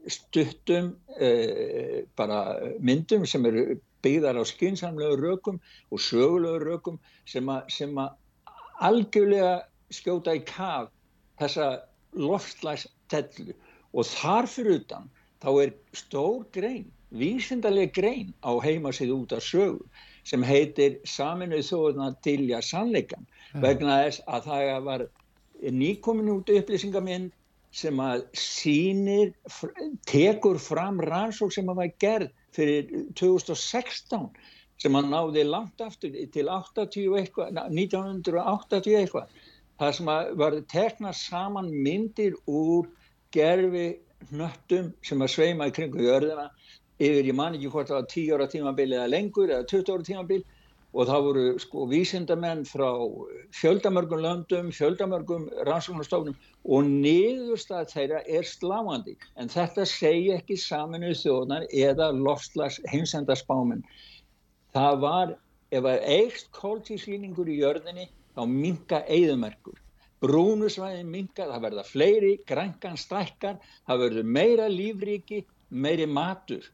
stuttum 0.09 0.95
eh, 1.21 2.05
bara 2.17 2.41
myndum 2.81 3.27
sem 3.29 3.45
eru 3.49 3.79
byggðar 4.05 4.41
á 4.41 4.45
skinsamlegu 4.45 5.17
rökum 5.21 5.61
og 5.91 6.01
sögulegu 6.01 6.61
rökum 6.65 6.99
sem 7.29 7.49
að 7.49 8.11
algjörlega 8.85 9.55
skjóta 9.95 10.35
í 10.37 10.43
kaf 10.49 10.91
þessa 11.41 11.69
loftslagstellu 12.15 13.55
og 13.95 14.09
þar 14.11 14.51
fyrir 14.51 14.81
utan 14.83 15.09
þá 15.45 15.51
er 15.63 15.73
stór 15.97 16.43
grein, 16.57 16.87
vísindarlega 17.15 17.95
grein 17.95 18.35
á 18.43 18.53
heimasið 18.65 19.15
út 19.15 19.35
af 19.37 19.45
sögu 19.47 19.85
sem 20.25 20.43
heitir 20.47 20.99
Saminuð 21.07 21.67
þóðuna 21.69 22.11
tilja 22.25 22.61
sannleikan 22.65 23.27
vegna 23.63 24.01
þess 24.07 24.25
að 24.27 24.49
það 24.51 24.85
var 24.89 25.07
nýkomin 25.71 26.33
út 26.33 26.51
upplýsingamind 26.51 27.33
sem 27.75 27.99
að 27.99 28.25
sínir, 28.39 29.33
tekur 30.07 30.61
fram 30.63 31.01
rannsók 31.03 31.53
sem 31.55 31.71
að 31.71 31.81
var 31.81 31.95
gerð 32.03 32.35
fyrir 32.55 32.91
2016 33.19 34.29
sem 34.83 34.99
að 34.99 35.09
náði 35.11 35.45
langt 35.49 35.83
aftur 35.83 36.15
til 36.35 36.47
80 36.51 37.19
eitthvað, 37.19 37.59
1980 37.71 38.99
eitthvað. 39.01 39.35
Það 39.81 39.97
sem 39.99 40.11
að 40.13 40.31
var 40.39 40.57
tekna 40.71 41.13
saman 41.19 41.71
myndir 41.75 42.37
úr 42.47 42.87
gerfi 43.35 43.87
hnöttum 44.31 44.93
sem 45.05 45.23
að 45.25 45.33
sveima 45.35 45.69
í 45.69 45.75
kringu 45.75 46.03
jörðina 46.07 46.49
yfir, 47.03 47.25
ég 47.27 47.35
man 47.37 47.57
ekki 47.57 47.71
hvort 47.73 47.91
það 47.91 48.01
var 48.01 48.11
10 48.13 48.35
ára 48.37 48.51
tímabil 48.51 48.93
eða 48.93 49.11
lengur 49.11 49.51
eða 49.51 49.67
20 49.73 49.95
ára 49.95 50.09
tímabil 50.09 50.45
og 50.95 51.09
það 51.11 51.25
voru 51.27 51.45
sko 51.59 51.85
vísindamenn 51.91 52.63
frá 52.69 52.89
fjöldamörgum 53.59 54.23
löndum, 54.23 54.71
fjöldamörgum 54.71 55.49
rannsóknarstofnum 55.67 56.37
og 56.65 56.91
niðurstað 56.91 57.91
þeirra 57.91 58.21
er 58.31 58.47
sláandi 58.47 59.17
en 59.35 59.51
þetta 59.51 59.87
segja 59.91 60.39
ekki 60.39 60.59
saminuð 60.61 61.17
þjóðnar 61.25 61.67
eða 61.75 62.13
lofslags 62.15 62.79
heimsendarspáminn. 62.93 63.83
Það 64.75 65.01
var, 65.03 65.35
ef 65.75 65.83
það 65.83 66.07
eitt 66.17 66.47
kóltíslýningur 66.55 67.51
í 67.51 67.59
jörðinni 67.63 68.07
þá 68.35 68.45
minka 68.51 69.03
eigðumerkur. 69.11 69.81
Brúnusvæðin 70.23 71.11
minka, 71.11 71.49
það 71.51 71.67
verða 71.67 71.85
fleiri, 71.89 72.33
grænkan 72.49 72.97
stækkar, 73.01 73.59
það 73.89 74.03
verður 74.05 74.33
meira 74.37 74.69
lífríki, 74.71 75.43
meiri 75.71 76.07
matur. 76.07 76.71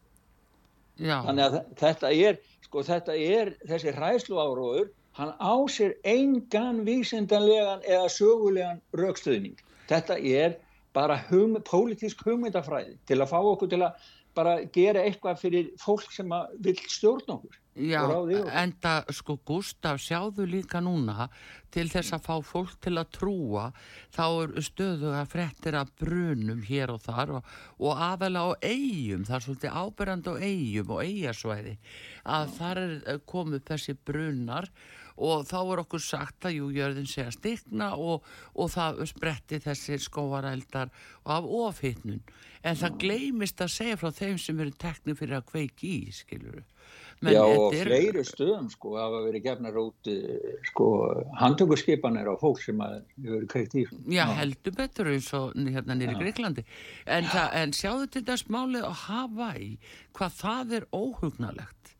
Já. 1.00 1.20
Þannig 1.24 1.44
að 1.46 1.58
þetta 1.80 2.12
er, 2.28 2.40
sko 2.66 2.84
þetta 2.86 3.16
er 3.16 3.52
þessi 3.66 3.94
hræslu 3.96 4.40
áróður, 4.40 4.90
hann 5.18 5.32
á 5.40 5.54
sér 5.72 5.96
engan 6.06 6.84
vísindanlegan 6.86 7.82
eða 7.88 8.10
sögulegan 8.12 8.82
raukstöðning. 8.96 9.56
Þetta 9.90 10.18
er 10.20 10.58
bara 10.94 11.16
hum, 11.30 11.56
pólitísk 11.66 12.22
hugmyndafræði 12.26 12.96
til 13.08 13.20
að 13.20 13.32
fá 13.32 13.38
okkur 13.40 13.70
til 13.72 13.82
að 13.86 14.10
bara 14.36 14.60
gera 14.74 15.02
eitthvað 15.06 15.40
fyrir 15.42 15.72
fólk 15.80 16.12
sem 16.14 16.30
vil 16.62 16.76
stjórna 16.86 17.38
okkur. 17.38 17.59
Já, 17.78 18.02
enda 18.58 19.04
sko 19.14 19.36
Gustaf 19.46 20.00
sjáðu 20.02 20.42
líka 20.50 20.80
núna 20.82 21.28
til 21.70 21.86
þess 21.86 22.16
að 22.16 22.24
fá 22.24 22.34
fólk 22.42 22.72
til 22.82 22.96
að 22.98 23.12
trúa 23.14 23.66
þá 24.10 24.24
er 24.26 24.54
stöðuga 24.66 25.20
frettir 25.30 25.76
að 25.78 25.92
brunum 26.02 26.64
hér 26.66 26.90
og 26.90 27.04
þar 27.04 27.36
og, 27.38 27.52
og 27.78 28.02
aðalega 28.02 28.58
á 28.58 28.58
eigum, 28.66 29.22
það 29.28 29.36
er 29.36 29.44
svolítið 29.46 29.78
ábyrrand 29.84 30.26
á 30.26 30.34
eigum 30.42 30.90
og 30.96 31.04
eigasvæði 31.04 31.76
að 32.36 32.56
þar 32.58 32.82
er 32.82 32.96
eh, 32.98 33.22
komið 33.30 33.64
þessi 33.70 33.96
brunar 34.02 34.70
og 35.20 35.46
þá 35.46 35.58
er 35.60 35.84
okkur 35.84 36.02
sagt 36.02 36.50
að 36.50 36.58
jújörðin 36.58 37.06
sé 37.06 37.28
að 37.28 37.36
stikna 37.38 37.92
og, 37.94 38.26
og 38.58 38.74
það 38.74 39.04
spretti 39.12 39.62
þessi 39.62 40.00
skóarældar 40.02 40.90
af 41.22 41.46
ofhittnun 41.46 42.24
en 42.66 42.82
það 42.82 42.98
gleimist 43.06 43.62
að 43.62 43.74
segja 43.78 44.00
frá 44.00 44.10
þeim 44.10 44.42
sem 44.42 44.58
eru 44.58 44.74
tekni 44.74 45.14
fyrir 45.14 45.38
að 45.38 45.50
kveiki 45.52 45.94
í, 46.00 46.04
skiluru 46.18 46.66
Men 47.20 47.34
Já 47.34 47.42
og 47.44 47.74
er... 47.76 47.84
fleiri 47.84 48.22
stöðum 48.24 48.70
sko 48.72 48.94
hafa 48.96 49.18
verið 49.26 49.44
gefnar 49.44 49.76
út 49.76 50.08
eh, 50.08 50.56
sko 50.70 50.86
handtökurskipanir 51.40 52.30
á 52.32 52.34
fólk 52.40 52.62
sem 52.64 52.80
hefur 52.80 53.34
verið 53.34 53.48
kveikt 53.52 53.76
í. 53.76 53.84
Já 54.16 54.24
heldur 54.38 54.76
betur 54.78 55.12
eins 55.12 55.28
og 55.36 55.52
hérna 55.60 55.98
nýri 56.00 56.16
Greiklandi 56.16 56.64
en, 57.04 57.28
en 57.28 57.76
sjáðu 57.76 58.08
til 58.14 58.24
þess 58.30 58.48
málið 58.48 58.88
að 58.88 58.98
hafa 59.04 59.50
í 59.60 59.70
hvað 60.16 60.38
það 60.40 60.76
er 60.80 60.88
óhugnalegt 60.96 61.94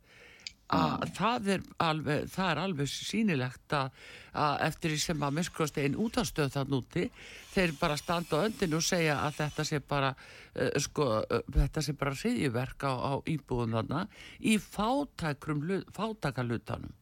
að 0.71 1.09
það 1.17 1.49
er 1.55 1.63
alveg, 1.83 2.29
það 2.31 2.51
er 2.51 2.59
alveg 2.63 2.89
sínilegt 2.91 3.73
að, 3.75 3.91
að 4.39 4.61
eftir 4.69 4.91
því 4.93 4.99
sem 5.03 5.25
að 5.27 5.35
miskrosti 5.41 5.85
einn 5.85 6.03
útastöð 6.05 6.53
þann 6.55 6.77
úti 6.79 7.05
þeir 7.51 7.71
bara 7.81 7.97
standa 7.99 8.33
á 8.39 8.47
öndinu 8.47 8.77
og 8.79 8.85
segja 8.87 9.15
að 9.25 9.33
þetta 9.41 9.63
sé 9.67 9.77
bara 9.83 10.11
uh, 10.15 10.79
sko, 10.79 11.05
uh, 11.25 11.43
þetta 11.57 11.81
sé 11.83 11.93
bara 11.99 12.15
hriðiverk 12.15 12.81
á, 12.87 12.93
á 12.95 13.13
íbúðun 13.27 13.77
þarna 13.81 14.01
í 14.47 14.59
fátakarlutanum 14.63 16.95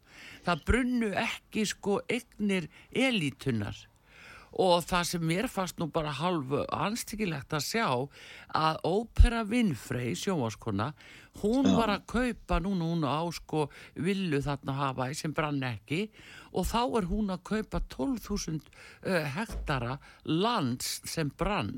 það 0.47 0.65
brunnu 0.71 1.11
ekki 1.21 1.63
sko 1.69 2.01
eignir 2.09 2.65
elítunar 2.91 3.77
og 4.53 4.85
það 4.89 5.09
sem 5.11 5.25
mér 5.31 5.49
fannst 5.53 5.79
nú 5.81 5.89
bara 5.93 6.15
halvu 6.17 6.65
anstíkilegt 6.73 7.53
að 7.53 7.67
sjá 7.67 7.87
að 8.57 8.81
Ópera 8.89 9.45
Winfrey, 9.49 10.15
sjóaskona 10.17 10.93
hún 11.43 11.69
Já. 11.69 11.75
var 11.77 11.93
að 11.93 12.07
kaupa 12.11 12.59
núna 12.63 12.89
hún 12.89 13.05
á 13.07 13.23
sko 13.35 13.69
villu 13.95 14.41
þarna 14.43 14.75
hafa 14.79 15.11
sem 15.15 15.35
brann 15.35 15.63
ekki. 15.63 16.09
Og 16.53 16.67
þá 16.67 16.81
er 16.99 17.07
hún 17.11 17.31
að 17.31 17.45
kaupa 17.45 17.81
12.000 17.93 18.59
uh, 18.59 19.23
hektara 19.37 19.99
lands 20.25 20.99
sem 21.07 21.31
brann. 21.31 21.77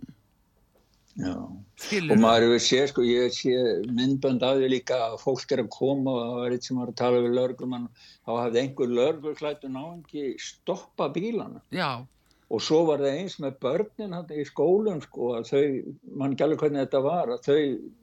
Já, 1.19 1.35
Skilur 1.75 2.15
og 2.15 2.21
maður 2.23 2.45
hefur 2.47 2.63
séð, 2.63 2.85
sko, 2.93 3.03
ég 3.05 3.25
hef 3.27 3.35
séð 3.35 3.89
myndbönd 3.97 4.45
af 4.47 4.61
því 4.61 4.69
líka 4.71 5.01
að 5.09 5.17
fólk 5.25 5.53
er 5.53 5.65
að 5.65 5.73
koma 5.75 6.15
og 6.15 6.21
það 6.23 6.37
var 6.39 6.55
eitt 6.55 6.69
sem 6.69 6.79
var 6.79 6.93
að 6.93 7.01
tala 7.01 7.25
við 7.25 7.35
lörgum 7.35 7.75
þá 7.99 8.31
hafði 8.31 8.63
einhver 8.63 8.95
lörgurklættu 8.95 9.73
náðan 9.75 10.05
stoppa 10.39 11.11
bílana. 11.13 11.65
Já 11.75 12.07
og 12.51 12.63
svo 12.65 12.81
var 12.89 13.03
það 13.05 13.21
eins 13.21 13.37
með 13.43 13.59
börnin 13.63 14.17
í 14.35 14.45
skólum 14.49 14.99
sko 15.05 15.35
að 15.39 15.53
þau, 15.53 15.95
mann 16.19 16.35
gælu 16.39 16.59
hvernig 16.59 16.83
þetta 16.85 17.03
var 17.05 17.35
að 17.37 17.47
þau, 17.47 17.61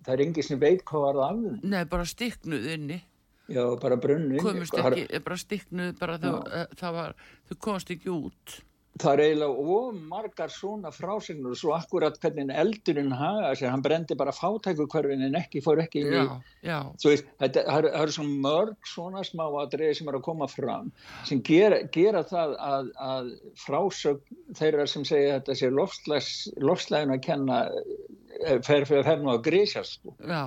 það 0.08 0.14
er 0.14 0.24
engi 0.28 0.46
sem 0.48 0.62
veit 0.62 0.86
hvað 0.88 1.06
var 1.08 1.20
það 1.20 1.28
af 1.28 1.42
þau. 1.44 1.70
Nei, 1.74 1.84
bara 1.92 2.08
stiknuð 2.08 2.70
inni. 2.78 3.02
Já, 3.48 3.64
bara 3.80 3.98
brunnu 4.04 4.36
inni. 4.36 4.44
Komist 4.44 4.74
sko, 4.74 4.86
ekki, 4.92 5.22
bara 5.26 5.40
stiknuð, 5.42 5.92
bara 6.00 6.18
þau, 6.24 6.32
eh, 6.48 6.66
það 6.80 6.98
var, 7.02 7.20
þau 7.50 7.60
komast 7.68 7.92
ekki 7.96 8.14
út 8.14 8.58
það 9.02 9.14
er 9.14 9.22
eiginlega 9.24 9.74
ómargar 9.74 10.52
svona 10.54 10.92
frásignur 10.94 11.54
og 11.56 11.60
svo 11.60 11.74
akkurat 11.76 12.18
hvernig 12.22 12.54
eldurinn 12.62 13.14
haga 13.16 13.52
sér, 13.58 13.72
hann 13.74 13.84
brendi 13.86 14.16
bara 14.20 14.34
fátækukverfin 14.36 15.26
en 15.28 15.38
ekki, 15.40 15.62
fór 15.66 15.82
ekki 15.84 16.04
já, 16.06 16.24
já. 16.66 16.78
Veist, 17.04 17.28
þetta, 17.42 17.64
það 17.68 17.90
eru 18.02 18.16
svona 18.16 18.40
mörg 18.46 18.90
svona 18.92 19.24
smá 19.28 19.46
aðriði 19.48 20.00
sem 20.00 20.12
er 20.12 20.20
að 20.20 20.26
koma 20.30 20.50
fram 20.52 20.92
sem 21.28 21.44
gera, 21.46 21.82
gera 21.94 22.24
það 22.28 22.56
að, 22.70 22.90
að 23.10 23.30
frásög 23.66 24.24
þeirra 24.58 24.88
sem 24.90 25.06
segja 25.08 25.38
þetta 25.38 25.60
sé 25.60 25.72
lofslægin 25.74 27.16
að 27.18 27.24
kenna 27.28 27.62
eh, 27.68 28.58
fer 28.66 28.88
fyrir 28.88 29.04
að 29.04 29.12
ferna 29.12 29.38
á 29.38 29.46
grísast 29.50 30.00
sko. 30.00 30.16
Já, 30.24 30.44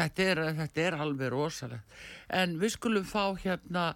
þetta 0.00 0.28
er, 0.32 0.44
þetta 0.62 0.86
er 0.88 1.00
alveg 1.06 1.32
rosalegt 1.34 2.04
en 2.32 2.58
við 2.60 2.76
skulum 2.76 3.06
fá 3.08 3.34
hérna 3.42 3.90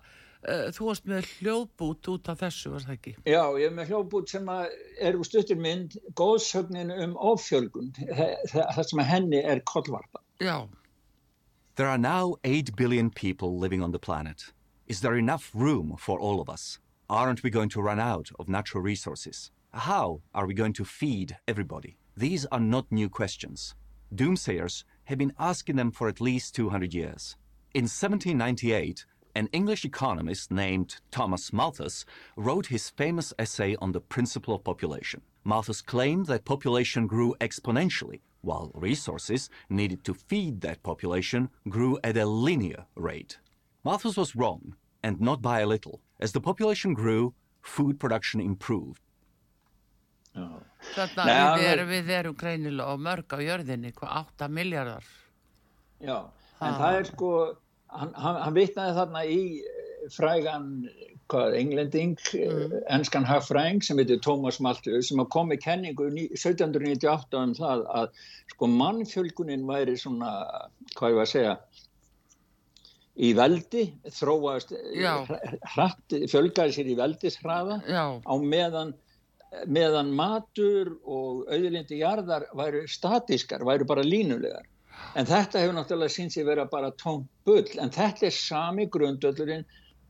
þú 0.47 0.87
varst 0.89 1.07
með 1.09 1.29
hljóðbút 1.39 2.09
út 2.15 2.29
af 2.33 2.41
þessu, 2.41 2.73
var 2.73 2.85
það 2.87 2.97
ekki? 2.97 3.15
Já, 3.29 3.43
ég 3.61 3.67
er 3.69 3.75
með 3.77 3.91
hljóðbút 3.93 4.33
sem 4.33 4.49
er 4.51 5.19
úr 5.19 5.27
stutturmynd 5.29 5.99
góðsögnin 6.17 6.93
um 7.05 7.17
ofjölgun 7.17 7.93
það 8.53 8.85
sem 8.89 9.03
að 9.03 9.11
henni 9.11 9.43
er 9.45 9.61
kollvarpa. 9.69 10.23
Já. 10.41 10.69
There 11.77 11.89
are 11.89 11.99
now 11.99 12.37
8 12.45 12.77
billion 12.77 13.11
people 13.11 13.59
living 13.59 13.83
on 13.83 13.93
the 13.93 13.99
planet. 13.99 14.53
Is 14.87 15.01
there 15.01 15.17
enough 15.17 15.51
room 15.55 15.97
for 15.99 16.19
all 16.19 16.41
of 16.41 16.49
us? 16.49 16.79
Aren't 17.09 17.43
we 17.43 17.51
going 17.51 17.69
to 17.71 17.83
run 17.83 18.01
out 18.01 18.31
of 18.39 18.49
natural 18.49 18.83
resources? 18.83 19.51
How 19.73 20.21
are 20.35 20.47
we 20.47 20.55
going 20.55 20.73
to 20.75 20.85
feed 20.85 21.37
everybody? 21.47 21.97
These 22.17 22.45
are 22.47 22.61
not 22.61 22.91
new 22.91 23.09
questions. 23.09 23.75
Doomsayers 24.15 24.85
have 25.05 25.19
been 25.19 25.33
asking 25.39 25.77
them 25.77 25.91
for 25.93 26.09
at 26.09 26.21
least 26.21 26.55
200 26.55 26.93
years. 26.93 27.37
In 27.73 27.85
1798, 27.85 29.05
an 29.35 29.49
English 29.53 29.85
economist 29.85 30.51
named 30.51 30.97
Thomas 31.11 31.53
Malthus 31.53 32.05
wrote 32.37 32.67
his 32.67 32.91
famous 32.91 33.33
essay 33.39 33.77
on 33.81 33.93
the 33.93 34.01
principle 34.01 34.55
of 34.55 34.65
population. 34.65 35.23
Malthus 35.45 35.83
claimed 35.83 36.27
that 36.27 36.45
population 36.45 37.07
grew 37.07 37.35
exponentially, 37.41 38.21
while 38.43 38.71
resources 38.75 39.51
needed 39.69 40.05
to 40.05 40.15
feed 40.15 40.61
that 40.61 40.83
population 40.83 41.49
grew 41.69 41.99
at 42.05 42.17
a 42.17 42.27
linear 42.27 42.85
rate. 42.95 43.39
Malthus 43.85 44.17
was 44.17 44.37
wrong, 44.37 44.77
and 45.03 45.21
not 45.21 45.41
by 45.41 45.61
a 45.61 45.67
little. 45.67 46.01
As 46.19 46.33
the 46.33 46.41
population 46.41 46.93
grew, 46.95 47.33
food 47.63 47.99
production 47.99 48.41
improved. 48.41 49.03
Oh. 50.37 50.61
Þarna 50.95 51.25
Nei, 51.27 51.41
við, 51.61 51.67
erum, 51.71 51.91
við 51.91 52.13
erum 52.17 52.37
greinilega 52.41 52.93
á 52.93 52.95
mörg 52.97 53.35
á 53.37 53.39
jörðinni, 53.45 53.91
hvað 53.97 54.13
8 54.21 54.49
miljardar. 54.49 55.09
Já, 56.01 56.17
en 56.61 56.73
ha. 56.73 56.79
það 56.79 56.99
er 57.01 57.09
sko 57.11 57.33
hann, 57.93 58.13
hann, 58.15 58.41
hann 58.45 58.57
vitnaði 58.57 58.97
þarna 58.99 59.25
í 59.27 59.41
eh, 59.61 60.07
frægan 60.15 60.71
hvað, 61.31 61.57
englending, 61.61 62.17
mm. 62.35 62.79
enskan 62.91 63.27
hagfræng 63.29 63.83
sem 63.87 64.01
heitir 64.01 64.21
Thomas 64.25 64.61
Malthus 64.63 65.11
sem 65.11 65.23
kom 65.33 65.51
með 65.53 65.63
kenningu 65.67 66.09
1798 66.11 67.39
um 67.41 67.55
það 67.59 67.85
að 68.01 68.25
sko 68.55 68.71
mannfjölgunin 68.73 69.69
væri 69.69 69.97
svona, 70.01 70.33
hvað 70.97 71.13
ég 71.13 71.21
var 71.21 71.29
að 71.29 71.33
segja, 71.35 71.55
í 73.21 73.31
veldi, 73.37 73.85
þróaðist 74.17 74.75
hratt, 75.75 76.19
fjölgaði 76.33 76.77
sér 76.77 76.91
í 76.91 76.99
veldishraða 76.99 77.81
á 77.85 78.35
meðan 78.41 78.95
meðan 79.67 80.13
matur 80.15 80.93
og 81.03 81.49
auðlindi 81.51 81.99
jarðar 82.01 82.47
væru 82.55 82.85
statískar, 82.87 83.65
væru 83.67 83.87
bara 83.89 84.05
línulegar. 84.07 84.63
En 85.19 85.27
þetta 85.27 85.63
hefur 85.63 85.77
náttúrulega 85.77 86.15
síns 86.15 86.39
að 86.39 86.51
vera 86.53 86.67
bara 86.71 86.91
tóm 87.03 87.25
bull, 87.49 87.67
en 87.83 87.93
þetta 87.95 88.29
er 88.29 88.35
sami 88.37 88.87
grundöldurinn 88.95 89.65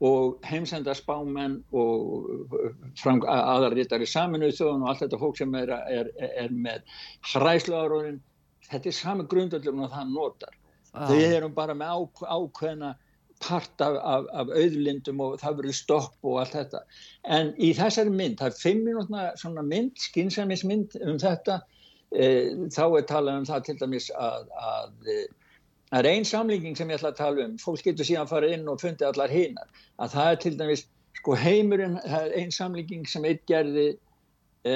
og 0.05 0.41
heimsenda 0.49 0.95
spámenn 0.97 1.59
og 1.76 2.64
aðarritari 3.05 4.09
saminuð 4.09 4.57
þjóðun 4.57 4.86
og 4.86 4.93
allt 4.93 5.05
þetta 5.05 5.20
fólk 5.20 5.41
sem 5.41 5.55
er, 5.61 5.72
er, 5.93 6.11
er 6.45 6.55
með 6.55 6.86
hræsluðaróðin, 7.34 8.20
þetta 8.70 8.91
er 8.91 8.97
sami 8.97 9.28
grundöldurinn 9.28 9.84
og 9.84 9.93
það 9.93 10.14
notar. 10.14 10.57
Ah. 10.93 11.07
Þau 11.11 11.20
erum 11.20 11.55
bara 11.55 11.76
með 11.76 11.93
á, 11.93 11.99
ákveðna 12.36 12.95
part 13.41 13.84
af, 13.84 13.97
af, 14.05 14.26
af 14.36 14.53
auðlindum 14.53 15.20
og 15.24 15.36
það 15.41 15.61
verður 15.61 15.76
stopp 15.76 16.28
og 16.28 16.41
allt 16.43 16.57
þetta. 16.57 16.80
En 17.36 17.53
í 17.57 17.72
þessari 17.76 18.12
mynd, 18.12 18.41
það 18.41 18.51
er 18.51 18.59
fimm 18.61 18.82
minútna 18.88 19.64
mynd, 19.64 19.95
skynsæmismynd 20.01 20.97
um 21.05 21.20
þetta, 21.20 21.61
þá 22.11 22.85
er 22.99 23.05
talað 23.07 23.37
um 23.39 23.45
það 23.47 23.67
til 23.69 23.77
dæmis 23.79 24.09
að, 24.19 24.49
að 24.59 24.95
það 25.91 25.99
er 26.01 26.09
einn 26.11 26.25
samlíking 26.27 26.79
sem 26.79 26.91
ég 26.91 26.99
ætla 26.99 27.13
að 27.13 27.21
tala 27.21 27.45
um, 27.47 27.59
fólk 27.63 27.85
getur 27.87 28.07
síðan 28.07 28.27
að 28.27 28.33
fara 28.33 28.55
inn 28.55 28.71
og 28.71 28.81
fundi 28.83 29.07
allar 29.07 29.31
hinnar, 29.31 29.69
að 30.03 30.17
það 30.17 30.31
er 30.31 30.41
til 30.45 30.55
dæmis, 30.59 30.87
sko 31.21 31.37
heimurinn, 31.39 31.99
það 32.07 32.25
er 32.27 32.39
einn 32.41 32.55
samlíking 32.55 33.05
sem 33.11 33.27
eitt 33.29 33.45
gerði 33.51 33.87
e, 34.67 34.75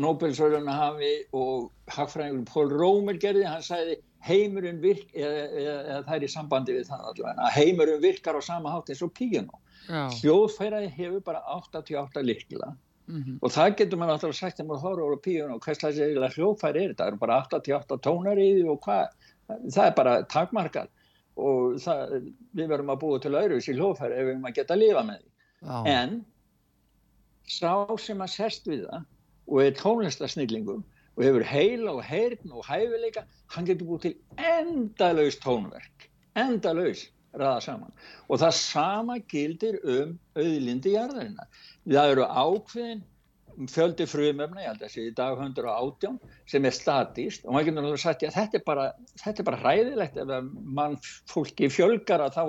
Nobelsvörðuna 0.00 0.74
hafi 0.76 1.10
og 1.34 1.70
hagfræðingurinn 1.90 2.46
Pól 2.50 2.70
Rómer 2.70 3.18
gerði, 3.22 3.46
hann 3.48 3.64
sæði 3.66 3.96
heimurinn 4.26 4.78
virk, 4.82 5.08
eða, 5.16 5.46
eða, 5.48 5.78
eða 5.80 6.02
það 6.06 6.14
er 6.16 6.26
í 6.26 6.30
sambandi 6.34 6.76
við 6.76 6.90
það 6.90 7.08
allavega, 7.10 7.46
að 7.46 7.56
heimurinn 7.56 8.04
virkar 8.04 8.38
á 8.38 8.42
sama 8.44 8.74
hátt 8.74 8.92
eins 8.92 9.02
og 9.06 9.14
píjano. 9.16 9.58
Hljóðfæraði 10.20 10.90
hefur 10.94 11.22
bara 11.26 11.40
88 11.56 12.22
likla 12.22 12.74
mm 13.10 13.22
-hmm. 13.22 13.36
og 13.42 13.52
það 13.52 13.76
getur 13.80 13.98
maður 13.98 14.12
alltaf 14.14 14.36
sagt 14.36 14.56
þegar 14.56 14.68
maður 14.68 14.84
horfður 14.86 15.16
á 15.18 15.24
píjano, 15.26 15.58
hvers 15.58 15.78
slags 15.78 16.34
hljóðfæri 16.36 16.82
er 16.82 16.90
þetta? 16.92 17.02
Það 17.02 17.10
eru 17.10 17.20
bara 17.24 17.38
88 17.42 17.98
tónar 18.06 18.38
í 18.38 18.48
því 18.54 18.64
og 18.70 18.80
hvað? 18.86 19.06
Það 19.74 19.86
er 19.86 19.94
bara 19.96 20.14
takmarkað 20.22 20.88
og 21.36 21.78
það, 21.80 22.14
við 22.54 22.68
verðum 22.68 22.94
að 22.94 23.00
búa 23.02 23.20
til 23.20 23.34
öðruvis 23.34 23.68
í 23.70 23.76
hljóðfæri 23.76 24.16
ef 24.16 24.24
við 24.24 24.34
erum 24.34 24.48
að 24.50 24.56
geta 24.58 24.74
að 24.74 24.82
lifa 24.84 25.02
með 25.02 25.20
því. 25.20 25.30
Já. 25.60 25.78
En 25.94 26.24
sá 27.50 27.72
sem 27.98 28.20
að 28.20 28.34
sest 28.34 28.68
við 28.70 28.86
það 28.86 29.06
og 29.50 29.62
er 29.64 29.78
tónlistasnillingum 29.78 30.82
og 31.16 31.24
hefur 31.26 31.44
heila 31.44 31.94
og 31.98 32.04
heyrn 32.06 32.52
og 32.54 32.66
hæfileika, 32.66 33.24
hann 33.50 33.66
getur 33.66 33.88
búið 33.88 34.04
til 34.06 34.14
endalaus 34.38 35.38
tónverk, 35.42 36.06
endalaus 36.38 37.08
ræða 37.34 37.60
saman. 37.64 37.92
Og 38.28 38.40
það 38.42 38.54
sama 38.58 39.18
gildir 39.30 39.78
um 39.82 40.14
auðlindi 40.38 40.94
jarðarinnar. 40.96 41.48
Það 41.90 42.12
eru 42.14 42.26
ákveðin 42.26 43.00
fjöldi 43.68 44.06
frumöfna, 44.08 44.62
ég 44.62 44.68
held 44.70 44.78
að 44.78 44.84
það 44.84 44.92
sé 44.94 45.04
í 45.04 45.14
dag 45.16 45.40
118, 45.42 46.18
sem 46.48 46.66
er 46.68 46.76
statíst 46.76 47.42
og 47.44 47.54
maður 47.54 47.66
getur 47.66 47.76
náttúrulega 47.80 48.02
sagt 48.04 48.22
að 48.24 48.36
þetta 48.36 48.58
er 48.58 48.64
bara, 48.68 48.84
þetta 49.20 49.42
er 49.42 49.48
bara 49.48 49.60
hræðilegt 49.64 50.20
ef 50.22 50.30
mann 50.78 50.94
fólki 51.28 51.70
fjölgar 51.72 52.24
að 52.24 52.38
þá 52.38 52.44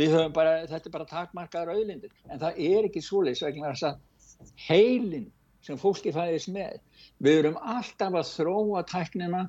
við 0.00 0.16
höfum 0.16 0.34
bara, 0.38 0.56
þetta 0.70 0.90
er 0.90 0.96
bara 0.96 1.10
takmarkaður 1.12 1.74
auðlindir. 1.76 2.16
En 2.30 2.40
það 2.42 2.64
er 2.70 2.88
ekki 2.88 3.04
svoleiðis 3.04 3.44
vegna 3.46 3.74
þess 3.74 3.88
að 3.90 4.50
heilin 4.66 5.30
sem 5.66 5.80
fólki 5.80 6.14
fæðist 6.16 6.50
með. 6.54 6.80
Við 7.20 7.42
erum 7.44 7.60
alltaf 7.60 8.16
að 8.22 8.30
þróa 8.32 8.84
tæknina 8.88 9.46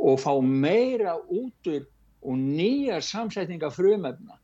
og 0.00 0.20
fá 0.24 0.32
meira 0.40 1.18
útur 1.28 1.84
og 2.24 2.40
nýjar 2.40 3.04
samsetninga 3.04 3.70
frumöfna 3.72 4.40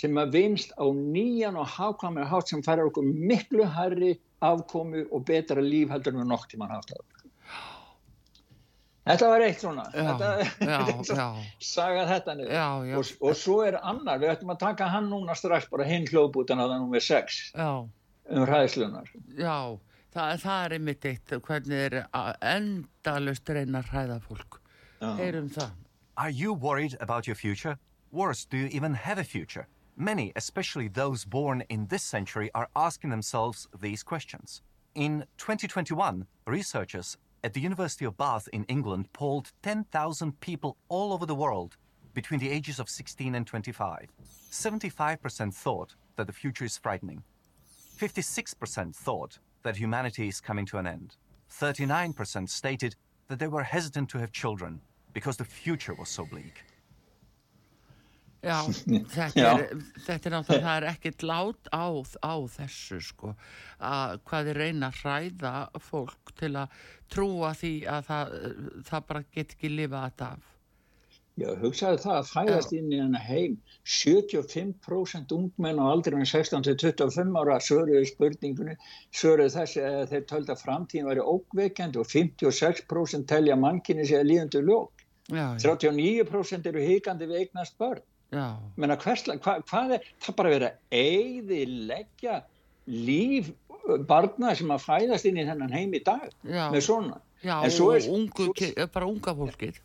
sem 0.00 0.16
að 0.20 0.32
vinst 0.36 0.72
á 0.76 0.84
nýjan 0.92 1.56
og 1.60 1.68
hákvæmur 1.76 2.28
hátt 2.28 2.52
sem 2.52 2.62
færir 2.64 2.88
okkur 2.90 3.06
miklu 3.06 3.64
harri 3.64 4.16
afkomu 4.44 5.06
og 5.10 5.24
betra 5.28 5.62
líf 5.64 5.92
heldur 5.92 6.18
en 6.20 6.28
nokk 6.28 6.50
tíman 6.50 6.72
haft 6.74 6.92
það. 6.92 7.04
Þetta 9.06 9.26
var 9.30 9.42
eitt 9.46 9.60
svona, 9.62 9.82
já, 9.94 10.06
þetta, 10.08 10.28
já, 10.66 11.26
saga 11.62 12.06
þetta 12.08 12.32
niður. 12.34 12.54
Og, 12.98 13.10
og 13.22 13.36
svo 13.38 13.60
er 13.62 13.76
annar, 13.78 14.18
við 14.18 14.32
ættum 14.32 14.50
að 14.50 14.64
taka 14.64 14.88
hann 14.90 15.06
núna 15.12 15.36
strax 15.38 15.68
bara 15.70 15.86
hinn 15.86 16.08
hljóðbútan 16.10 16.58
að 16.58 16.72
það 16.72 16.82
nú 16.82 16.96
er 16.98 17.04
sex 17.06 17.36
um 17.54 18.42
ræðslunar. 18.50 19.12
Já, 19.38 19.78
það, 20.10 20.32
það 20.42 20.64
er 20.64 20.74
einmitt 20.80 21.06
eitt. 21.12 21.36
Hvernig 21.46 21.84
er 21.84 21.98
endalust 22.50 23.54
reyna 23.54 23.84
að 23.84 23.92
hræða 23.94 24.18
fólk? 24.26 24.58
Heyrum 25.20 25.52
það. 25.54 25.70
Are 26.16 26.30
you 26.32 26.54
worried 26.54 26.96
about 26.98 27.28
your 27.28 27.36
future? 27.36 27.78
Worse, 28.10 28.44
do 28.44 28.56
you 28.56 28.68
even 28.72 28.94
have 28.94 29.18
a 29.18 29.24
future? 29.24 29.68
Many, 29.98 30.30
especially 30.36 30.88
those 30.88 31.24
born 31.24 31.64
in 31.70 31.86
this 31.86 32.02
century, 32.02 32.50
are 32.54 32.68
asking 32.76 33.08
themselves 33.08 33.66
these 33.80 34.02
questions. 34.02 34.60
In 34.94 35.24
2021, 35.38 36.26
researchers 36.46 37.16
at 37.42 37.54
the 37.54 37.62
University 37.62 38.04
of 38.04 38.18
Bath 38.18 38.46
in 38.52 38.64
England 38.64 39.10
polled 39.14 39.52
10,000 39.62 40.38
people 40.40 40.76
all 40.90 41.14
over 41.14 41.24
the 41.24 41.34
world 41.34 41.78
between 42.12 42.40
the 42.40 42.50
ages 42.50 42.78
of 42.78 42.90
16 42.90 43.34
and 43.34 43.46
25. 43.46 44.08
75% 44.50 45.54
thought 45.54 45.94
that 46.16 46.26
the 46.26 46.32
future 46.32 46.66
is 46.66 46.76
frightening. 46.76 47.22
56% 47.98 48.94
thought 48.94 49.38
that 49.62 49.76
humanity 49.76 50.28
is 50.28 50.42
coming 50.42 50.66
to 50.66 50.76
an 50.76 50.86
end. 50.86 51.16
39% 51.50 52.50
stated 52.50 52.96
that 53.28 53.38
they 53.38 53.48
were 53.48 53.62
hesitant 53.62 54.10
to 54.10 54.18
have 54.18 54.30
children 54.30 54.78
because 55.14 55.38
the 55.38 55.44
future 55.44 55.94
was 55.94 56.10
so 56.10 56.26
bleak. 56.26 56.64
Já, 58.50 58.58
þetta 59.12 59.46
er, 59.50 59.62
þetta 60.06 60.28
er 60.28 60.34
náttúrulega, 60.36 60.64
það 60.66 60.76
er 60.76 60.88
ekkert 60.92 61.24
lát 61.26 61.70
á, 61.74 61.86
á 62.22 62.34
þessu 62.56 63.00
sko, 63.02 63.32
að 63.82 64.18
hvað 64.28 64.50
er 64.52 64.60
reyna 64.62 64.90
að 64.90 65.00
hræða 65.02 65.54
fólk 65.88 66.34
til 66.38 66.52
að 66.62 66.82
trúa 67.12 67.54
því 67.58 67.72
að 67.90 68.10
það, 68.10 68.36
það 68.90 69.08
bara 69.08 69.24
get 69.34 69.56
ekki 69.56 69.72
lifa 69.72 70.04
þetta 70.08 70.34
af. 70.36 70.52
Já, 71.36 71.50
hugsaðu 71.60 71.98
það 72.00 72.14
að 72.16 72.28
fæðast 72.30 72.70
inn 72.72 72.92
í 72.94 72.98
hennar 73.02 73.24
heim 73.28 73.56
75% 73.84 75.34
ungmenn 75.36 75.80
á 75.82 75.84
aldrei 75.84 76.22
16-25 76.22 77.36
ára 77.36 77.58
svöruðu 77.60 78.06
spurningunni, 78.08 78.76
svöruðu 79.12 79.52
þessi 79.58 79.82
að 79.84 80.14
þeir 80.14 80.24
tölda 80.30 80.56
framtíðin 80.56 81.10
væri 81.10 81.26
ókveikjandi 81.34 82.00
og 82.00 82.08
56% 82.08 83.28
telja 83.28 83.58
mannkinni 83.60 84.08
sig 84.08 84.22
að 84.22 84.30
líðandu 84.30 84.64
lók. 84.64 85.04
39% 85.28 86.70
eru 86.70 86.86
híkandi 86.88 87.28
við 87.28 87.42
eignast 87.42 87.76
börn. 87.82 88.00
Menna, 88.76 88.98
hversla, 89.00 89.38
hva, 89.44 89.56
hvað 89.66 89.96
er, 89.96 90.10
það 90.24 90.38
bara 90.40 90.52
verið 90.54 90.68
að 90.68 91.00
eigði 91.00 91.60
leggja 91.90 92.40
líf 92.86 93.50
barna 94.08 94.54
sem 94.58 94.70
að 94.74 94.84
fæðast 94.86 95.28
inn 95.28 95.40
í 95.40 95.46
þennan 95.46 95.74
heim 95.74 95.94
í 95.94 96.02
dag 96.06 96.28
Já. 96.42 96.68
með 96.74 96.86
svona. 96.88 97.20
Já, 97.44 97.58
og 97.60 97.90
er, 97.94 98.08
ungu, 98.10 98.48
svo, 98.56 98.86
bara 98.94 99.08
unga 99.10 99.34
fólkið. 99.38 99.82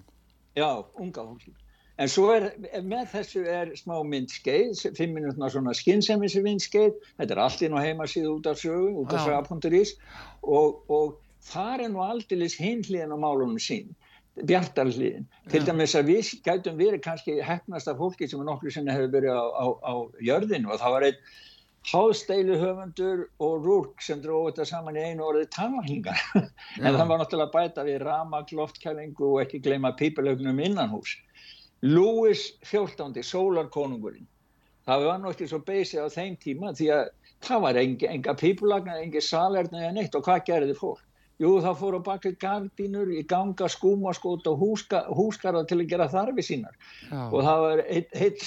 Já, 0.58 0.70
unga 1.00 1.26
fólki. 1.28 1.54
En 2.02 2.10
svo 2.10 2.32
er, 2.34 2.48
með 2.82 3.10
þessu 3.12 3.42
er 3.52 3.74
smá 3.78 3.98
myndskeið, 4.08 4.80
fimm 4.98 5.12
minútna 5.14 5.50
svona 5.54 5.74
skynnsemmisir 5.78 6.42
myndskeið, 6.46 6.96
þetta 7.20 7.36
er 7.36 7.42
allt 7.44 7.62
inn 7.68 7.76
á 7.78 7.84
heimasíðu 7.84 8.32
út 8.40 8.48
af 8.50 8.62
sögu, 8.62 8.94
út 9.04 9.14
af 9.14 9.28
söga.is 9.28 9.94
og, 10.42 10.80
og 10.90 11.20
það 11.46 11.86
er 11.86 11.94
nú 11.94 12.02
aldilis 12.06 12.58
hinliðin 12.58 13.14
á 13.14 13.18
málunum 13.22 13.62
sín, 13.62 13.92
bjartarliðin. 14.40 15.28
Til 15.52 15.64
dæmis 15.68 15.96
að 15.98 16.12
við 16.14 16.34
gætum 16.46 16.78
verið 16.80 17.04
kannski 17.06 17.40
hefnast 17.44 17.90
af 17.92 18.00
fólki 18.00 18.30
sem 18.30 18.44
nokkur 18.48 18.74
sinna 18.74 18.96
hefur 18.96 19.16
verið 19.18 19.36
á, 19.36 19.44
á, 19.44 19.66
á 19.84 19.94
jörðinu 20.24 20.72
og 20.72 20.80
það 20.82 20.96
var 20.96 21.08
einn 21.10 21.24
háðsteilu 21.92 22.60
höfundur 22.62 23.24
og 23.42 23.66
rúrk 23.66 24.04
sem 24.06 24.22
dróði 24.22 24.52
þetta 24.52 24.68
saman 24.70 25.00
í 25.02 25.06
einu 25.10 25.26
orðið 25.26 25.50
tannvækningar 25.56 26.20
en 26.86 26.94
það 26.94 27.08
var 27.10 27.22
náttúrulega 27.24 27.54
bæta 27.56 27.86
við 27.88 27.98
rama, 28.06 28.44
gloftkælingu 28.52 29.32
og 29.34 29.40
ekki 29.44 29.64
gleyma 29.66 29.96
pípilögnum 29.98 30.62
innanhús 30.62 31.18
Lúis 31.82 32.52
XIV, 32.62 33.24
sólarkonungurinn. 33.26 34.28
Það 34.86 35.06
var 35.08 35.22
náttúrulega 35.22 35.50
svo 35.50 35.60
beysið 35.66 36.06
á 36.06 36.08
þeim 36.14 36.36
tíma 36.42 36.74
því 36.78 36.90
að 36.94 37.08
það 37.42 37.64
var 37.64 37.80
enga, 37.82 38.36
pípulagna, 38.38 38.98
enga 39.02 39.24
salerna 39.26 39.82
eða 39.82 39.96
neitt 39.96 40.18
og 40.18 40.28
hvað 40.28 40.44
gerði 40.50 40.76
fólk? 40.78 41.02
Jú, 41.42 41.56
það 41.64 41.78
fór 41.80 41.98
á 41.98 42.02
baki 42.06 42.32
gardínur 42.42 43.10
í 43.14 43.24
ganga 43.26 43.70
skúmaskót 43.72 44.46
og 44.52 44.60
húska, 44.62 45.06
húskara 45.10 45.64
til 45.66 45.80
að 45.80 45.88
gera 45.94 46.10
þarfi 46.12 46.46
sínar 46.46 46.76
Já. 47.10 47.22
og 47.32 47.40
það 47.48 47.64
var 47.66 47.82
eitt, 47.88 48.12
eitt 48.14 48.44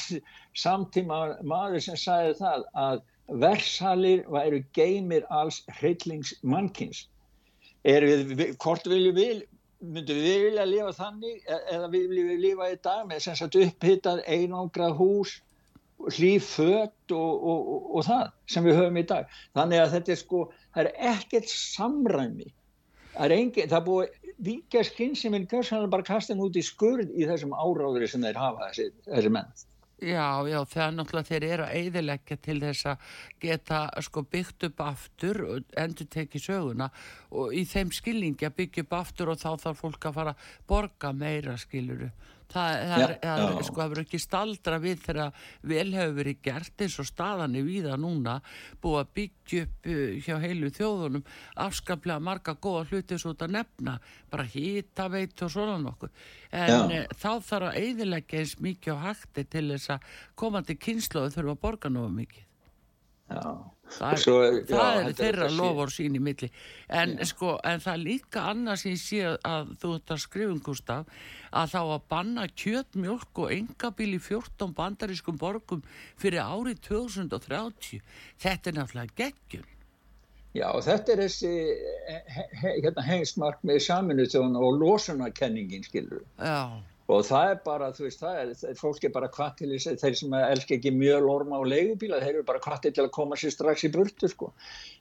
samtíma 0.54 1.18
maður 1.42 1.82
sem 1.88 1.98
sagði 1.98 2.36
það 2.38 2.68
að 2.84 3.02
versalir 3.40 4.22
væru 4.30 4.60
geymir 4.76 5.26
alls 5.32 5.62
hreillings 5.80 6.34
mannkins 6.42 7.08
er 7.82 8.04
við, 8.04 8.54
hvort 8.62 8.86
viljum 8.86 9.16
við 9.16 9.42
myndum 9.84 10.20
við 10.20 10.46
vilja 10.48 10.68
lifa 10.68 10.92
þannig 10.96 11.40
e, 11.42 11.58
eða 11.74 11.90
viljum 11.92 12.30
við 12.30 12.44
lifa 12.46 12.70
í 12.72 12.78
dag 12.84 13.02
með 13.08 13.24
sem 13.26 13.38
sagt 13.40 13.58
upphittað 13.58 14.22
einangrað 14.28 14.96
hús 15.00 15.38
hlýf 16.14 16.48
fött 16.56 17.14
og, 17.14 17.32
og, 17.32 17.68
og, 17.74 17.88
og 17.96 18.06
það 18.06 18.24
sem 18.50 18.66
við 18.66 18.78
höfum 18.80 19.00
í 19.00 19.06
dag. 19.08 19.36
Þannig 19.56 19.80
að 19.80 19.92
þetta 19.94 20.12
er 20.12 20.20
sko, 20.20 20.40
það 20.74 20.84
er 20.84 21.10
ekkert 21.14 21.52
samræmi. 21.52 22.48
Það 23.14 23.26
er, 23.26 23.36
engin, 23.38 23.68
það 23.70 23.78
er 23.78 23.86
búið 23.88 24.32
vika 24.44 24.82
skynsuminn 24.86 25.46
gjörsanlega 25.50 25.92
bara 25.92 26.06
kastin 26.06 26.42
út 26.42 26.56
í 26.58 26.64
skurð 26.64 27.12
í 27.14 27.28
þessum 27.28 27.54
áráðuri 27.54 28.08
sem 28.10 28.24
þeir 28.24 28.40
hafa 28.40 28.68
þessi, 28.70 28.90
þessi 29.06 29.32
menn. 29.36 29.54
Já, 30.04 30.42
já, 30.50 30.58
þegar 30.68 30.90
náttúrulega 30.96 31.28
þeir 31.28 31.44
eru 31.46 31.64
að 31.64 31.76
eiðilegja 31.78 32.36
til 32.42 32.56
þess 32.60 32.88
að 32.90 33.12
geta 33.40 33.78
sko 34.04 34.24
byggt 34.34 34.66
upp 34.68 34.82
aftur 34.84 35.40
og 35.46 35.76
endur 35.80 36.08
tekið 36.10 36.44
söguna 36.48 36.88
og 37.30 37.54
í 37.54 37.62
þeim 37.70 37.92
skilningi 37.94 38.48
að 38.48 38.56
byggja 38.58 38.84
upp 38.84 38.96
aftur 38.98 39.30
og 39.32 39.38
þá 39.40 39.50
þarf 39.62 39.84
fólk 39.84 40.08
að 40.10 40.18
fara 40.18 40.34
að 40.34 40.50
borga 40.68 41.12
meira 41.14 41.54
skiluru 41.62 42.10
það, 42.52 42.76
það, 42.90 43.00
Já, 43.00 43.06
er, 43.08 43.14
það 43.24 43.42
já. 43.44 43.64
sko, 43.68 43.80
verður 43.82 44.02
ekki 44.04 44.20
staldra 44.22 44.78
við 44.82 45.02
þegar 45.06 45.46
vel 45.72 45.86
hefur 45.94 46.14
verið 46.18 46.40
gert 46.48 46.84
eins 46.86 46.98
og 47.02 47.08
staðan 47.08 47.56
er 47.58 47.66
víða 47.66 47.98
núna 48.00 48.36
búið 48.84 49.00
að 49.00 49.12
byggja 49.18 49.64
upp 49.64 49.90
uh, 49.94 50.04
hjá 50.26 50.34
heilu 50.44 50.70
þjóðunum 50.78 51.26
afskaplega 51.66 52.24
marga 52.28 52.56
góða 52.56 52.86
hluti 52.90 53.18
svo 53.20 53.34
að 53.34 53.54
nefna 53.58 53.98
bara 54.32 54.48
hýta 54.54 55.08
veit 55.12 55.44
og 55.46 55.52
svona 55.54 55.76
nokkuð 55.82 56.10
en 56.54 56.74
Já. 56.74 56.80
uh, 56.84 57.18
þá 57.18 57.30
þarf 57.50 57.70
að 57.70 57.78
eiðilegja 57.82 58.42
eins 58.42 58.56
mikið 58.62 58.98
á 59.00 59.04
hætti 59.08 59.46
til 59.56 59.66
þess 59.72 59.94
að 59.96 60.10
komandi 60.38 60.78
kynnslóðu 60.80 61.34
þurfa 61.36 61.56
að 61.56 61.62
borga 61.64 61.92
nógu 61.92 62.12
mikið. 62.20 62.43
Það 63.94 64.12
er, 64.12 64.20
Svo, 64.22 64.36
já, 64.44 64.62
það 64.68 64.98
er 64.98 65.08
þetta 65.08 65.22
þeirra 65.22 65.48
lofur 65.54 65.92
sín 65.92 66.16
í 66.18 66.22
milli. 66.24 66.48
En 66.88 67.14
sko, 67.28 67.58
en 67.66 67.82
það 67.84 67.92
er 67.94 68.02
líka 68.04 68.46
annars 68.52 68.84
sem 68.84 68.94
ég 68.94 69.02
sé 69.02 69.20
að 69.34 69.74
þú 69.82 69.92
ert 69.98 70.14
að 70.14 70.22
skrifum 70.24 70.62
Gustaf 70.64 71.28
að 71.54 71.74
þá 71.74 71.80
að 71.82 72.08
banna 72.14 72.48
kjöt, 72.48 72.98
mjölk 72.98 73.44
og 73.44 73.52
engabíl 73.54 74.10
í 74.16 74.22
14 74.22 74.74
bandarískum 74.74 75.38
borgum 75.38 75.84
fyrir 76.16 76.42
árið 76.42 76.82
2030 76.88 78.02
þetta 78.42 78.72
er 78.72 78.80
náttúrulega 78.80 79.16
geggjum 79.22 79.70
Já, 80.54 80.68
þetta 80.86 81.14
er 81.16 81.20
þessi 81.24 81.48
he, 81.50 82.18
he, 82.30 82.72
hérna, 82.84 83.02
heimsmark 83.02 83.62
með 83.66 83.80
saminu 83.88 84.26
þjóðan 84.30 84.58
og 84.62 84.76
losunarkenningin, 84.78 85.82
skilur. 85.82 86.22
já, 86.38 86.78
Og 87.12 87.20
það 87.28 87.50
er 87.52 87.58
bara, 87.66 87.90
þú 87.92 88.06
veist, 88.06 88.22
það 88.22 88.36
er, 88.40 88.76
fólk 88.80 89.02
er 89.04 89.10
bara 89.12 89.28
hvað 89.32 89.50
til 89.58 89.66
þess 89.74 89.90
að 89.90 89.96
þeir 90.00 90.14
sem 90.16 90.36
elska 90.38 90.76
ekki 90.78 90.92
mjög 90.96 91.26
lorma 91.26 91.58
og 91.60 91.66
leigubíla, 91.68 92.20
þeir 92.22 92.38
eru 92.38 92.44
bara 92.48 92.62
hvað 92.64 92.86
til 92.86 93.02
að 93.02 93.10
koma 93.12 93.36
sér 93.36 93.52
strax 93.52 93.84
í 93.84 93.90
burtu, 93.92 94.30
sko. 94.32 94.48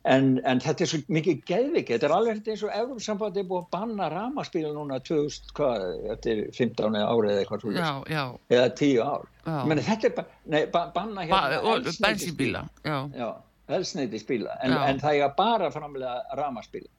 En, 0.03 0.33
en 0.43 0.59
þetta 0.63 0.83
er 0.83 0.91
svo 0.91 0.99
mikið 1.15 1.45
geðviki, 1.47 1.93
þetta 1.93 2.09
er 2.09 2.15
alveg 2.17 2.49
eins 2.51 2.65
og 2.67 2.73
Európsamband 2.75 3.39
er 3.39 3.47
búið 3.47 3.61
að 3.61 3.69
banna 3.77 4.09
ramaspíla 4.11 4.73
núna 4.75 4.97
2000, 5.07 5.53
hvað, 5.55 5.85
þetta 6.09 6.33
er 6.33 6.41
15 6.59 6.99
árið 6.99 7.31
eða 7.31 7.45
eitthvað 7.45 7.63
svo, 7.63 7.71
já, 7.77 7.93
já, 8.11 8.23
eða 8.57 8.67
10 8.81 8.99
ár. 9.05 9.29
Meni, 9.71 9.85
þetta 9.87 10.09
er 10.09 10.17
bara, 10.17 10.41
nei, 10.51 10.61
ba 10.75 10.83
banna 10.97 11.23
ba 11.31 11.45
hérna 11.53 11.77
eldsneytisbíla. 11.77 12.09
bensínbíla 12.09 12.65
já, 12.83 12.97
Já, 13.23 13.77
elsneitisbíla, 13.79 14.59
en, 14.59 14.75
en 14.91 14.99
það 14.99 15.23
er 15.23 15.33
bara 15.39 15.71
framlega 15.71 16.19
ramaspíla. 16.35 16.91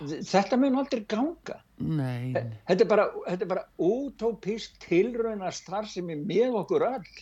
Þetta 0.00 0.58
mun 0.60 0.78
aldrei 0.80 1.04
ganga. 1.08 1.60
nei. 1.78 2.32
Þetta 2.68 2.84
er 2.84 2.90
bara, 2.90 3.06
þetta 3.28 3.46
er 3.46 3.52
bara 3.52 3.66
útópísk 3.78 4.78
tilrauna 4.86 5.52
starfsemi 5.54 6.16
með 6.20 6.58
okkur 6.62 6.86
öll. 6.88 7.12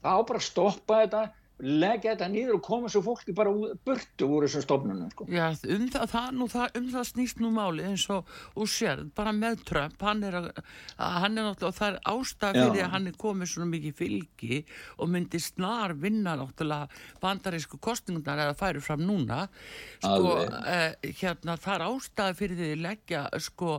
Það 0.00 0.16
á 0.16 0.20
bara 0.28 0.40
að 0.40 0.46
stoppa 0.48 1.00
þetta, 1.02 1.22
leggja 1.60 2.14
þetta 2.14 2.28
nýður 2.32 2.56
og 2.58 2.62
koma 2.64 2.90
svo 2.92 3.02
fólki 3.04 3.34
bara 3.36 3.52
burtu 3.86 4.28
úr 4.28 4.46
þessum 4.46 4.64
stofnunum. 4.64 5.10
Sko. 5.12 5.26
Já, 5.30 5.46
um 5.74 5.86
það, 5.92 6.04
það, 6.12 6.28
nú, 6.36 6.48
það, 6.52 6.76
um 6.80 6.86
það 6.94 7.06
snýst 7.10 7.42
nú 7.42 7.50
máli 7.54 7.86
eins 7.88 8.06
og 8.12 8.30
úr 8.60 8.70
sér, 8.70 9.02
bara 9.16 9.34
með 9.36 9.64
Trump, 9.68 10.04
hann 10.06 10.24
er, 10.26 10.38
að, 10.40 10.48
hann 10.96 11.36
er 11.36 11.48
náttúrulega, 11.48 11.78
það 11.80 11.90
er 11.90 11.98
ástæð 12.14 12.60
Já. 12.60 12.62
fyrir 12.62 12.84
að 12.86 12.94
hann 12.94 13.10
er 13.10 13.18
komið 13.24 13.52
svona 13.52 13.70
mikið 13.74 13.98
fylgi 14.00 14.60
og 14.96 15.12
myndi 15.14 15.42
snar 15.42 15.96
vinna 16.00 16.36
náttúrulega 16.40 17.02
bandarísku 17.24 17.80
kostningunar 17.82 18.44
eða 18.46 18.56
færi 18.60 18.84
fram 18.84 19.04
núna, 19.06 19.42
sko, 19.98 20.36
eh, 20.64 21.12
hérna, 21.20 21.58
það 21.60 21.76
er 21.76 21.86
ástæð 21.88 22.40
fyrir 22.40 22.60
því 22.60 22.72
að 22.72 22.86
leggja, 22.86 23.26
sko, 23.50 23.76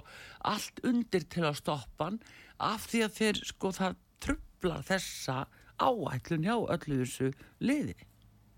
allt 0.52 0.86
undir 0.88 1.26
til 1.32 1.48
að 1.50 1.60
stoppa 1.62 2.12
hann 2.12 2.22
af 2.62 2.86
því 2.92 3.06
að 3.08 3.18
þeir, 3.18 3.42
sko, 3.52 3.74
það 3.76 3.98
trublar 4.22 4.86
þessa 4.86 5.42
áætlun 5.82 6.48
hjá 6.48 6.56
öllu 6.76 7.02
þessu 7.02 7.34
liði. 7.60 7.98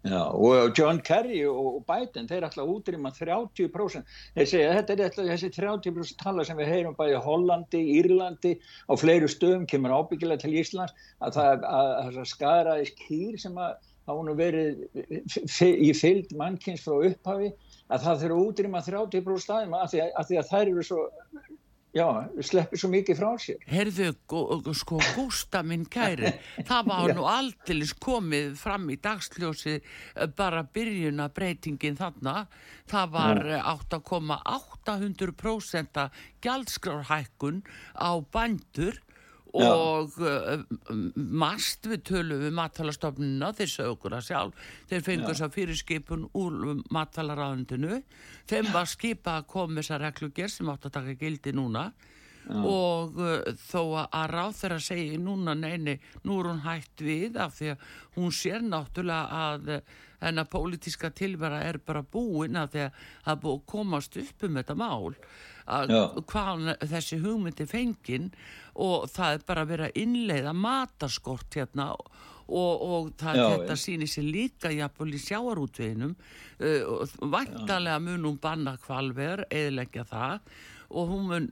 Já, 0.03 0.19
og 0.35 0.73
John 0.75 0.99
Kerry 0.99 1.45
og 1.47 1.77
og 1.77 1.83
Biden, 1.87 2.27
þeir 2.27 2.43
ætla 2.49 2.65
að 2.65 2.71
útrýma 2.73 3.11
30%. 3.15 4.09
Þeir 4.35 4.47
segja 4.51 4.71
að 4.71 4.75
þetta 4.75 4.93
er 4.93 5.03
ætla, 5.05 5.27
þessi 5.29 5.49
30% 5.55 6.17
tala 6.19 6.43
sem 6.43 6.59
við 6.59 6.71
heyrum 6.73 6.97
bæði 6.97 7.21
Hollandi, 7.23 7.83
Írlandi, 8.01 8.51
á 8.59 8.93
fleiru 8.99 9.29
stöðum, 9.31 9.63
kemur 9.69 9.95
ábyggilega 9.95 10.43
til 10.43 10.57
Íslands, 10.59 10.91
að 11.23 11.37
það 11.39 11.53
að, 11.53 11.63
að, 12.01 12.19
að 12.19 12.29
skaraðis 12.33 12.93
kýr 12.99 13.39
sem 13.39 13.55
að 13.63 14.19
nú 14.27 14.35
verið 14.35 14.83
í 15.63 15.93
fylgd 15.95 16.35
mannkins 16.35 16.83
frá 16.83 16.99
upphafi, 17.07 17.53
að 17.87 18.03
það 18.03 18.23
þurfa 18.25 18.43
útrýma 18.49 18.83
30% 18.83 19.45
staðum 19.45 19.77
að 19.79 19.93
því 19.93 20.03
að, 20.03 20.11
að 20.41 20.51
þær 20.51 20.65
eru 20.65 20.83
svo, 20.83 21.07
já, 21.93 22.25
sleppir 22.41 22.79
svo 22.81 22.89
mikið 22.93 23.17
frá 23.19 23.31
sér. 23.41 23.57
Herðu, 23.69 24.13
sko, 24.77 24.99
Gústa 25.15 25.59
minn 25.65 25.85
kæri, 25.91 26.31
það 26.69 26.81
var 26.89 27.13
nú 27.17 27.23
aldeilis 27.29 27.93
komið 28.01 28.47
fram 28.59 28.89
í 28.93 28.95
dagsljósi 29.01 29.75
eh, 29.77 29.83
bara 30.37 30.61
byrjuna 30.65 31.25
breytingin 31.33 31.97
þarna. 31.99 32.35
Það 32.91 33.07
var 33.13 33.37
eh, 33.45 33.61
8,800% 33.93 36.09
gjaldskrárhækkun 36.43 37.57
á 37.97 38.11
bændur 38.33 38.95
Já. 38.97 39.01
Og 39.53 40.15
uh, 40.17 40.63
mast 41.15 41.85
við 41.85 42.01
tölum 42.09 42.41
við 42.41 42.55
matalastofnuna, 42.57 43.51
þeir 43.53 43.69
sögur 43.69 43.93
okkur 43.93 44.15
að 44.17 44.25
sjálf, 44.29 44.63
þeir 44.89 45.05
fengur 45.05 45.33
þess 45.33 45.45
að 45.45 45.57
fyrirskipun 45.59 46.25
úr 46.39 46.57
matalaráðundinu, 46.93 47.99
þeim 48.49 48.71
var 48.73 48.89
skipa 48.89 49.37
að 49.39 49.47
koma 49.53 49.77
þessa 49.81 50.01
regluger 50.01 50.49
sem 50.49 50.73
átt 50.73 50.89
að 50.89 50.97
taka 50.97 51.15
gildi 51.21 51.53
núna. 51.53 51.91
Og 52.43 53.13
uh, 53.23 53.45
þó 53.69 54.03
að 54.03 54.25
ráð 54.33 54.57
þeirra 54.57 54.79
segi 54.83 55.19
núna 55.21 55.53
neini, 55.55 55.95
nú 56.27 56.41
er 56.41 56.49
hún 56.49 56.65
hætt 56.65 57.05
við 57.05 57.37
af 57.39 57.53
því 57.55 57.69
að 57.71 57.85
hún 58.17 58.33
sér 58.35 58.65
náttúrulega 58.67 59.45
að 59.45 59.71
uh, 59.77 59.95
hennar 60.23 60.49
pólitíska 60.51 61.13
tilvera 61.15 61.61
er 61.63 61.79
bara 61.79 62.03
búin 62.03 62.59
af 62.59 62.73
því 62.73 62.87
að 62.89 63.01
það 63.23 63.41
búið 63.45 63.57
að 63.61 63.65
komast 63.77 64.19
upp 64.25 64.47
um 64.49 64.59
þetta 64.59 64.75
mál. 64.81 65.13
að 65.13 65.19
Já. 65.21 65.52
Hvaðan 65.65 66.75
þessi 66.81 67.21
hugmyndi 67.23 67.67
fengin 67.69 68.29
og 68.73 69.07
það 69.13 69.37
er 69.37 69.47
bara 69.47 69.65
að 69.87 69.99
innleiða 70.01 70.53
mataskort 70.57 71.55
hérna 71.55 71.91
og, 71.93 72.81
og 72.83 73.11
það, 73.19 73.39
Já, 73.39 73.45
þetta 73.53 73.77
sýnir 73.79 74.11
sér 74.11 74.27
líka 74.27 74.73
jafnvel 74.73 75.13
í 75.15 75.21
sjáarútveginum 75.23 76.13
uh, 76.13 76.81
og 76.97 77.31
væntalega 77.31 77.99
mun 78.03 78.27
hún 78.27 78.39
banna 78.43 78.75
kvalver, 78.83 79.45
eðleggja 79.53 80.05
það 80.09 80.53
og 80.93 81.09
hún 81.09 81.23
mun, 81.29 81.47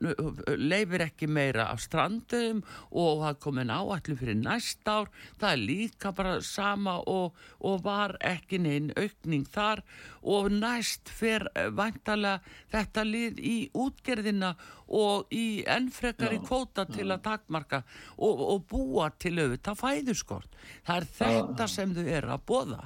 leifir 0.58 1.02
ekki 1.08 1.26
meira 1.26 1.66
af 1.72 1.82
strandum 1.82 2.62
og 2.90 3.22
það 3.24 3.40
komin 3.42 3.72
áallu 3.74 4.16
fyrir 4.20 4.38
næst 4.38 4.86
ár. 4.88 5.10
Það 5.40 5.50
er 5.56 5.62
líka 5.62 6.12
bara 6.16 6.36
sama 6.46 6.98
og, 7.10 7.34
og 7.60 7.82
var 7.84 8.16
ekki 8.20 8.60
neinn 8.62 8.92
aukning 8.96 9.44
þar. 9.50 9.82
Og 10.22 10.52
næst 10.54 11.10
fer 11.10 11.48
uh, 11.50 11.68
væntalega 11.74 12.38
þetta 12.72 13.04
lið 13.08 13.42
í 13.42 13.56
útgerðina 13.74 14.54
og 14.92 15.30
í 15.34 15.64
ennfrekari 15.66 16.38
kvóta 16.44 16.86
til 16.86 17.08
að 17.10 17.24
takmarka 17.26 17.82
og, 18.18 18.42
og 18.54 18.66
búa 18.70 19.10
til 19.18 19.38
auðvitað 19.40 19.80
fæðuskort. 19.82 20.58
Það 20.86 20.96
er 20.96 21.08
þetta 21.20 21.70
sem 21.74 21.94
þau 21.96 22.04
eru 22.06 22.36
að 22.36 22.44
boða. 22.46 22.82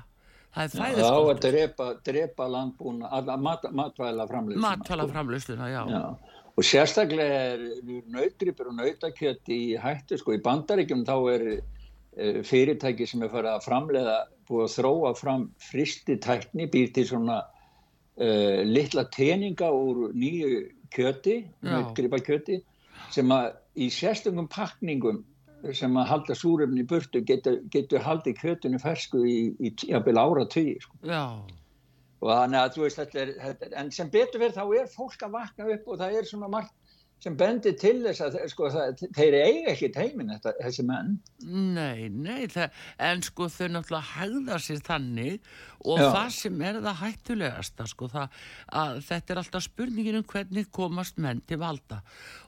Það 0.57 0.65
er 0.65 0.95
Það 0.97 1.03
á 1.05 1.21
að 1.21 1.41
drepa, 1.45 1.87
drepa 2.07 2.47
landbúna, 2.49 3.11
matvæla 3.77 4.25
framlýsina. 4.31 4.63
matvala 4.63 5.05
framlösluna, 5.11 5.67
já. 5.69 5.83
Já, 5.91 6.17
og 6.57 6.65
sérstaklega 6.65 7.41
er 7.53 7.65
nautgripur 8.13 8.71
og 8.71 8.79
nautakjött 8.79 9.51
í 9.53 9.61
hættu, 9.81 10.17
sko, 10.21 10.37
í 10.37 10.45
bandaríkjum 10.45 11.05
þá 11.09 11.17
er 11.35 11.45
uh, 11.53 12.41
fyrirtæki 12.49 13.09
sem 13.09 13.25
er 13.27 13.33
farið 13.33 13.53
að 13.53 13.67
framleiða, 13.67 14.17
búið 14.49 14.65
að 14.65 14.75
þróa 14.79 15.13
fram 15.19 15.45
fristitækni, 15.69 16.69
býr 16.73 16.93
til 16.97 17.07
svona 17.11 17.43
uh, 17.45 18.63
litla 18.65 19.05
teninga 19.13 19.69
úr 19.75 20.09
nýju 20.17 20.65
kjöti, 20.95 21.43
Já. 21.45 21.71
nautgripakjöti, 21.75 22.63
sem 23.13 23.33
að 23.35 23.53
í 23.77 23.91
sérstöngum 23.93 24.49
pakningum 24.49 25.25
sem 25.77 25.97
að 25.99 26.09
halda 26.11 26.35
súrefni 26.37 26.85
í 26.85 26.89
burtu 26.89 27.23
getur, 27.27 27.61
getur 27.73 28.05
haldið 28.05 28.41
kjötinu 28.41 28.81
fersku 28.81 29.23
í, 29.27 29.39
í 29.61 29.73
jafnvel 29.91 30.19
ára 30.21 30.45
tugi, 30.53 30.77
sko. 30.81 30.99
Já, 31.05 31.23
og 32.23 32.33
þannig 32.33 32.61
að 32.63 32.75
þú 32.75 32.85
veist 32.87 33.01
þetta 33.03 33.23
er, 33.23 33.33
þetta 33.45 33.69
er 33.69 33.79
en 33.83 33.93
sem 33.99 34.11
betur 34.13 34.43
verð 34.43 34.59
þá 34.59 34.67
er 34.81 34.93
fólk 34.93 35.27
að 35.27 35.37
vakna 35.37 35.71
upp 35.77 35.89
og 35.93 36.03
það 36.03 36.19
er 36.21 36.29
svona 36.31 36.53
margt 36.53 36.75
sem 37.25 37.37
bendir 37.39 37.77
til 37.81 37.97
þess 38.05 38.23
að 38.27 38.37
sko, 38.53 38.69
það, 38.73 39.05
þeir 39.17 39.37
eiga 39.39 39.73
ekki 39.73 39.89
heimin 39.97 40.35
þetta, 40.35 40.53
þessi 40.61 40.85
menn. 40.87 41.15
Nei, 41.47 42.11
nei, 42.13 42.45
það, 42.53 42.77
en 43.09 43.25
sko 43.25 43.49
þau 43.53 43.71
náttúrulega 43.73 44.11
hegða 44.13 44.59
sér 44.63 44.83
þannig 44.85 45.49
og 45.87 46.03
Já. 46.03 46.07
það 46.13 46.29
sem 46.37 46.63
er 46.69 46.79
það 46.85 47.01
hættulegasta 47.01 47.89
sko 47.89 48.11
það 48.13 48.39
að 48.83 49.01
þetta 49.09 49.33
er 49.33 49.41
alltaf 49.43 49.67
spurningin 49.67 50.21
um 50.21 50.29
hvernig 50.29 50.71
komast 50.77 51.21
menn 51.23 51.43
til 51.49 51.61
valda 51.63 52.03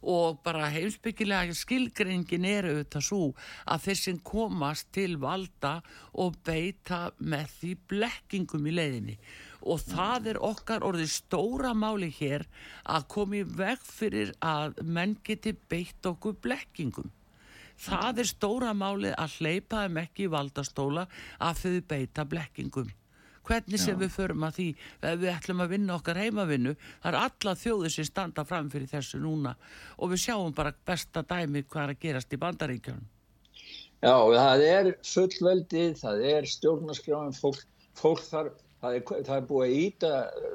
og 0.05 0.41
bara 0.45 0.71
heimsbyggilega 0.75 1.57
skilgreiningin 1.57 2.49
er 2.49 2.69
auðvitað 2.73 3.09
svo 3.09 3.23
að 3.65 3.85
þeir 3.89 4.01
sem 4.03 4.23
komast 4.33 4.93
til 4.97 5.17
valda 5.23 5.79
og 6.19 6.37
beita 6.45 7.07
með 7.19 7.55
því 7.61 7.77
blekkingum 7.89 8.69
í 8.69 8.77
leiðinni 8.77 9.21
og 9.69 9.83
það 9.85 10.33
er 10.33 10.41
okkar 10.49 10.87
orðið 10.87 11.11
stóra 11.13 11.75
máli 11.77 12.09
hér 12.19 12.47
að 12.89 13.09
koma 13.15 13.41
í 13.41 13.45
veg 13.61 13.85
fyrir 13.85 14.33
að 14.45 14.81
menn 14.85 15.17
geti 15.25 15.55
beitt 15.71 16.09
okkur 16.09 16.39
blekkingum. 16.45 17.11
Það 17.79 18.23
er 18.25 18.29
stóra 18.33 18.73
málið 18.75 19.13
að 19.15 19.35
hleypa 19.39 19.85
þeim 19.85 20.01
ekki 20.03 20.25
í 20.27 20.33
valdastóla 20.33 21.05
að 21.39 21.61
þau 21.63 21.77
beita 21.93 22.25
blekkingum. 22.27 22.89
Hvernig 23.49 23.81
sem 23.81 23.97
við 23.97 24.11
förum 24.13 24.43
að 24.45 24.57
því 24.59 24.67
ef 25.09 25.21
við 25.23 25.31
ætlum 25.33 25.63
að 25.65 25.71
vinna 25.73 25.95
okkar 25.95 26.19
heimavinnu, 26.21 26.75
það 27.01 27.15
er 27.15 27.19
alla 27.23 27.55
þjóðir 27.57 27.95
sem 27.95 28.09
standa 28.09 28.45
fram 28.45 28.69
fyrir 28.73 28.91
þessu 28.91 29.21
núna 29.23 29.55
og 29.97 30.11
við 30.13 30.25
sjáum 30.27 30.53
bara 30.57 30.75
besta 30.91 31.23
dæmi 31.25 31.63
hvað 31.65 31.85
er 31.85 31.95
að 31.95 32.03
gerast 32.03 32.35
í 32.35 32.41
bandaríkjörnum. 32.43 33.07
Já, 33.99 34.15
það 34.15 34.65
er 34.67 34.91
fullveldið, 35.03 35.95
það 36.03 36.25
er 36.33 36.51
stjórnarskráin, 36.53 37.33
fólk, 37.35 37.65
fólk 37.99 38.21
þar, 38.27 38.53
það 38.83 38.99
er, 38.99 39.47
búið 39.49 39.65
að 39.67 39.77
íta 39.83 40.11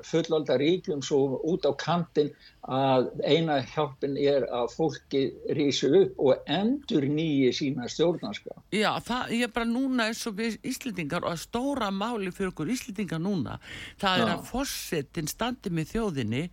fullvalda 0.07 0.57
ríkjum 0.61 1.03
svo 1.03 1.39
út 1.53 1.67
á 1.67 1.71
kantin 1.75 2.31
að 2.63 3.09
eina 3.27 3.57
hjálpin 3.73 4.15
er 4.19 4.45
að 4.47 4.69
fólki 4.77 5.23
rísi 5.57 5.89
upp 5.91 6.19
og 6.23 6.47
endur 6.47 7.03
nýji 7.11 7.51
sína 7.55 7.89
stjórnarskrá. 7.91 8.55
Já, 8.71 8.91
það 9.03 9.33
er 9.35 9.51
bara 9.53 9.67
núna 9.67 10.07
eins 10.07 10.23
og 10.29 10.37
við 10.39 10.55
Íslendingar 10.63 11.27
og 11.27 11.35
stóra 11.41 11.89
máli 11.91 12.31
fyrir 12.31 12.53
okkur 12.53 12.71
Íslendingar 12.71 13.19
núna 13.19 13.57
það 13.99 14.23
er 14.23 14.25
Já. 14.27 14.33
að 14.33 14.47
forsetin 14.47 15.29
standi 15.31 15.73
með 15.73 15.91
þjóðinni 15.91 16.43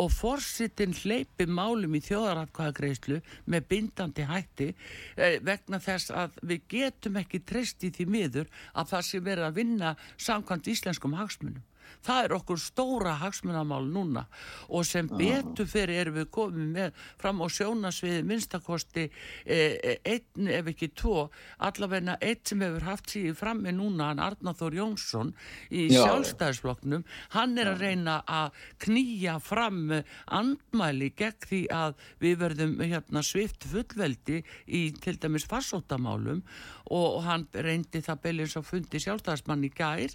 og 0.00 0.10
forsetin 0.14 0.96
hleypi 0.96 1.48
málum 1.48 1.96
í 1.98 2.02
þjóðaratkvæðagreislu 2.08 3.20
með 3.44 3.68
bindandi 3.68 4.28
hætti 4.28 4.70
eh, 4.72 5.38
vegna 5.44 5.82
þess 5.84 6.14
að 6.14 6.40
við 6.48 6.68
getum 6.78 7.20
ekki 7.20 7.44
treyst 7.44 7.84
í 7.84 7.92
því 7.92 8.08
miður 8.08 8.52
að 8.72 8.94
það 8.94 9.08
sé 9.10 9.24
verið 9.24 9.50
að 9.50 9.58
vinna 9.60 9.96
samkvæmt 10.16 10.72
íslenskum 10.72 11.18
hagsmunum. 11.18 11.67
Það 12.06 12.24
er 12.24 12.34
okkur 12.38 12.60
stóra 12.62 13.14
hagsmunamál 13.22 13.88
núna. 13.90 14.24
Og 14.68 14.86
sem 14.86 15.08
betur 15.08 15.68
fyrir 15.68 16.02
erum 16.04 16.18
við 16.20 16.30
komið 16.34 16.70
með 16.74 17.02
fram 17.20 17.42
á 17.42 17.46
sjónasviði 17.52 18.24
minnstakosti 18.28 19.06
eh, 19.44 19.98
einn 20.06 20.50
ef 20.58 20.70
ekki 20.72 20.90
tvo, 20.98 21.28
allavegna 21.64 22.18
einn 22.20 22.42
sem 22.46 22.62
hefur 22.64 22.86
haft 22.88 23.12
síði 23.12 23.34
frammi 23.38 23.74
núna, 23.74 24.10
hann 24.12 24.22
Arnáþór 24.22 24.78
Jónsson 24.78 25.34
í 25.70 25.88
Já. 25.92 26.02
sjálfstæðisflokknum, 26.04 27.04
hann 27.34 27.58
er 27.58 27.72
að 27.72 27.84
reyna 27.84 28.18
að 28.26 28.58
knýja 28.84 29.38
fram 29.42 29.92
andmæli 30.26 31.12
gegn 31.18 31.46
því 31.48 31.60
að 31.74 31.96
við 32.22 32.38
verðum 32.42 32.76
hérna 32.82 33.22
svift 33.26 33.66
fullveldi 33.68 34.42
í 34.66 34.82
til 35.02 35.16
dæmis 35.20 35.46
farsóttamálum. 35.48 36.42
Og, 36.88 37.18
hann 37.26 37.44
reyndi 37.52 38.00
það 38.04 38.22
beilins 38.24 38.56
að 38.56 38.68
fundi 38.70 39.00
sjálfstæðismann 39.02 39.66
í 39.66 39.72
gær 39.76 40.14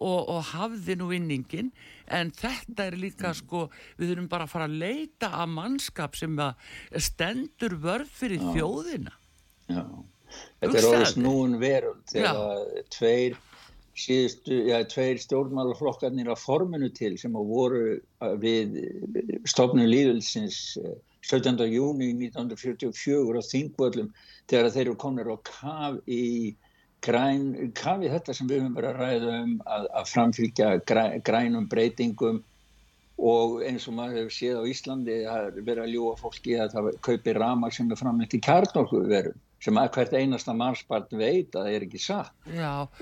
og, 0.00 0.30
og 0.32 0.40
hafði 0.52 0.96
nú 0.98 1.10
vinningin 1.10 1.70
en 2.10 2.32
þetta 2.34 2.88
er 2.88 2.96
líka 3.00 3.34
sko 3.36 3.66
við 3.98 4.12
þurfum 4.12 4.30
bara 4.32 4.46
að 4.48 4.54
fara 4.54 4.68
að 4.70 4.78
leita 4.82 5.32
að 5.42 5.52
mannskap 5.58 6.16
sem 6.18 6.38
að 6.40 6.56
stendur 7.08 7.76
vörð 7.82 8.10
fyrir 8.16 8.46
þjóðina. 8.54 9.12
Já, 9.70 9.84
þetta 10.58 10.66
er 10.66 10.72
Hugsaðu 10.72 10.90
orðið 10.90 11.04
þér. 11.04 11.12
snúin 11.14 11.60
veröld 11.60 12.02
þegar 12.14 12.82
tveir 12.96 13.38
síðustu, 14.00 14.56
já, 14.70 14.78
tveir 14.88 15.20
stjórnmálaflokkarnir 15.20 16.30
að 16.32 16.40
forminu 16.40 16.88
til 16.96 17.12
sem 17.20 17.36
að 17.36 17.52
voru 17.52 17.84
að 18.24 18.36
við 18.44 18.80
stofnum 19.50 19.88
líðulsins 19.90 20.78
17. 21.26 21.60
júni 21.68 22.14
1944 22.16 23.36
á 23.36 23.42
Þingvöllum 23.44 24.10
þegar 24.48 24.72
þeir 24.72 24.86
eru 24.86 24.96
komnir 25.00 25.28
á 25.28 25.36
kaf 25.44 25.98
í 26.08 26.56
græn, 27.04 27.72
kaf 27.76 28.02
í 28.04 28.12
þetta 28.12 28.36
sem 28.36 28.48
við 28.50 28.62
höfum 28.62 28.78
verið 28.78 28.90
að 28.90 29.02
ræða 29.02 29.36
um 29.40 29.52
að, 29.64 29.90
að 30.00 30.08
framfylgja 30.14 30.70
græ, 30.88 31.04
grænum 31.26 31.68
breytingum 31.70 32.40
og 33.20 33.60
eins 33.68 33.86
og 33.88 33.96
maður 33.98 34.22
hefur 34.22 34.34
séð 34.36 34.60
á 34.60 34.64
Íslandi 34.70 35.16
það 35.26 35.46
er 35.46 35.62
verið 35.66 35.84
að 35.84 35.94
ljúa 35.94 36.16
fólki 36.20 36.56
að 36.56 36.74
það 36.76 36.90
kaupi 37.04 37.36
ramar 37.36 37.76
sem 37.76 37.90
er 37.92 38.00
framleitt 38.00 38.36
í 38.36 38.42
kjarnorkuverum 38.46 39.38
sem 39.60 39.76
að 39.76 39.92
hvert 39.96 40.16
einasta 40.16 40.54
mannsbarn 40.56 41.20
veit 41.20 41.54
að 41.54 41.66
það 41.66 41.74
er 41.74 41.86
ekki 41.86 42.00
satt. 42.00 42.32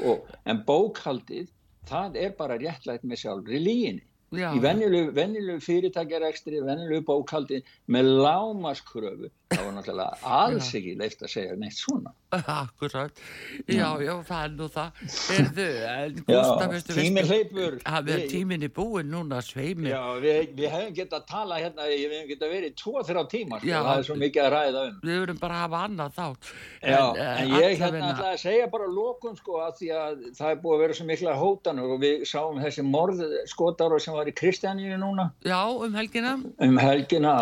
Og, 0.03 0.31
en 0.49 0.63
bókhaldið, 0.67 1.51
það 1.89 2.19
er 2.25 2.37
bara 2.39 2.59
réttlægt 2.59 3.07
með 3.07 3.23
sjálfri 3.23 3.61
líginni. 3.63 4.05
já, 4.35 4.51
Í 4.53 4.61
venjulegu, 4.61 5.61
fyrirtækjarekstri, 5.65 6.59
venjulegu 6.67 7.07
bókhaldið 7.07 7.71
með 7.87 8.11
lámaskröfu, 8.27 9.31
það 9.49 9.65
var 9.65 9.73
náttúrulega 9.79 10.33
alls 10.39 10.67
ekki 10.77 10.95
leift 11.01 11.23
að 11.25 11.31
segja 11.33 11.55
neitt 11.57 11.77
svona. 11.79 12.11
akkurat. 12.29 13.21
Já, 13.65 13.87
já, 14.05 14.13
það 14.29 14.43
er 14.45 14.51
nú 14.53 14.67
það. 14.69 14.99
Erðu, 15.33 15.65
en 15.89 16.73
veistu, 16.75 16.97
tíminn 16.99 17.31
að 17.89 18.11
Við- 18.11 18.25
tíminn 18.29 18.67
er 18.67 18.73
búinn 18.77 19.09
núna 19.09 19.39
sveimi 19.41 19.89
Já, 19.89 20.03
við, 20.21 20.51
við 20.59 20.69
hefum 20.75 20.93
getað 20.99 21.23
að 21.23 21.27
tala 21.31 21.61
hérna, 21.63 21.87
við 21.89 22.03
hefum 22.05 22.29
getað 22.29 22.53
verið 22.53 22.69
í 22.69 22.75
tvo, 22.83 22.93
þrjá 23.09 23.23
tíma, 23.33 23.61
sko, 23.63 23.71
það 23.73 23.89
er 24.03 24.05
svo 24.11 24.17
mikið 24.21 24.43
að 24.45 24.53
ræða 24.53 24.83
um. 24.91 24.99
við 25.09 25.17
verðum 25.23 25.41
bara 25.41 25.55
að 25.57 25.63
hafa 25.65 25.81
annað 25.89 26.13
þátt. 26.19 26.51
Já, 26.83 27.01
eh, 27.17 27.41
en 27.41 27.49
ég 27.49 27.65
hérna 27.65 27.89
allavegna- 27.89 28.13
ætla 28.13 28.29
að 28.35 28.43
segja 28.45 28.69
bara 28.77 28.91
lókun 28.99 29.37
sko 29.41 29.53
að 29.65 29.73
því 29.81 29.89
að 29.97 30.21
það 30.37 30.51
er 30.53 30.61
búið 30.67 30.77
að 30.77 30.85
vera 30.85 30.99
svo 31.01 31.09
mikla 31.09 31.39
hótanur 31.41 31.95
og 31.97 32.01
við 32.05 32.27
sáum 32.29 32.61
þessi 32.61 32.85
morð 32.85 33.25
skotára 33.49 33.99
sem 34.05 34.13
var 34.13 34.27
í 34.29 34.37
Kristjaníu 34.37 35.01
núna. 35.01 35.31
Já, 35.49 35.65
um 35.65 35.95
helgina. 35.97 36.37
Um 36.61 36.77
helgina, 36.77 37.33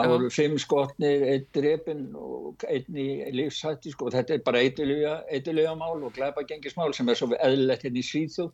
Drepin 1.96 2.16
og 2.16 2.64
einn 2.68 2.98
í 2.98 3.06
lífshætti 3.34 3.92
sko, 3.92 4.10
þetta 4.12 4.36
er 4.36 4.42
bara 4.44 4.62
eitthulega 4.62 5.74
mál 5.78 6.04
og 6.04 6.14
glæpagengismál 6.16 6.94
sem 6.94 7.08
er 7.08 7.18
svo 7.18 7.28
eðlilegt 7.34 7.86
hérna 7.86 8.00
í 8.00 8.06
Svíþjóð. 8.06 8.50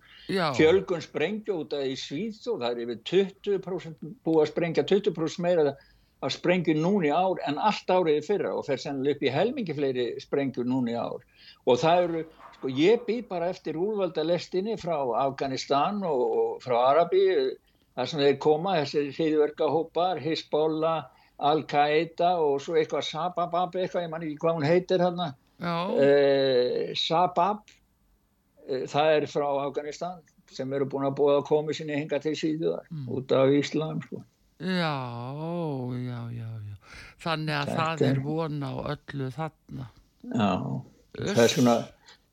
Fjölgun 0.58 1.02
sprengju 1.02 1.58
út 1.62 1.72
af 1.76 1.86
í 1.86 1.96
Svíþjóð, 1.98 2.60
það 2.62 2.68
er 2.70 2.82
yfir 2.84 3.00
20% 3.10 4.12
búið 4.24 4.42
að 4.44 4.52
sprengja 4.52 4.84
20% 4.92 5.42
meira 5.46 5.74
að 6.22 6.34
sprengju 6.36 6.76
núni 6.78 7.10
ár 7.10 7.40
en 7.48 7.58
allt 7.58 7.90
árið 7.90 8.20
í 8.20 8.26
fyrra 8.26 8.54
og 8.54 8.66
fer 8.68 8.78
sennilega 8.78 9.18
upp 9.18 9.26
í 9.26 9.34
helmingi 9.34 9.74
fleiri 9.74 10.06
sprengjur 10.22 10.68
núni 10.68 10.94
ár. 10.94 11.24
Og 11.66 11.80
það 11.82 12.04
eru, 12.06 12.22
sko, 12.58 12.70
ég 12.78 13.02
bý 13.08 13.18
bara 13.26 13.50
eftir 13.50 13.78
úrvalda 13.80 14.22
lestinni 14.26 14.78
frá 14.78 14.96
Afganistan 15.24 16.02
og, 16.06 16.22
og 16.22 16.62
frá 16.62 16.78
Arabi, 16.92 17.24
þar 17.96 18.08
sem 18.08 18.22
þeir 18.22 18.38
koma, 18.44 18.78
þessir 18.84 19.10
hriðverkahópar, 19.18 20.22
Hezbollah, 20.22 21.10
Al-Qaeda 21.42 22.34
og 22.42 22.60
svo 22.62 22.76
eitthvað 22.78 23.06
Sababab, 23.08 23.74
eitthvað, 23.74 24.04
ég 24.06 24.10
man 24.12 24.24
ekki 24.26 24.40
hvað 24.42 24.58
hún 24.58 24.66
heitir 24.66 25.02
hérna, 25.02 25.32
eh, 25.62 26.92
Sabab, 26.98 27.62
eh, 28.68 28.84
það 28.90 29.14
er 29.16 29.26
frá 29.30 29.46
Afganistan 29.64 30.20
sem 30.52 30.72
eru 30.76 30.86
búin 30.86 31.08
að 31.08 31.16
búa 31.18 31.38
að 31.40 31.46
koma 31.48 31.74
sinni 31.74 31.96
hinga 31.96 32.20
til 32.22 32.34
síðuðar 32.38 32.86
út 33.08 33.32
af 33.32 33.54
Íslam, 33.56 34.02
sko. 34.04 34.22
já, 34.60 34.94
já, 35.98 36.20
já, 36.36 36.50
já. 36.68 36.76
Þannig 37.22 37.56
að 37.56 37.66
Þetta 37.66 37.88
það 37.88 38.06
er 38.10 38.20
vona 38.20 38.68
á 38.70 38.74
öllu 38.94 39.30
þarna. 39.32 39.88
Já, 40.22 40.52
það 41.18 41.42
er 41.42 41.52
svona, 41.56 41.74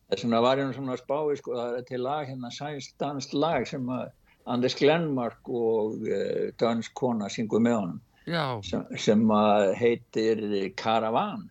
það 0.05 0.17
er 0.17 0.23
svona 0.23 0.41
var 0.45 0.61
ég 0.61 0.69
nú 0.69 0.75
svona 0.77 0.97
spái, 0.99 1.37
sko, 1.39 1.55
það 1.57 1.77
er 1.79 1.87
til 1.89 2.03
lag 2.05 2.29
hérna, 2.29 2.53
sænst 2.53 3.33
lag 3.33 3.67
sem 3.67 3.89
að 3.89 4.05
Anders 4.49 4.75
Glenmark 4.75 5.49
og 5.49 6.05
uh, 6.09 6.49
dansk 6.57 6.93
kona 6.97 7.27
syngur 7.29 7.61
með 7.61 7.75
honum 7.79 7.99
já, 8.29 8.59
sem, 8.97 9.27
heitir 9.75 10.73
Caravan. 10.75 11.49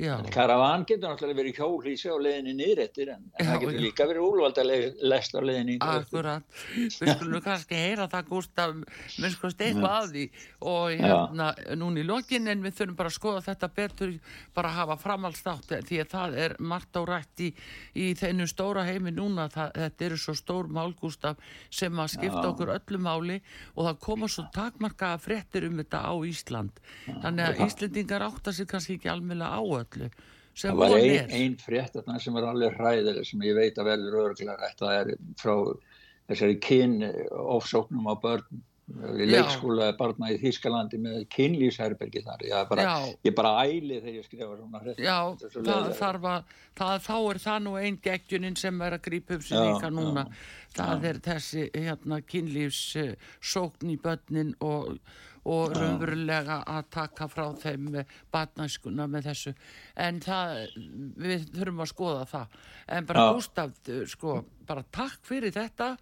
Já, 0.00 0.14
Caravan 0.32 0.84
getur 0.88 1.10
náttúrulega 1.10 1.38
verið 1.40 1.58
hjólísi 1.60 2.08
á 2.08 2.16
leiðinni 2.16 2.54
niðrættir 2.56 3.10
en, 3.14 3.24
en 3.36 3.44
Já, 3.44 3.50
það 3.50 3.60
getur 3.64 3.76
já. 3.76 3.80
líka 3.84 4.06
verið 4.08 4.26
úlvalda 4.26 4.64
lest 4.66 5.34
á 5.36 5.40
upp. 5.40 5.80
akkurat. 5.90 6.44
Við 6.76 7.12
skulum 7.14 7.42
kannski 7.44 7.78
heyra 7.78 8.06
það 8.10 8.28
Gústaf 8.30 8.74
minnskost 9.20 9.60
eitthvað 9.64 9.96
af 9.98 10.08
því. 10.14 10.24
Og 10.70 10.94
hérna 11.00 11.48
núna 11.80 12.00
í 12.00 12.06
lokin 12.06 12.48
en 12.52 12.64
við 12.64 12.76
þurfum 12.78 12.96
bara 13.00 13.12
að 13.12 13.16
skoða 13.18 13.44
þetta 13.48 13.70
betur 13.76 14.14
bara 14.56 14.70
að 14.72 14.78
hafa 14.80 14.96
framhaldstátt 15.04 15.74
því 15.88 16.00
að 16.04 16.10
það 16.14 16.38
er 16.46 16.56
margt 16.72 16.96
á 16.96 17.02
rætt 17.08 17.44
í, 17.44 17.50
í 17.94 18.10
þeinu 18.18 18.48
stóra 18.50 18.86
heimi 18.88 19.12
núna. 19.14 19.48
Það, 19.52 19.72
þetta 19.84 20.08
eru 20.08 20.20
svo 20.24 20.36
stór 20.38 20.70
mál 20.72 20.94
Gústaf 21.00 21.36
sem 21.70 21.92
að 22.00 22.12
skipta 22.16 22.44
Já. 22.46 22.50
okkur 22.52 22.74
öllu 22.78 23.02
máli. 23.02 23.40
Og 23.76 23.88
það 23.90 24.00
koma 24.06 24.30
svo 24.30 24.46
takmarkaða 24.54 25.20
fréttir 25.22 25.68
um 25.68 25.78
þetta 25.82 26.04
á 26.08 26.12
Ísland. 26.30 26.80
Þannig 27.10 27.46
að 27.50 27.64
Íslendingar 27.66 28.24
átta 28.26 28.52
sig 28.56 28.68
kannski 28.70 28.96
ekki 28.98 29.10
almennlega 29.12 29.56
á 29.56 29.62
öllu 29.90 30.10
sem 30.60 30.72
Það 30.72 30.80
var 30.80 30.94
von 30.94 31.00
ein, 31.00 31.12
er 31.16 31.36
ein 31.38 31.58
frétt 31.60 31.94
þarna 31.96 32.18
sem 32.20 32.36
var 32.36 32.48
alveg 32.50 32.74
hræðileg 32.76 33.28
sem 33.28 33.44
ég 33.46 33.56
veit 33.56 33.78
að 33.78 33.90
verður 33.92 34.18
örglega 34.24 34.56
rætt. 34.58 34.80
Það 34.82 34.96
er 34.98 35.12
frá 35.40 35.54
þessari 36.30 36.58
kyn 36.62 36.96
ofsóknum 37.30 38.10
á 38.10 38.14
börn 38.20 38.60
leikskóla 38.98 39.90
barna 39.98 40.30
í 40.34 40.38
Þískalandi 40.40 40.98
með 41.00 41.24
kynlýsherbergi 41.32 42.22
þar 42.24 42.44
ég 42.46 42.70
bara, 42.70 42.86
Já. 42.86 43.12
ég 43.26 43.34
bara 43.36 43.52
æli 43.64 44.00
þegar 44.00 44.16
ég 44.16 44.26
skrifa 44.26 44.56
svona 44.56 44.82
fréttir. 44.82 45.04
Já, 45.04 45.18
Þetta 45.40 45.52
svo 45.52 45.62
það 45.68 45.90
þarf 46.00 46.28
að, 46.30 46.54
það, 46.80 46.94
þá 47.06 47.14
er 47.18 47.40
það 47.44 47.60
nú 47.66 47.74
einn 47.80 47.98
geggjunin 48.06 48.58
sem 48.58 48.82
er 48.86 48.96
að 48.96 49.04
grípa 49.06 49.36
upp 49.38 49.46
Já, 49.46 49.60
líka 49.68 49.92
núna. 49.94 50.26
Það 50.74 51.08
er 51.10 51.20
þessi 51.24 51.66
hérna 51.74 52.20
kynlífs 52.22 52.82
uh, 53.00 53.12
sókn 53.52 53.94
í 53.94 53.98
börnin 54.02 54.54
og, 54.64 54.96
og 55.44 55.72
raunverulega 55.76 56.58
að 56.68 56.88
taka 56.90 57.28
frá 57.32 57.46
þeim 57.62 57.86
batnæskuna 58.32 59.06
með 59.08 59.28
þessu. 59.30 59.54
En 59.96 60.20
það, 60.20 60.56
við 61.16 61.46
þurfum 61.56 61.84
að 61.86 61.90
skoða 61.94 62.24
það. 62.30 62.56
En 62.88 63.06
bara 63.08 63.26
uh, 63.32 64.06
sko, 64.06 64.38
bara 64.68 64.84
takk 64.92 65.20
fyrir 65.24 65.54
þetta. 65.56 65.96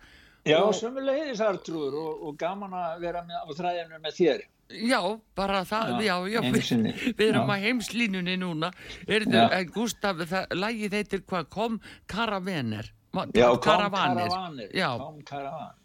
Já, 0.48 0.58
Og- 0.62 0.74
sömulegis 0.74 1.40
Artrúður 1.44 1.98
og, 2.02 2.22
og 2.28 2.38
gaman 2.40 2.72
að 2.72 3.00
vera 3.04 3.22
með, 3.26 3.42
á 3.42 3.50
þræðinu 3.58 4.00
með 4.04 4.16
þér. 4.18 4.46
Já, 4.68 5.00
bara 5.34 5.62
það, 5.64 5.94
já, 6.04 6.16
Já, 6.28 6.28
já, 6.28 6.40
við, 6.44 7.14
við 7.16 7.22
erum 7.30 7.48
Já. 7.48 7.54
að 7.54 7.62
heimslínunni 7.64 8.34
núna. 8.36 8.68
Erðu, 9.08 9.38
en 9.56 9.70
Gústaf, 9.72 10.18
það, 10.28 10.50
lagið 10.60 10.96
heitir 10.98 11.22
hvað, 11.24 11.46
kom 11.54 11.78
Karavaner. 12.06 12.90
Ma- 13.16 13.24
Já, 13.32 13.46
kom 13.48 13.62
Karavanir. 13.64 14.28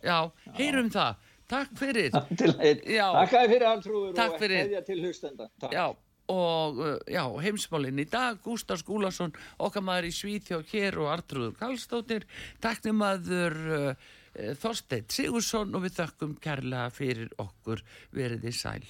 já, 0.04 0.18
heyrum 0.58 0.90
það. 0.92 1.16
Takk 1.52 1.76
fyrir. 1.78 2.14
Takk 2.14 3.36
fyrir 3.36 3.68
Artrúður 3.68 4.16
Takk 4.18 4.36
og 4.38 4.42
fyrir. 4.42 4.64
hefðja 4.64 4.82
til 4.88 5.00
hlustenda. 5.04 5.50
Takk. 5.62 5.76
Já, 5.76 5.86
og 6.34 6.80
uh, 6.80 6.96
já, 7.12 7.24
heimsmálinn 7.44 8.00
í 8.00 8.08
dag, 8.10 8.40
Gústaf 8.46 8.82
Skúlason, 8.82 9.34
okkar 9.60 9.84
maður 9.86 10.10
í 10.10 10.14
Svíþjóð 10.16 10.66
hér 10.72 11.00
og 11.04 11.12
Artrúður 11.18 11.56
Karlsdóttir, 11.60 12.28
takknimaður 12.64 13.58
uh, 13.78 14.12
Þorsteinn 14.60 15.12
Sigursson 15.14 15.76
og 15.78 15.84
við 15.86 16.00
þökkum 16.00 16.38
kærlega 16.42 16.88
fyrir 16.96 17.30
okkur 17.44 17.84
veriði 18.16 18.56
sæl. 18.56 18.88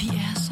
Vi 0.00 0.10
er 0.10 0.43